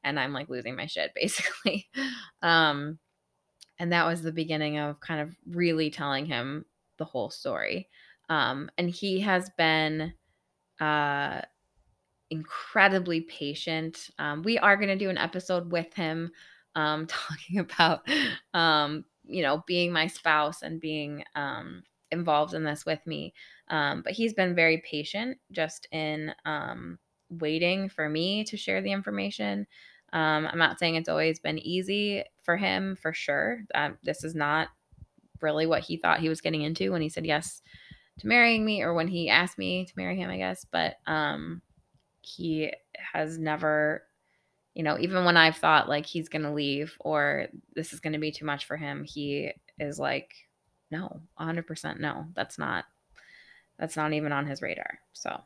and 0.03 0.19
I'm 0.19 0.31
like 0.31 0.47
losing 0.47 0.75
my 0.75 0.85
shit 0.85 1.11
basically. 1.15 1.89
um, 2.43 2.99
and 3.79 3.91
that 3.91 4.05
was 4.05 4.21
the 4.21 4.31
beginning 4.31 4.77
of 4.77 4.99
kind 4.99 5.21
of 5.21 5.35
really 5.49 5.89
telling 5.89 6.27
him 6.27 6.65
the 6.99 7.03
whole 7.03 7.31
story. 7.31 7.89
Um, 8.29 8.69
and 8.77 8.91
he 8.91 9.21
has 9.21 9.49
been 9.57 10.13
uh, 10.79 11.41
incredibly 12.29 13.21
patient. 13.21 14.11
Um, 14.19 14.43
we 14.43 14.59
are 14.59 14.77
going 14.77 14.89
to 14.89 15.03
do 15.03 15.09
an 15.09 15.17
episode 15.17 15.71
with 15.71 15.91
him 15.95 16.29
um, 16.75 17.07
talking 17.07 17.57
about, 17.57 18.07
um, 18.53 19.03
you 19.25 19.41
know, 19.41 19.63
being 19.65 19.91
my 19.91 20.05
spouse 20.05 20.61
and 20.61 20.79
being 20.79 21.23
um, 21.33 21.81
involved 22.13 22.53
in 22.53 22.63
this 22.63 22.85
with 22.85 23.05
me. 23.05 23.33
Um, 23.67 24.01
but 24.03 24.13
he's 24.13 24.33
been 24.33 24.55
very 24.55 24.81
patient 24.89 25.37
just 25.51 25.87
in 25.91 26.33
um, 26.45 26.97
waiting 27.29 27.89
for 27.89 28.07
me 28.07 28.43
to 28.45 28.55
share 28.55 28.81
the 28.81 28.91
information. 28.91 29.67
Um, 30.13 30.47
I'm 30.47 30.59
not 30.59 30.79
saying 30.79 30.95
it's 30.95 31.09
always 31.09 31.39
been 31.39 31.59
easy 31.59 32.23
for 32.43 32.55
him, 32.55 32.95
for 32.95 33.13
sure. 33.13 33.61
Um, 33.75 33.97
this 34.03 34.23
is 34.23 34.35
not 34.35 34.69
really 35.41 35.65
what 35.65 35.81
he 35.81 35.97
thought 35.97 36.21
he 36.21 36.29
was 36.29 36.41
getting 36.41 36.61
into 36.61 36.91
when 36.91 37.01
he 37.01 37.09
said 37.09 37.25
yes 37.25 37.61
to 38.19 38.27
marrying 38.27 38.63
me 38.63 38.81
or 38.81 38.93
when 38.93 39.07
he 39.07 39.29
asked 39.29 39.57
me 39.57 39.85
to 39.85 39.93
marry 39.97 40.17
him, 40.17 40.29
I 40.29 40.37
guess. 40.37 40.65
But 40.71 40.95
um 41.05 41.61
he 42.21 42.71
has 43.13 43.37
never 43.37 44.03
you 44.73 44.83
know, 44.83 44.97
even 44.99 45.23
when 45.23 45.37
I've 45.37 45.57
thought 45.57 45.87
like 45.87 46.05
he's 46.05 46.29
going 46.29 46.41
to 46.43 46.51
leave 46.51 46.97
or 46.99 47.47
this 47.75 47.93
is 47.93 47.99
going 47.99 48.13
to 48.13 48.19
be 48.19 48.31
too 48.31 48.45
much 48.45 48.65
for 48.65 48.75
him, 48.75 49.03
he 49.03 49.51
is 49.79 49.99
like 49.99 50.33
no, 50.91 51.21
100% 51.39 51.99
no. 51.99 52.27
That's 52.35 52.57
not 52.57 52.85
that's 53.79 53.97
not 53.97 54.13
even 54.13 54.31
on 54.31 54.45
his 54.45 54.61
radar. 54.61 54.99
So 55.13 55.41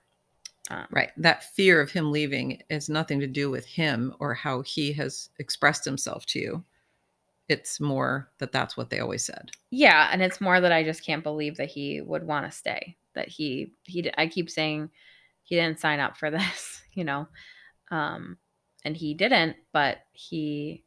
um, 0.70 0.86
right. 0.92 1.12
That 1.18 1.44
fear 1.56 1.80
of 1.80 1.92
him 1.92 2.12
leaving 2.12 2.62
has 2.70 2.90
nothing 2.90 3.22
to 3.22 3.28
do 3.28 3.50
with 3.50 3.66
him 3.66 4.14
or 4.20 4.34
how 4.34 4.62
he 4.64 4.92
has 4.94 5.30
expressed 5.40 5.86
himself 5.86 6.26
to 6.28 6.40
you 6.40 6.64
it's 7.50 7.80
more 7.80 8.30
that 8.40 8.52
that's 8.52 8.76
what 8.76 8.90
they 8.90 9.00
always 9.00 9.24
said. 9.24 9.52
Yeah, 9.70 10.10
and 10.12 10.22
it's 10.22 10.42
more 10.42 10.60
that 10.60 10.72
I 10.72 10.84
just 10.84 11.06
can't 11.06 11.24
believe 11.24 11.58
that 11.58 11.70
he 11.70 12.02
would 12.02 12.26
want 12.26 12.46
to 12.46 12.58
stay. 12.58 12.98
That 13.16 13.30
he 13.30 13.74
he 13.84 14.10
I 14.18 14.28
keep 14.28 14.50
saying 14.50 14.90
he 15.44 15.56
didn't 15.56 15.80
sign 15.80 16.00
up 16.00 16.18
for 16.18 16.30
this, 16.32 16.82
you 16.94 17.04
know. 17.04 17.28
Um 17.90 18.38
and 18.84 18.96
he 18.96 19.14
didn't, 19.14 19.56
but 19.74 20.00
he 20.12 20.84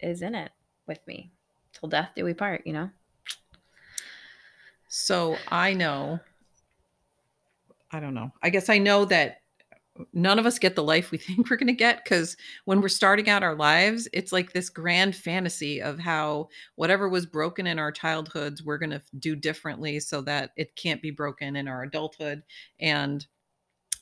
is 0.00 0.22
in 0.22 0.34
it 0.34 0.50
with 0.86 1.06
me. 1.06 1.30
Till 1.72 1.88
death 1.88 2.10
do 2.16 2.24
we 2.24 2.34
part, 2.34 2.66
you 2.66 2.72
know. 2.72 2.90
So 4.88 5.36
I 5.48 5.74
know 5.74 6.20
I 7.90 8.00
don't 8.00 8.14
know. 8.14 8.32
I 8.42 8.50
guess 8.50 8.68
I 8.68 8.78
know 8.78 9.04
that 9.06 9.38
none 10.12 10.38
of 10.38 10.46
us 10.46 10.58
get 10.58 10.76
the 10.76 10.82
life 10.82 11.10
we 11.10 11.18
think 11.18 11.50
we're 11.50 11.56
going 11.56 11.66
to 11.66 11.72
get 11.72 12.04
because 12.04 12.36
when 12.66 12.80
we're 12.80 12.88
starting 12.88 13.28
out 13.28 13.42
our 13.42 13.56
lives 13.56 14.06
it's 14.12 14.32
like 14.32 14.52
this 14.52 14.70
grand 14.70 15.16
fantasy 15.16 15.82
of 15.82 15.98
how 15.98 16.48
whatever 16.76 17.08
was 17.08 17.26
broken 17.26 17.66
in 17.66 17.80
our 17.80 17.90
childhoods 17.90 18.62
we're 18.62 18.78
going 18.78 18.90
to 18.90 19.02
do 19.18 19.34
differently 19.34 19.98
so 19.98 20.20
that 20.20 20.50
it 20.56 20.76
can't 20.76 21.02
be 21.02 21.10
broken 21.10 21.56
in 21.56 21.66
our 21.66 21.82
adulthood. 21.82 22.42
And 22.80 23.26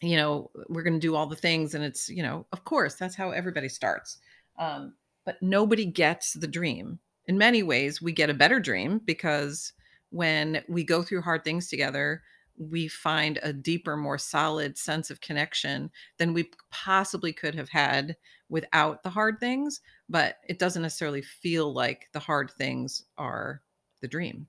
you 0.02 0.16
know 0.16 0.50
we're 0.68 0.82
going 0.82 1.00
to 1.00 1.06
do 1.06 1.14
all 1.14 1.26
the 1.26 1.34
things 1.34 1.74
and 1.74 1.82
it's 1.82 2.08
you 2.10 2.22
know 2.22 2.44
of 2.52 2.64
course 2.64 2.94
that's 2.94 3.14
how 3.14 3.30
everybody 3.30 3.68
starts. 3.68 4.18
Um, 4.58 4.94
but 5.24 5.42
nobody 5.42 5.84
gets 5.84 6.34
the 6.34 6.46
dream. 6.46 6.98
In 7.26 7.36
many 7.36 7.62
ways 7.62 8.00
we 8.00 8.12
get 8.12 8.30
a 8.30 8.34
better 8.34 8.60
dream 8.60 9.00
because 9.04 9.72
when 10.10 10.62
we 10.68 10.84
go 10.84 11.02
through 11.02 11.22
hard 11.22 11.44
things 11.44 11.68
together 11.68 12.22
we 12.58 12.88
find 12.88 13.38
a 13.42 13.52
deeper, 13.52 13.96
more 13.96 14.18
solid 14.18 14.78
sense 14.78 15.10
of 15.10 15.20
connection 15.20 15.90
than 16.18 16.32
we 16.32 16.50
possibly 16.70 17.32
could 17.32 17.54
have 17.54 17.68
had 17.68 18.16
without 18.48 19.02
the 19.02 19.10
hard 19.10 19.38
things. 19.40 19.80
But 20.08 20.36
it 20.48 20.58
doesn't 20.58 20.82
necessarily 20.82 21.22
feel 21.22 21.72
like 21.72 22.08
the 22.12 22.20
hard 22.20 22.50
things 22.50 23.04
are 23.18 23.62
the 24.00 24.08
dream. 24.08 24.46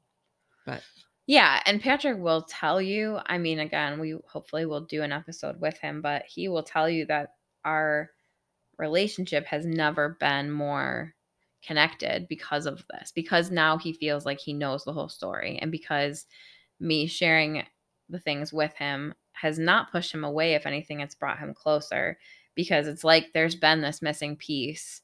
But 0.66 0.84
yeah, 1.26 1.62
and 1.66 1.82
Patrick 1.82 2.18
will 2.20 2.43
tell 2.43 2.82
you, 2.82 3.20
I 3.26 3.38
mean, 3.38 3.60
again, 3.60 3.99
we 3.99 4.18
hopefully 4.28 4.66
will 4.66 4.82
do 4.82 5.03
an 5.03 5.12
episode 5.12 5.60
with 5.60 5.78
him, 5.78 6.01
but 6.01 6.24
he 6.26 6.47
will 6.47 6.64
tell 6.64 6.89
you 6.89 7.05
that 7.08 7.34
our 7.66 8.12
relationship 8.78 9.45
has 9.47 9.66
never 9.66 10.18
been 10.20 10.51
more 10.51 11.14
connected 11.68 12.28
because 12.28 12.65
of 12.65 12.84
this, 12.91 13.11
because 13.11 13.51
now 13.51 13.78
he 13.78 13.91
feels 13.91 14.26
like 14.26 14.39
he 14.39 14.53
knows 14.53 14.86
the 14.86 14.93
whole 14.93 15.09
story, 15.09 15.59
and 15.61 15.72
because 15.72 16.26
me 16.80 17.07
sharing 17.07 17.63
the 18.09 18.20
things 18.20 18.53
with 18.53 18.74
him 18.76 19.13
has 19.34 19.59
not 19.59 19.91
pushed 19.91 20.13
him 20.13 20.24
away. 20.24 20.53
If 20.53 20.65
anything, 20.65 21.01
it's 21.01 21.15
brought 21.15 21.39
him 21.39 21.53
closer 21.53 22.18
because 22.55 22.88
it's 22.88 23.03
like 23.03 23.34
there's 23.34 23.55
been 23.55 23.82
this 23.82 24.01
missing 24.01 24.36
piece 24.36 25.01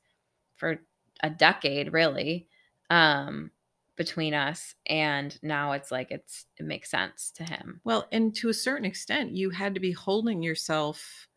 for 0.56 0.80
a 1.22 1.30
decade, 1.30 1.94
really, 1.94 2.48
um, 2.90 3.52
between 3.96 4.34
us. 4.34 4.74
And 4.88 5.38
now 5.44 5.74
it's 5.74 5.92
like 5.92 6.12
it's 6.12 6.46
it 6.58 6.66
makes 6.66 6.90
sense 6.90 7.32
to 7.36 7.44
him. 7.44 7.82
Well, 7.84 8.08
and 8.12 8.36
to 8.38 8.50
a 8.50 8.54
certain 8.54 8.86
extent, 8.86 9.32
you 9.32 9.50
had 9.50 9.74
to 9.76 9.80
be 9.80 9.92
holding 9.92 10.42
yourself, 10.42 11.28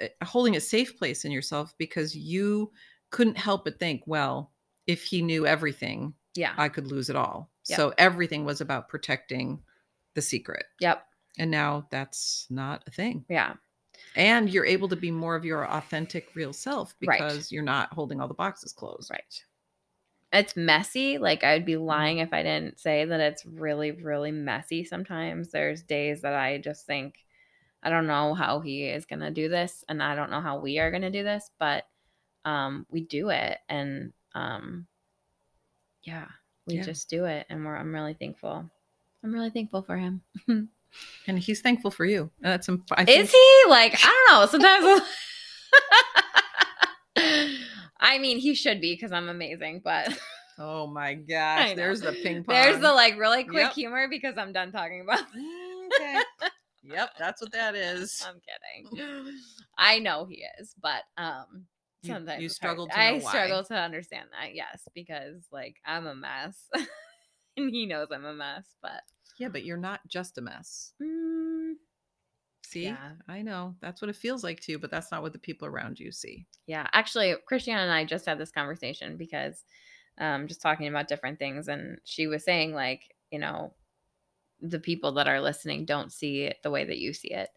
uh, 0.00 0.24
holding 0.24 0.56
a 0.56 0.60
safe 0.60 0.98
place 0.98 1.24
in 1.24 1.32
yourself 1.32 1.74
because 1.78 2.16
you 2.16 2.72
couldn't 3.14 3.38
help 3.38 3.64
but 3.64 3.78
think, 3.78 4.02
well, 4.06 4.50
if 4.86 5.04
he 5.04 5.22
knew 5.22 5.46
everything, 5.46 6.14
Yeah. 6.34 6.52
I 6.56 6.68
could 6.68 6.86
lose 6.88 7.08
it 7.08 7.16
all. 7.16 7.50
Yep. 7.68 7.76
So 7.76 7.94
everything 7.96 8.44
was 8.44 8.60
about 8.60 8.88
protecting 8.88 9.62
the 10.14 10.22
secret. 10.22 10.66
yep. 10.80 11.06
And 11.38 11.50
now 11.50 11.86
that's 11.90 12.46
not 12.50 12.84
a 12.86 12.90
thing. 12.90 13.24
Yeah. 13.28 13.54
And 14.14 14.48
you're 14.50 14.66
able 14.66 14.88
to 14.88 14.96
be 14.96 15.10
more 15.10 15.34
of 15.34 15.44
your 15.44 15.64
authentic, 15.68 16.34
real 16.36 16.52
self 16.52 16.94
Right. 17.04 17.18
because 17.18 17.50
you're 17.50 17.62
not 17.64 17.92
holding 17.92 18.20
all 18.20 18.28
the 18.28 18.34
boxes 18.34 18.72
closed. 18.72 19.10
Right. 19.10 19.44
It's 20.32 20.56
messy. 20.56 21.18
Like 21.18 21.42
I'd 21.44 21.64
be 21.64 21.72
Mm-hmm. 21.74 21.84
lying 21.84 22.18
if 22.18 22.32
I 22.32 22.42
didn't 22.42 22.78
say 22.78 23.04
that 23.04 23.20
it's 23.20 23.44
really, 23.46 23.90
really 23.92 24.30
messy 24.32 24.84
sometimes. 24.84 25.50
There's 25.50 25.82
days 25.82 26.20
that 26.22 26.34
I 26.34 26.58
just 26.58 26.86
think, 26.86 27.14
I 27.82 27.90
don't 27.90 28.06
know 28.06 28.34
how 28.34 28.60
he 28.60 28.84
is 28.84 29.06
gonna 29.06 29.30
do 29.30 29.48
this, 29.48 29.84
and 29.88 30.02
I 30.02 30.14
don't 30.14 30.30
know 30.30 30.40
how 30.40 30.58
we 30.58 30.78
are 30.78 30.90
gonna 30.90 31.10
do 31.10 31.22
this, 31.24 31.50
but 31.58 31.84
um 32.44 32.86
we 32.90 33.00
do 33.02 33.30
it 33.30 33.58
and 33.68 34.12
um 34.34 34.86
yeah, 36.02 36.26
we 36.66 36.74
Yeah. 36.74 36.82
just 36.82 37.08
do 37.08 37.24
it 37.24 37.46
and 37.48 37.64
we're 37.64 37.76
I'm 37.76 37.94
really 37.94 38.14
thankful. 38.14 38.70
I'm 39.22 39.32
really 39.32 39.50
thankful 39.50 39.82
for 39.82 39.96
him. 39.96 40.20
And 41.26 41.36
he's 41.40 41.60
thankful 41.60 41.90
for 41.90 42.04
you. 42.04 42.30
That's 42.40 42.68
imp- 42.68 42.84
I 42.92 43.04
think- 43.04 43.18
Is 43.24 43.32
he? 43.32 43.62
Like, 43.68 43.96
I 44.00 44.26
don't 44.28 44.40
know. 44.40 44.46
Sometimes 44.46 45.02
I 48.00 48.18
mean, 48.18 48.38
he 48.38 48.54
should 48.54 48.80
be 48.80 48.94
because 48.94 49.10
I'm 49.12 49.28
amazing, 49.28 49.80
but 49.84 50.16
Oh 50.58 50.86
my 50.86 51.08
I 51.08 51.14
gosh. 51.14 51.74
There's 51.74 52.00
the 52.00 52.12
ping 52.12 52.44
pong. 52.44 52.54
There's 52.54 52.78
the 52.80 52.92
like 52.92 53.18
really 53.18 53.42
quick 53.42 53.62
Yep. 53.64 53.72
humor 53.72 54.06
because 54.08 54.38
I'm 54.38 54.52
done 54.52 54.70
talking 54.70 55.00
about. 55.00 55.20
okay. 56.00 56.20
Yep, 56.84 57.10
that's 57.18 57.40
what 57.42 57.50
that 57.52 57.74
is. 57.74 58.24
I'm 58.28 58.40
kidding. 58.94 59.34
I 59.76 59.98
know 59.98 60.26
he 60.26 60.44
is, 60.60 60.74
but 60.80 61.02
um, 61.16 61.46
You- 61.52 61.62
sometimes 62.06 62.42
you 62.42 62.48
hard. 62.48 62.52
struggle 62.52 62.86
to 62.88 62.98
I 62.98 63.12
why. 63.18 63.30
struggle 63.30 63.64
to 63.64 63.74
understand 63.74 64.28
that. 64.32 64.54
Yes, 64.54 64.82
because 64.94 65.46
like 65.52 65.76
I'm 65.84 66.06
a 66.06 66.14
mess, 66.14 66.58
and 67.56 67.70
he 67.70 67.86
knows 67.86 68.08
I'm 68.12 68.24
a 68.24 68.34
mess. 68.34 68.66
But 68.82 69.02
Yeah, 69.38 69.48
but 69.48 69.64
you're 69.64 69.76
not 69.76 70.00
just 70.08 70.38
a 70.38 70.40
mess. 70.40 70.92
mm, 71.02 71.74
See? 72.64 72.84
Yeah. 72.84 73.12
I 73.28 73.42
know. 73.42 73.74
That's 73.80 74.00
what 74.02 74.08
it 74.08 74.16
feels 74.16 74.42
like 74.42 74.60
to 74.60 74.72
you, 74.72 74.78
but 74.78 74.90
that's 74.90 75.10
not 75.12 75.22
what 75.22 75.32
the 75.32 75.38
people 75.38 75.68
around 75.68 76.00
you 76.00 76.10
see. 76.10 76.46
yeah, 76.66 76.86
actually, 76.92 77.34
Christiana 77.46 77.82
and 77.82 77.92
I 77.92 78.04
just 78.04 78.26
had 78.26 78.38
this 78.38 78.50
conversation 78.50 79.16
because 79.16 79.64
um, 80.18 80.46
just 80.48 80.62
talking 80.62 80.88
about 80.88 81.08
different 81.08 81.38
things, 81.38 81.68
and 81.68 81.98
she 82.04 82.26
was 82.26 82.44
saying 82.44 82.72
like, 82.74 83.02
you 83.30 83.38
know, 83.38 83.74
the 84.60 84.78
people 84.78 85.12
that 85.12 85.28
are 85.28 85.40
listening 85.40 85.84
don't 85.84 86.12
see 86.12 86.42
it 86.44 86.58
the 86.62 86.70
way 86.70 86.84
that 86.84 86.98
you 86.98 87.12
see 87.12 87.32
it, 87.32 87.50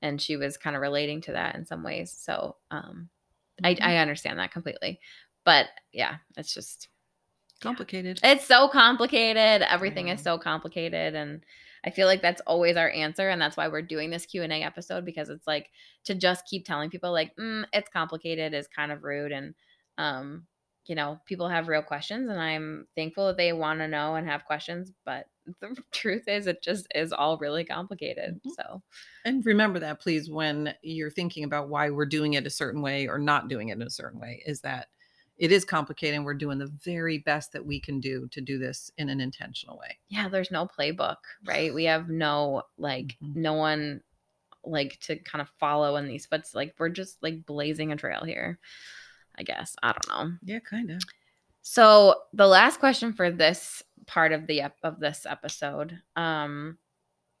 and 0.00 0.20
she 0.20 0.36
was 0.36 0.56
kind 0.56 0.76
of 0.76 0.82
relating 0.82 1.20
to 1.22 1.32
that 1.32 1.54
in 1.56 1.66
some 1.66 1.82
ways. 1.82 2.12
So, 2.16 2.56
um, 2.70 3.08
I, 3.62 3.74
Mhm. 3.74 3.82
I 3.82 3.96
understand 3.98 4.38
that 4.38 4.52
completely, 4.52 5.00
but 5.44 5.66
yeah, 5.92 6.16
it's 6.36 6.54
just 6.54 6.88
Complicated. 7.60 8.18
it's 8.24 8.44
so 8.46 8.68
complicated. 8.68 9.62
Everything 9.62 10.08
is 10.08 10.20
so 10.20 10.36
complicated, 10.36 11.14
and 11.14 11.44
I 11.84 11.90
feel 11.90 12.06
like 12.08 12.20
that's 12.20 12.40
always 12.42 12.76
our 12.76 12.90
answer, 12.90 13.28
and 13.28 13.40
that's 13.40 13.56
why 13.56 13.68
we're 13.68 13.82
doing 13.82 14.10
this 14.10 14.26
Q 14.26 14.42
and 14.42 14.52
A 14.52 14.62
episode 14.62 15.04
because 15.04 15.28
it's 15.28 15.46
like 15.46 15.70
to 16.04 16.14
just 16.14 16.44
keep 16.46 16.64
telling 16.66 16.90
people 16.90 17.12
like 17.12 17.34
mm, 17.36 17.64
it's 17.72 17.88
complicated 17.90 18.52
is 18.52 18.66
kind 18.66 18.90
of 18.90 19.04
rude, 19.04 19.30
and 19.32 19.54
um, 19.98 20.46
you 20.86 20.94
know, 20.94 21.20
people 21.26 21.48
have 21.48 21.68
real 21.68 21.82
questions, 21.82 22.28
and 22.30 22.40
I'm 22.40 22.86
thankful 22.96 23.28
that 23.28 23.36
they 23.36 23.52
want 23.52 23.80
to 23.80 23.88
know 23.88 24.14
and 24.14 24.26
have 24.28 24.44
questions, 24.44 24.92
but 25.04 25.26
the 25.60 25.76
truth 25.92 26.28
is, 26.28 26.46
it 26.46 26.62
just 26.62 26.86
is 26.94 27.12
all 27.12 27.38
really 27.38 27.64
complicated. 27.64 28.40
Mhm. 28.46 28.50
So 28.56 28.82
And 29.24 29.44
remember 29.46 29.78
that, 29.80 30.00
please, 30.00 30.30
when 30.30 30.74
you're 30.82 31.10
thinking 31.10 31.44
about 31.44 31.68
why 31.68 31.90
we're 31.90 32.06
doing 32.06 32.34
it 32.34 32.46
a 32.46 32.50
certain 32.50 32.82
way 32.82 33.06
or 33.08 33.18
not 33.18 33.48
doing 33.48 33.68
it 33.68 33.72
in 33.76 33.82
a 33.82 33.90
certain 33.90 34.20
way, 34.20 34.42
is 34.46 34.60
that 34.62 34.88
it 35.38 35.50
is 35.52 35.64
complicated 35.64 36.16
and 36.16 36.24
we're 36.24 36.34
doing 36.34 36.58
the 36.58 36.66
very 36.66 37.18
best 37.18 37.52
that 37.52 37.64
we 37.64 37.80
can 37.80 38.00
do 38.00 38.28
to 38.28 38.40
do 38.40 38.58
this 38.58 38.90
in 38.98 39.08
an 39.08 39.20
intentional 39.20 39.78
way. 39.78 39.98
yeah, 40.08 40.28
there's 40.28 40.50
no 40.50 40.66
playbook, 40.66 41.16
right? 41.44 41.72
We 41.72 41.84
have 41.84 42.08
no 42.08 42.64
like 42.76 43.18
Mhm. 43.20 43.34
no 43.34 43.54
one 43.54 44.02
like 44.64 45.00
to 45.00 45.16
kind 45.18 45.42
of 45.42 45.50
follow 45.60 45.96
in 45.96 46.06
these 46.08 46.26
footsteps. 46.26 46.54
Like 46.54 46.74
we're 46.78 46.90
just 46.90 47.22
like 47.22 47.46
blazing 47.46 47.92
a 47.92 47.96
trail 47.96 48.24
here. 48.24 48.60
I 49.36 49.42
guess 49.42 49.76
I 49.82 49.92
don't 49.92 50.08
know. 50.08 50.36
Yeah, 50.44 50.60
kind 50.60 50.90
of. 50.90 51.02
So 51.62 52.16
the 52.32 52.46
last 52.46 52.80
question 52.80 53.12
for 53.12 53.30
this 53.30 53.82
part 54.06 54.32
of 54.32 54.46
the 54.46 54.62
ep- 54.62 54.78
of 54.82 54.98
this 54.98 55.26
episode 55.26 55.98
um, 56.16 56.78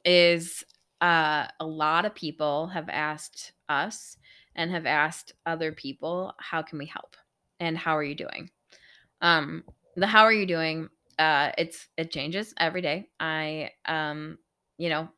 is 0.04 0.64
uh, 1.00 1.46
a 1.58 1.66
lot 1.66 2.04
of 2.04 2.14
people 2.14 2.68
have 2.68 2.88
asked 2.88 3.52
us 3.68 4.16
and 4.54 4.70
have 4.70 4.86
asked 4.86 5.32
other 5.46 5.72
people, 5.72 6.34
how 6.38 6.62
can 6.62 6.78
we 6.78 6.86
help 6.86 7.16
and 7.58 7.76
how 7.76 7.96
are 7.96 8.04
you 8.04 8.14
doing? 8.14 8.50
Um, 9.20 9.64
the 9.96 10.06
how 10.06 10.22
are 10.22 10.32
you 10.32 10.46
doing? 10.46 10.88
Uh, 11.18 11.50
it's 11.58 11.88
it 11.96 12.10
changes 12.10 12.54
every 12.58 12.80
day. 12.80 13.08
I 13.20 13.70
um, 13.86 14.38
you 14.78 14.88
know, 14.88 15.08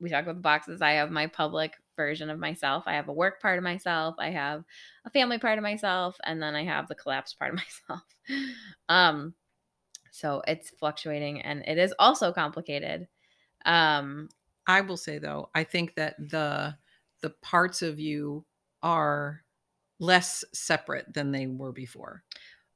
we 0.00 0.10
talk 0.10 0.24
about 0.24 0.36
the 0.36 0.40
boxes. 0.40 0.82
I 0.82 0.92
have 0.92 1.10
my 1.10 1.26
public 1.26 1.74
version 1.96 2.30
of 2.30 2.38
myself. 2.38 2.84
I 2.86 2.94
have 2.94 3.08
a 3.08 3.12
work 3.12 3.40
part 3.40 3.58
of 3.58 3.64
myself. 3.64 4.16
I 4.18 4.30
have 4.30 4.64
a 5.04 5.10
family 5.10 5.38
part 5.38 5.58
of 5.58 5.62
myself, 5.62 6.16
and 6.24 6.42
then 6.42 6.54
I 6.54 6.64
have 6.64 6.88
the 6.88 6.94
collapse 6.94 7.34
part 7.34 7.54
of 7.54 7.60
myself. 7.88 8.02
um, 8.88 9.34
so 10.10 10.42
it's 10.46 10.70
fluctuating, 10.70 11.42
and 11.42 11.64
it 11.66 11.78
is 11.78 11.94
also 11.98 12.32
complicated. 12.32 13.08
Um, 13.64 14.28
I 14.66 14.80
will 14.82 14.96
say 14.96 15.18
though, 15.18 15.50
I 15.54 15.64
think 15.64 15.94
that 15.96 16.16
the 16.18 16.76
the 17.22 17.30
parts 17.42 17.82
of 17.82 17.98
you 17.98 18.44
are 18.82 19.42
less 19.98 20.44
separate 20.52 21.12
than 21.14 21.32
they 21.32 21.46
were 21.46 21.72
before. 21.72 22.22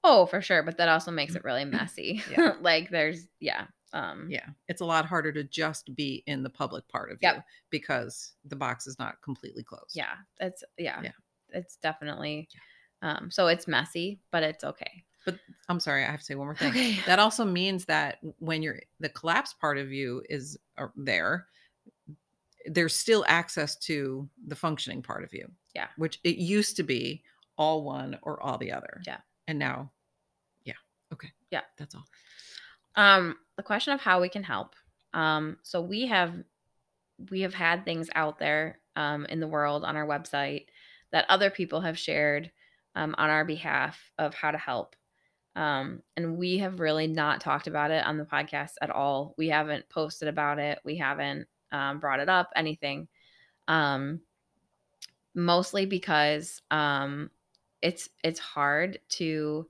oh, 0.05 0.27
for 0.27 0.41
sure, 0.41 0.63
but 0.63 0.79
that 0.79 0.89
also 0.89 1.11
makes 1.11 1.35
it 1.35 1.45
really 1.45 1.65
messy. 1.65 2.23
Yeah. 2.31 2.55
like 2.61 2.91
there's 2.91 3.27
yeah. 3.41 3.67
Um, 3.93 4.29
Yeah, 4.31 4.47
it's 4.69 4.81
a 4.81 4.85
lot 4.85 5.07
harder 5.07 5.33
to 5.33 5.45
just 5.45 5.95
be 5.95 6.23
in 6.27 6.43
the 6.43 6.51
public 6.51 6.87
part 6.89 7.11
of 7.11 7.19
Yep. 7.23 7.37
you 7.37 7.43
because 7.71 8.35
the 8.45 8.57
box 8.57 8.87
is 8.87 8.99
not 8.99 9.21
completely 9.23 9.63
closed. 9.63 9.95
yeah, 9.97 10.17
it's 10.41 10.63
yeah, 10.77 11.01
Yeah. 11.03 11.13
it's 11.51 11.77
definitely. 11.77 12.49
Um, 13.01 13.31
so 13.31 13.47
it's 13.47 13.69
messy, 13.69 14.19
but 14.33 14.43
it's 14.43 14.65
okay. 14.65 15.05
But 15.25 15.39
I'm 15.69 15.79
sorry, 15.81 16.05
I 16.05 16.11
have 16.11 16.21
to 16.21 16.25
say 16.27 16.35
one 16.35 16.47
more 16.49 16.55
thing. 16.57 16.71
Okay. 16.71 16.99
That 17.07 17.19
also 17.19 17.45
means 17.45 17.85
that 17.87 18.19
when 18.41 18.63
you're 18.63 18.81
the 18.99 19.09
collapse 19.09 19.53
part 19.55 19.79
of 19.79 19.93
you 19.93 20.23
is 20.29 20.59
uh, 20.79 20.89
there, 20.97 21.47
there's 22.67 22.95
still 22.97 23.25
access 23.29 23.77
to 23.77 24.29
the 24.47 24.57
functioning 24.57 25.01
part 25.03 25.23
of 25.25 25.33
you. 25.33 25.49
Yeah. 25.75 25.89
Which 25.97 26.19
it 26.25 26.37
used 26.39 26.77
to 26.77 26.83
be 26.83 27.23
all 27.57 27.85
one 27.85 28.19
or 28.23 28.43
all 28.43 28.59
the 28.59 28.73
other. 28.73 29.01
Yeah. 29.07 29.19
And 29.47 29.59
now, 29.59 29.93
yeah. 30.65 30.75
Okay. 31.13 31.31
Yeah. 31.51 31.63
That's 31.77 31.95
all. 31.95 32.05
um 32.97 33.37
the 33.59 33.63
question 33.63 33.93
of 33.93 34.01
how 34.01 34.23
we 34.23 34.31
can 34.31 34.45
help. 34.45 34.75
Um 35.13 35.59
so 35.63 35.83
we 35.83 36.07
have 36.07 36.33
we 37.31 37.43
have 37.43 37.53
had 37.53 37.85
things 37.85 38.09
out 38.15 38.39
there 38.39 38.79
um 38.97 39.27
in 39.27 39.41
the 39.41 39.49
world 39.49 39.85
on 39.85 39.97
our 39.97 40.07
website 40.07 40.67
that 41.13 41.27
other 41.29 41.51
people 41.51 41.81
have 41.81 41.99
shared 41.99 42.51
um, 42.95 43.15
on 43.19 43.31
our 43.31 43.45
behalf 43.45 43.99
of 44.19 44.33
how 44.33 44.53
to 44.53 44.59
help. 44.59 44.95
Um 45.57 46.03
and 46.17 46.39
we 46.39 46.59
have 46.59 46.81
really 46.81 47.09
not 47.09 47.41
talked 47.41 47.67
about 47.67 47.91
it 47.91 48.07
on 48.07 48.17
the 48.17 48.25
podcast 48.25 48.75
at 48.81 48.91
all. 48.91 49.35
We 49.37 49.49
haven't 49.49 49.89
posted 49.89 50.29
about 50.29 50.59
it. 50.61 50.79
We 50.85 50.97
haven't 50.97 51.49
um, 51.73 51.99
brought 51.99 52.21
it 52.21 52.29
up 52.29 52.51
anything. 52.55 53.09
Um 53.67 54.21
mostly 55.35 55.85
because 55.85 56.63
um 56.71 57.31
it's 57.83 58.09
it's 58.23 58.41
hard 58.41 59.01
to 59.09 59.67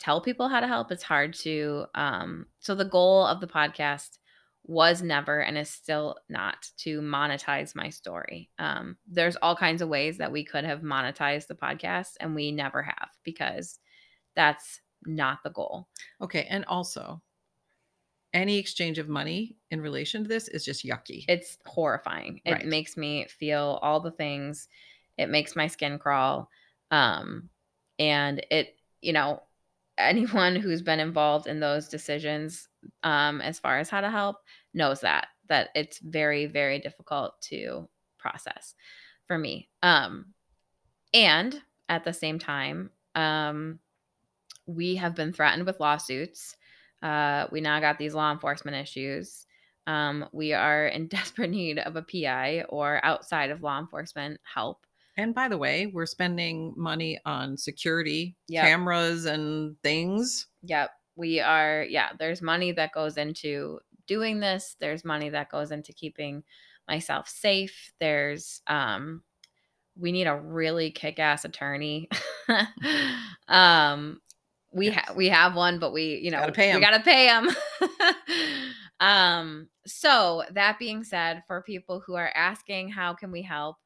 tell 0.00 0.20
people 0.20 0.48
how 0.48 0.58
to 0.60 0.66
help 0.66 0.90
it's 0.90 1.02
hard 1.04 1.32
to 1.34 1.84
um 1.94 2.46
so 2.58 2.74
the 2.74 2.84
goal 2.84 3.24
of 3.24 3.40
the 3.40 3.46
podcast 3.46 4.18
was 4.64 5.02
never 5.02 5.40
and 5.40 5.56
is 5.56 5.70
still 5.70 6.16
not 6.28 6.68
to 6.76 7.00
monetize 7.00 7.74
my 7.76 7.88
story 7.88 8.50
um 8.58 8.96
there's 9.08 9.36
all 9.36 9.54
kinds 9.56 9.80
of 9.82 9.88
ways 9.88 10.18
that 10.18 10.32
we 10.32 10.44
could 10.44 10.64
have 10.64 10.80
monetized 10.80 11.46
the 11.46 11.54
podcast 11.54 12.10
and 12.20 12.34
we 12.34 12.50
never 12.50 12.82
have 12.82 13.08
because 13.24 13.78
that's 14.34 14.80
not 15.06 15.38
the 15.44 15.50
goal 15.50 15.86
Okay. 16.20 16.46
And 16.50 16.64
also, 16.66 17.22
any 18.32 18.58
exchange 18.58 18.98
of 18.98 19.08
money 19.08 19.56
in 19.70 19.80
relation 19.80 20.22
to 20.22 20.28
this 20.28 20.46
is 20.48 20.64
just 20.64 20.84
yucky. 20.84 21.24
it's 21.26 21.58
horrifying 21.66 22.40
it 22.44 22.52
Right. 22.52 22.64
makes 22.66 22.96
me 22.96 23.26
feel 23.28 23.78
all 23.82 24.00
the 24.00 24.12
things 24.12 24.68
it 25.18 25.28
makes 25.28 25.56
my 25.56 25.66
skin 25.66 25.98
crawl 25.98 26.48
um 26.90 27.48
and 27.98 28.44
it 28.50 28.76
you 29.00 29.12
know 29.12 29.42
anyone 30.00 30.56
who's 30.56 30.82
been 30.82 31.00
involved 31.00 31.46
in 31.46 31.60
those 31.60 31.88
decisions 31.88 32.68
um 33.02 33.40
as 33.40 33.58
far 33.58 33.78
as 33.78 33.90
how 33.90 34.00
to 34.00 34.10
help 34.10 34.36
knows 34.74 35.00
that 35.00 35.28
that 35.48 35.68
it's 35.74 35.98
very 35.98 36.46
very 36.46 36.78
difficult 36.78 37.40
to 37.42 37.88
process 38.18 38.74
for 39.26 39.38
me. 39.38 39.68
Um 39.82 40.26
and 41.12 41.60
at 41.88 42.04
the 42.04 42.12
same 42.12 42.38
time, 42.38 42.90
um 43.14 43.80
we 44.66 44.96
have 44.96 45.14
been 45.14 45.32
threatened 45.32 45.66
with 45.66 45.80
lawsuits. 45.80 46.56
Uh, 47.02 47.46
we 47.50 47.60
now 47.60 47.80
got 47.80 47.98
these 47.98 48.14
law 48.14 48.30
enforcement 48.30 48.76
issues. 48.76 49.46
Um, 49.86 50.28
we 50.32 50.52
are 50.52 50.86
in 50.86 51.06
desperate 51.08 51.50
need 51.50 51.78
of 51.78 51.96
a 51.96 52.02
PI 52.02 52.64
or 52.68 53.04
outside 53.04 53.50
of 53.50 53.62
law 53.62 53.78
enforcement 53.78 54.40
help. 54.42 54.86
And 55.16 55.34
by 55.34 55.48
the 55.48 55.58
way, 55.58 55.86
we're 55.86 56.06
spending 56.06 56.72
money 56.76 57.18
on 57.24 57.56
security 57.56 58.36
Yep. 58.48 58.64
cameras 58.64 59.24
and 59.26 59.76
things. 59.82 60.46
Yep. 60.62 60.90
We 61.16 61.40
are, 61.40 61.84
yeah, 61.88 62.10
there's 62.18 62.40
money 62.40 62.72
that 62.72 62.92
goes 62.92 63.16
into 63.16 63.80
doing 64.06 64.40
this. 64.40 64.76
There's 64.80 65.04
money 65.04 65.28
that 65.30 65.50
goes 65.50 65.70
into 65.70 65.92
keeping 65.92 66.42
myself 66.88 67.28
safe. 67.28 67.92
There's, 68.00 68.62
um, 68.66 69.22
we 69.96 70.12
need 70.12 70.26
a 70.26 70.36
really 70.40 70.90
kick-ass 70.90 71.44
attorney. 71.44 72.08
um, 73.48 74.20
we 74.72 74.86
Yes. 74.86 75.04
have 75.06 75.16
we 75.16 75.28
have 75.28 75.56
one, 75.56 75.78
but 75.80 75.92
we, 75.92 76.16
you 76.22 76.30
know, 76.30 76.38
Gotta 76.40 76.52
pay 76.52 76.68
we 76.70 76.74
'em. 76.76 76.80
gotta 76.80 77.00
pay 77.02 77.26
him. 77.28 77.50
um, 79.00 79.68
so 79.86 80.44
that 80.52 80.78
being 80.78 81.02
said, 81.04 81.42
for 81.46 81.62
people 81.62 82.00
who 82.00 82.14
are 82.14 82.30
asking 82.34 82.88
how 82.90 83.14
can 83.14 83.32
we 83.32 83.42
help, 83.42 83.76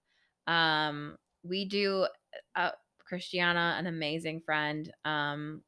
um, 0.46 1.16
we 1.42 1.64
do 1.64 2.06
uh, 2.56 2.70
Christiana, 3.04 3.76
an 3.78 3.86
amazing 3.86 4.40
friend, 4.40 4.92
um, 5.04 5.62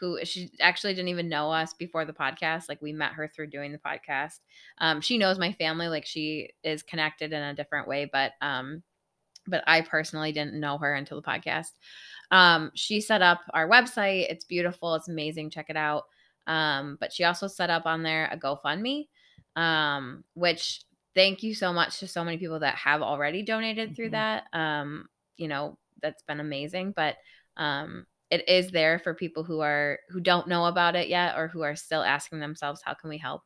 who 0.00 0.18
she 0.24 0.50
actually 0.60 0.94
didn't 0.94 1.08
even 1.08 1.28
know 1.28 1.50
us 1.50 1.74
before 1.74 2.04
the 2.04 2.12
podcast. 2.12 2.68
Like 2.68 2.80
we 2.80 2.92
met 2.92 3.12
her 3.12 3.28
through 3.28 3.48
doing 3.48 3.72
the 3.72 3.78
podcast. 3.78 4.40
Um, 4.78 5.00
she 5.00 5.18
knows 5.18 5.38
my 5.38 5.52
family, 5.52 5.88
like 5.88 6.06
she 6.06 6.50
is 6.64 6.82
connected 6.82 7.32
in 7.32 7.42
a 7.42 7.54
different 7.54 7.88
way, 7.88 8.08
but 8.10 8.32
um, 8.40 8.82
but 9.46 9.64
I 9.66 9.80
personally 9.80 10.32
didn't 10.32 10.58
know 10.58 10.78
her 10.78 10.94
until 10.94 11.20
the 11.20 11.26
podcast. 11.26 11.72
Um, 12.30 12.70
she 12.74 13.00
set 13.00 13.22
up 13.22 13.40
our 13.52 13.68
website. 13.68 14.30
It's 14.30 14.44
beautiful. 14.44 14.94
It's 14.94 15.08
amazing. 15.08 15.50
Check 15.50 15.66
it 15.68 15.76
out. 15.76 16.04
Um, 16.46 16.96
but 17.00 17.12
she 17.12 17.24
also 17.24 17.46
set 17.46 17.70
up 17.70 17.86
on 17.86 18.02
there 18.02 18.28
a 18.32 18.36
GoFundMe, 18.36 19.08
um, 19.56 20.24
which 20.34 20.82
thank 21.14 21.42
you 21.42 21.54
so 21.54 21.72
much 21.72 21.98
to 22.00 22.08
so 22.08 22.24
many 22.24 22.38
people 22.38 22.60
that 22.60 22.74
have 22.76 23.02
already 23.02 23.42
donated 23.42 23.94
through 23.94 24.08
Mhm. 24.08 24.12
that. 24.12 24.44
Um, 24.52 25.08
you 25.36 25.48
know, 25.48 25.78
that's 26.00 26.22
been 26.22 26.40
amazing. 26.40 26.92
But 26.92 27.16
um, 27.56 28.06
it 28.30 28.48
is 28.48 28.70
there 28.70 28.98
for 28.98 29.14
people 29.14 29.44
who 29.44 29.60
are 29.60 29.98
who 30.08 30.20
don't 30.20 30.48
know 30.48 30.66
about 30.66 30.96
it 30.96 31.08
yet 31.08 31.36
or 31.36 31.48
who 31.48 31.62
are 31.62 31.76
still 31.76 32.02
asking 32.02 32.40
themselves, 32.40 32.80
how 32.82 32.94
can 32.94 33.10
we 33.10 33.18
help? 33.18 33.42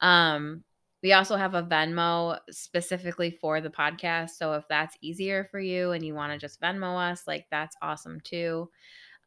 Um, 0.00 0.64
we 1.02 1.12
also 1.12 1.36
have 1.36 1.54
a 1.54 1.62
Venmo 1.62 2.38
specifically 2.50 3.30
for 3.30 3.60
the 3.60 3.70
podcast. 3.70 4.30
So 4.30 4.54
if 4.54 4.64
that's 4.68 4.96
easier 5.00 5.44
for 5.50 5.60
you 5.60 5.92
and 5.92 6.04
you 6.04 6.14
want 6.14 6.32
to 6.32 6.38
just 6.38 6.60
Venmo 6.60 6.96
us, 7.10 7.26
like 7.26 7.46
that's 7.50 7.76
awesome 7.82 8.20
too. 8.20 8.68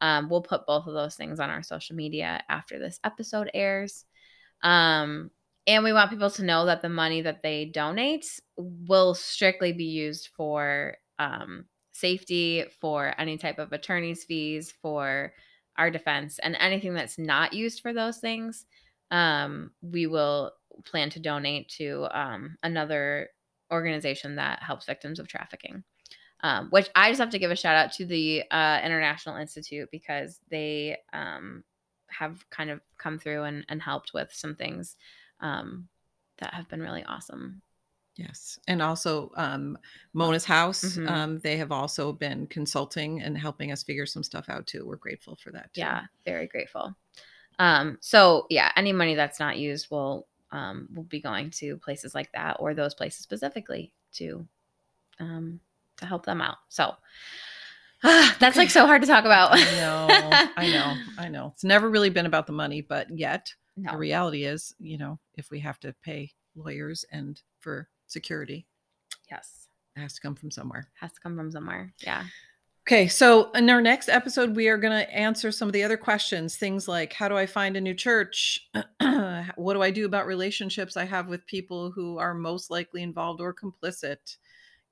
Um, 0.00 0.28
we'll 0.28 0.42
put 0.42 0.66
both 0.66 0.86
of 0.86 0.94
those 0.94 1.14
things 1.14 1.40
on 1.40 1.48
our 1.48 1.62
social 1.62 1.96
media 1.96 2.42
after 2.48 2.78
this 2.78 3.00
episode 3.04 3.50
airs. 3.54 4.04
Um, 4.62 5.30
and 5.66 5.84
we 5.84 5.92
want 5.92 6.10
people 6.10 6.30
to 6.30 6.44
know 6.44 6.66
that 6.66 6.82
the 6.82 6.88
money 6.88 7.22
that 7.22 7.42
they 7.42 7.66
donate 7.66 8.40
will 8.56 9.14
strictly 9.14 9.72
be 9.72 9.84
used 9.84 10.28
for 10.36 10.96
um, 11.18 11.66
safety, 11.92 12.64
for 12.80 13.14
any 13.18 13.38
type 13.38 13.58
of 13.58 13.72
attorney's 13.72 14.24
fees, 14.24 14.72
for 14.82 15.32
our 15.76 15.90
defense, 15.90 16.38
and 16.40 16.56
anything 16.58 16.94
that's 16.94 17.18
not 17.18 17.52
used 17.52 17.80
for 17.80 17.92
those 17.92 18.18
things, 18.18 18.66
um, 19.10 19.70
we 19.82 20.06
will 20.06 20.52
plan 20.84 21.10
to 21.10 21.20
donate 21.20 21.68
to 21.68 22.08
um, 22.10 22.56
another 22.62 23.28
organization 23.70 24.36
that 24.36 24.62
helps 24.62 24.86
victims 24.86 25.18
of 25.18 25.28
trafficking. 25.28 25.84
Um, 26.44 26.70
which 26.70 26.90
I 26.96 27.08
just 27.08 27.20
have 27.20 27.30
to 27.30 27.38
give 27.38 27.52
a 27.52 27.56
shout 27.56 27.76
out 27.76 27.92
to 27.92 28.04
the 28.04 28.42
uh, 28.50 28.80
International 28.84 29.36
Institute 29.36 29.88
because 29.92 30.40
they 30.50 30.96
um, 31.12 31.62
have 32.08 32.44
kind 32.50 32.68
of 32.68 32.80
come 32.98 33.20
through 33.20 33.44
and, 33.44 33.64
and 33.68 33.80
helped 33.80 34.12
with 34.12 34.32
some 34.32 34.56
things 34.56 34.96
um, 35.42 35.88
that 36.38 36.54
have 36.54 36.68
been 36.68 36.80
really 36.80 37.04
awesome. 37.04 37.60
Yes. 38.16 38.58
And 38.68 38.82
also 38.82 39.32
um, 39.36 39.78
Mona's 40.12 40.44
House. 40.44 40.96
Mhm. 40.96 41.08
Um, 41.08 41.38
they 41.40 41.56
have 41.56 41.72
also 41.72 42.12
been 42.12 42.46
consulting 42.46 43.22
and 43.22 43.36
helping 43.36 43.72
us 43.72 43.82
figure 43.82 44.06
some 44.06 44.22
stuff 44.22 44.48
out 44.48 44.66
too. 44.66 44.86
We're 44.86 44.96
grateful 44.96 45.36
for 45.36 45.50
that. 45.52 45.72
Too. 45.72 45.80
Yeah, 45.80 46.02
very 46.24 46.46
grateful. 46.46 46.94
Um, 47.58 47.98
so 48.00 48.46
yeah, 48.50 48.70
any 48.76 48.92
money 48.92 49.14
that's 49.14 49.40
not 49.40 49.58
used 49.58 49.90
will 49.90 50.26
um, 50.50 50.88
will 50.94 51.04
be 51.04 51.20
going 51.20 51.50
to 51.50 51.78
places 51.78 52.14
like 52.14 52.30
that 52.32 52.56
or 52.60 52.74
those 52.74 52.94
places 52.94 53.22
specifically 53.22 53.92
to 54.14 54.46
um, 55.18 55.60
to 55.96 56.06
help 56.06 56.26
them 56.26 56.42
out. 56.42 56.56
So 56.68 56.94
that's 58.02 58.56
like 58.56 58.70
so 58.70 58.86
hard 58.86 59.02
to 59.02 59.08
talk 59.08 59.24
about. 59.24 59.52
I 59.52 59.64
know. 59.76 60.08
I 60.56 60.70
know. 60.72 60.94
I 61.18 61.28
know. 61.28 61.52
It's 61.54 61.64
never 61.64 61.88
really 61.88 62.10
been 62.10 62.26
about 62.26 62.46
the 62.46 62.52
money, 62.52 62.82
but 62.82 63.16
yet 63.16 63.54
the 63.76 63.96
reality 63.96 64.44
is, 64.44 64.74
you 64.78 64.98
know, 64.98 65.18
if 65.34 65.50
we 65.50 65.58
have 65.60 65.80
to 65.80 65.94
pay 66.02 66.32
lawyers 66.54 67.04
and 67.12 67.40
for 67.60 67.88
security, 68.06 68.66
Yes. 69.30 69.68
it 69.96 70.00
has 70.00 70.14
to 70.14 70.20
come 70.20 70.34
from 70.34 70.50
somewhere. 70.50 70.88
Has 71.00 71.12
to 71.12 71.20
come 71.20 71.36
from 71.36 71.50
somewhere. 71.50 71.92
Yeah. 71.98 72.24
Okay, 72.86 73.06
so 73.06 73.50
in 73.52 73.70
our 73.70 73.80
next 73.80 74.08
episode, 74.08 74.56
we 74.56 74.66
are 74.68 74.76
going 74.76 74.92
to 74.98 75.14
answer 75.14 75.52
some 75.52 75.68
of 75.68 75.72
the 75.72 75.84
other 75.84 75.96
questions. 75.96 76.56
Things 76.56 76.88
like 76.88 77.12
how 77.12 77.28
do 77.28 77.36
I 77.36 77.46
find 77.46 77.76
a 77.76 77.80
new 77.80 77.94
church? 77.94 78.68
what 79.54 79.74
do 79.74 79.82
I 79.82 79.90
do 79.90 80.04
about 80.04 80.26
relationships 80.26 80.96
I 80.96 81.04
have 81.04 81.28
with 81.28 81.46
people 81.46 81.90
who 81.92 82.18
are 82.18 82.34
most 82.34 82.70
likely 82.70 83.02
involved 83.02 83.40
or 83.40 83.54
complicit? 83.54 84.36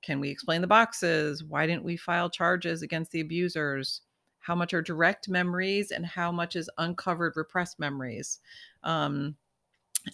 Can 0.01 0.19
we 0.19 0.29
explain 0.29 0.61
the 0.61 0.67
boxes? 0.67 1.43
Why 1.43 1.67
didn't 1.67 1.83
we 1.83 1.97
file 1.97 2.29
charges 2.29 2.81
against 2.81 3.11
the 3.11 3.19
abusers? 3.21 4.01
How 4.41 4.55
much 4.55 4.73
are 4.73 4.81
direct 4.81 5.29
memories 5.29 5.91
and 5.91 6.05
how 6.05 6.31
much 6.31 6.55
is 6.55 6.69
uncovered 6.77 7.33
repressed 7.35 7.79
memories? 7.79 8.39
Um, 8.83 9.35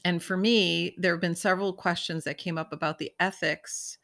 and 0.03 0.21
for 0.21 0.37
me, 0.37 0.95
there 0.97 1.13
have 1.13 1.21
been 1.21 1.35
several 1.35 1.73
questions 1.73 2.25
that 2.25 2.37
came 2.37 2.57
up 2.57 2.71
about 2.73 2.99
the 2.99 3.11
ethics 3.19 3.97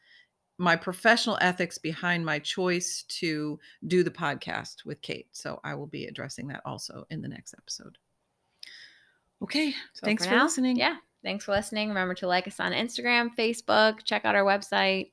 my 0.57 0.75
professional 0.75 1.37
ethics 1.41 1.77
behind 1.77 2.25
my 2.25 2.39
choice 2.39 3.03
to 3.07 3.59
do 3.87 4.03
the 4.03 4.11
podcast 4.11 4.85
with 4.85 5.01
Kate. 5.01 5.27
So 5.31 5.59
I 5.63 5.75
will 5.75 5.87
be 5.87 6.05
addressing 6.05 6.47
that 6.47 6.61
also 6.65 7.05
in 7.09 7.21
the 7.21 7.27
next 7.27 7.53
episode. 7.57 7.97
Okay. 9.41 9.71
So 9.93 10.05
thanks 10.05 10.25
for, 10.25 10.31
now, 10.31 10.43
listening. 10.43 10.77
Yeah. 10.77 10.97
Thanks 11.23 11.45
for 11.45 11.51
listening. 11.51 11.89
Remember 11.89 12.13
to 12.15 12.27
like 12.27 12.47
us 12.47 12.59
on 12.59 12.71
Instagram, 12.71 13.35
Facebook, 13.37 14.03
check 14.03 14.25
out 14.25 14.35
our 14.35 14.43
website. 14.43 15.09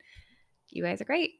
You 0.69 0.83
guys 0.83 1.01
are 1.01 1.07
great. 1.07 1.40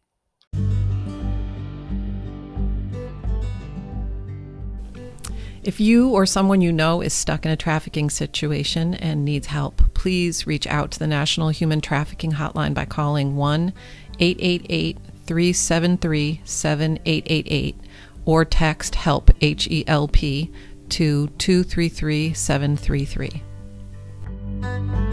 If 5.63 5.79
you 5.79 6.09
or 6.09 6.25
someone 6.25 6.63
you 6.63 6.73
know 6.73 7.03
is 7.03 7.13
stuck 7.13 7.45
in 7.45 7.53
a 7.53 7.57
trafficking 7.57 8.09
situation 8.09 8.95
and 8.95 9.27
needs 9.27 9.49
help, 9.49 9.83
please 9.93 10.47
reach 10.47 10.67
out 10.67 10.91
to 10.93 10.99
the 10.99 11.07
National 11.07 11.51
Human 11.51 11.83
Trafficking 11.83 12.33
Hotline 12.33 12.73
by 12.73 12.87
calling 12.87 13.37
1 13.37 13.75
888 14.19 14.97
373 15.27 16.41
7888 16.45 17.77
or 18.25 18.47
text 18.47 18.95
HELP, 18.95 19.31
H 19.43 19.69
E 19.69 19.85
L 19.87 20.09
P, 20.09 20.51
to 20.89 21.29
233 21.29 22.33
733. 22.33 25.10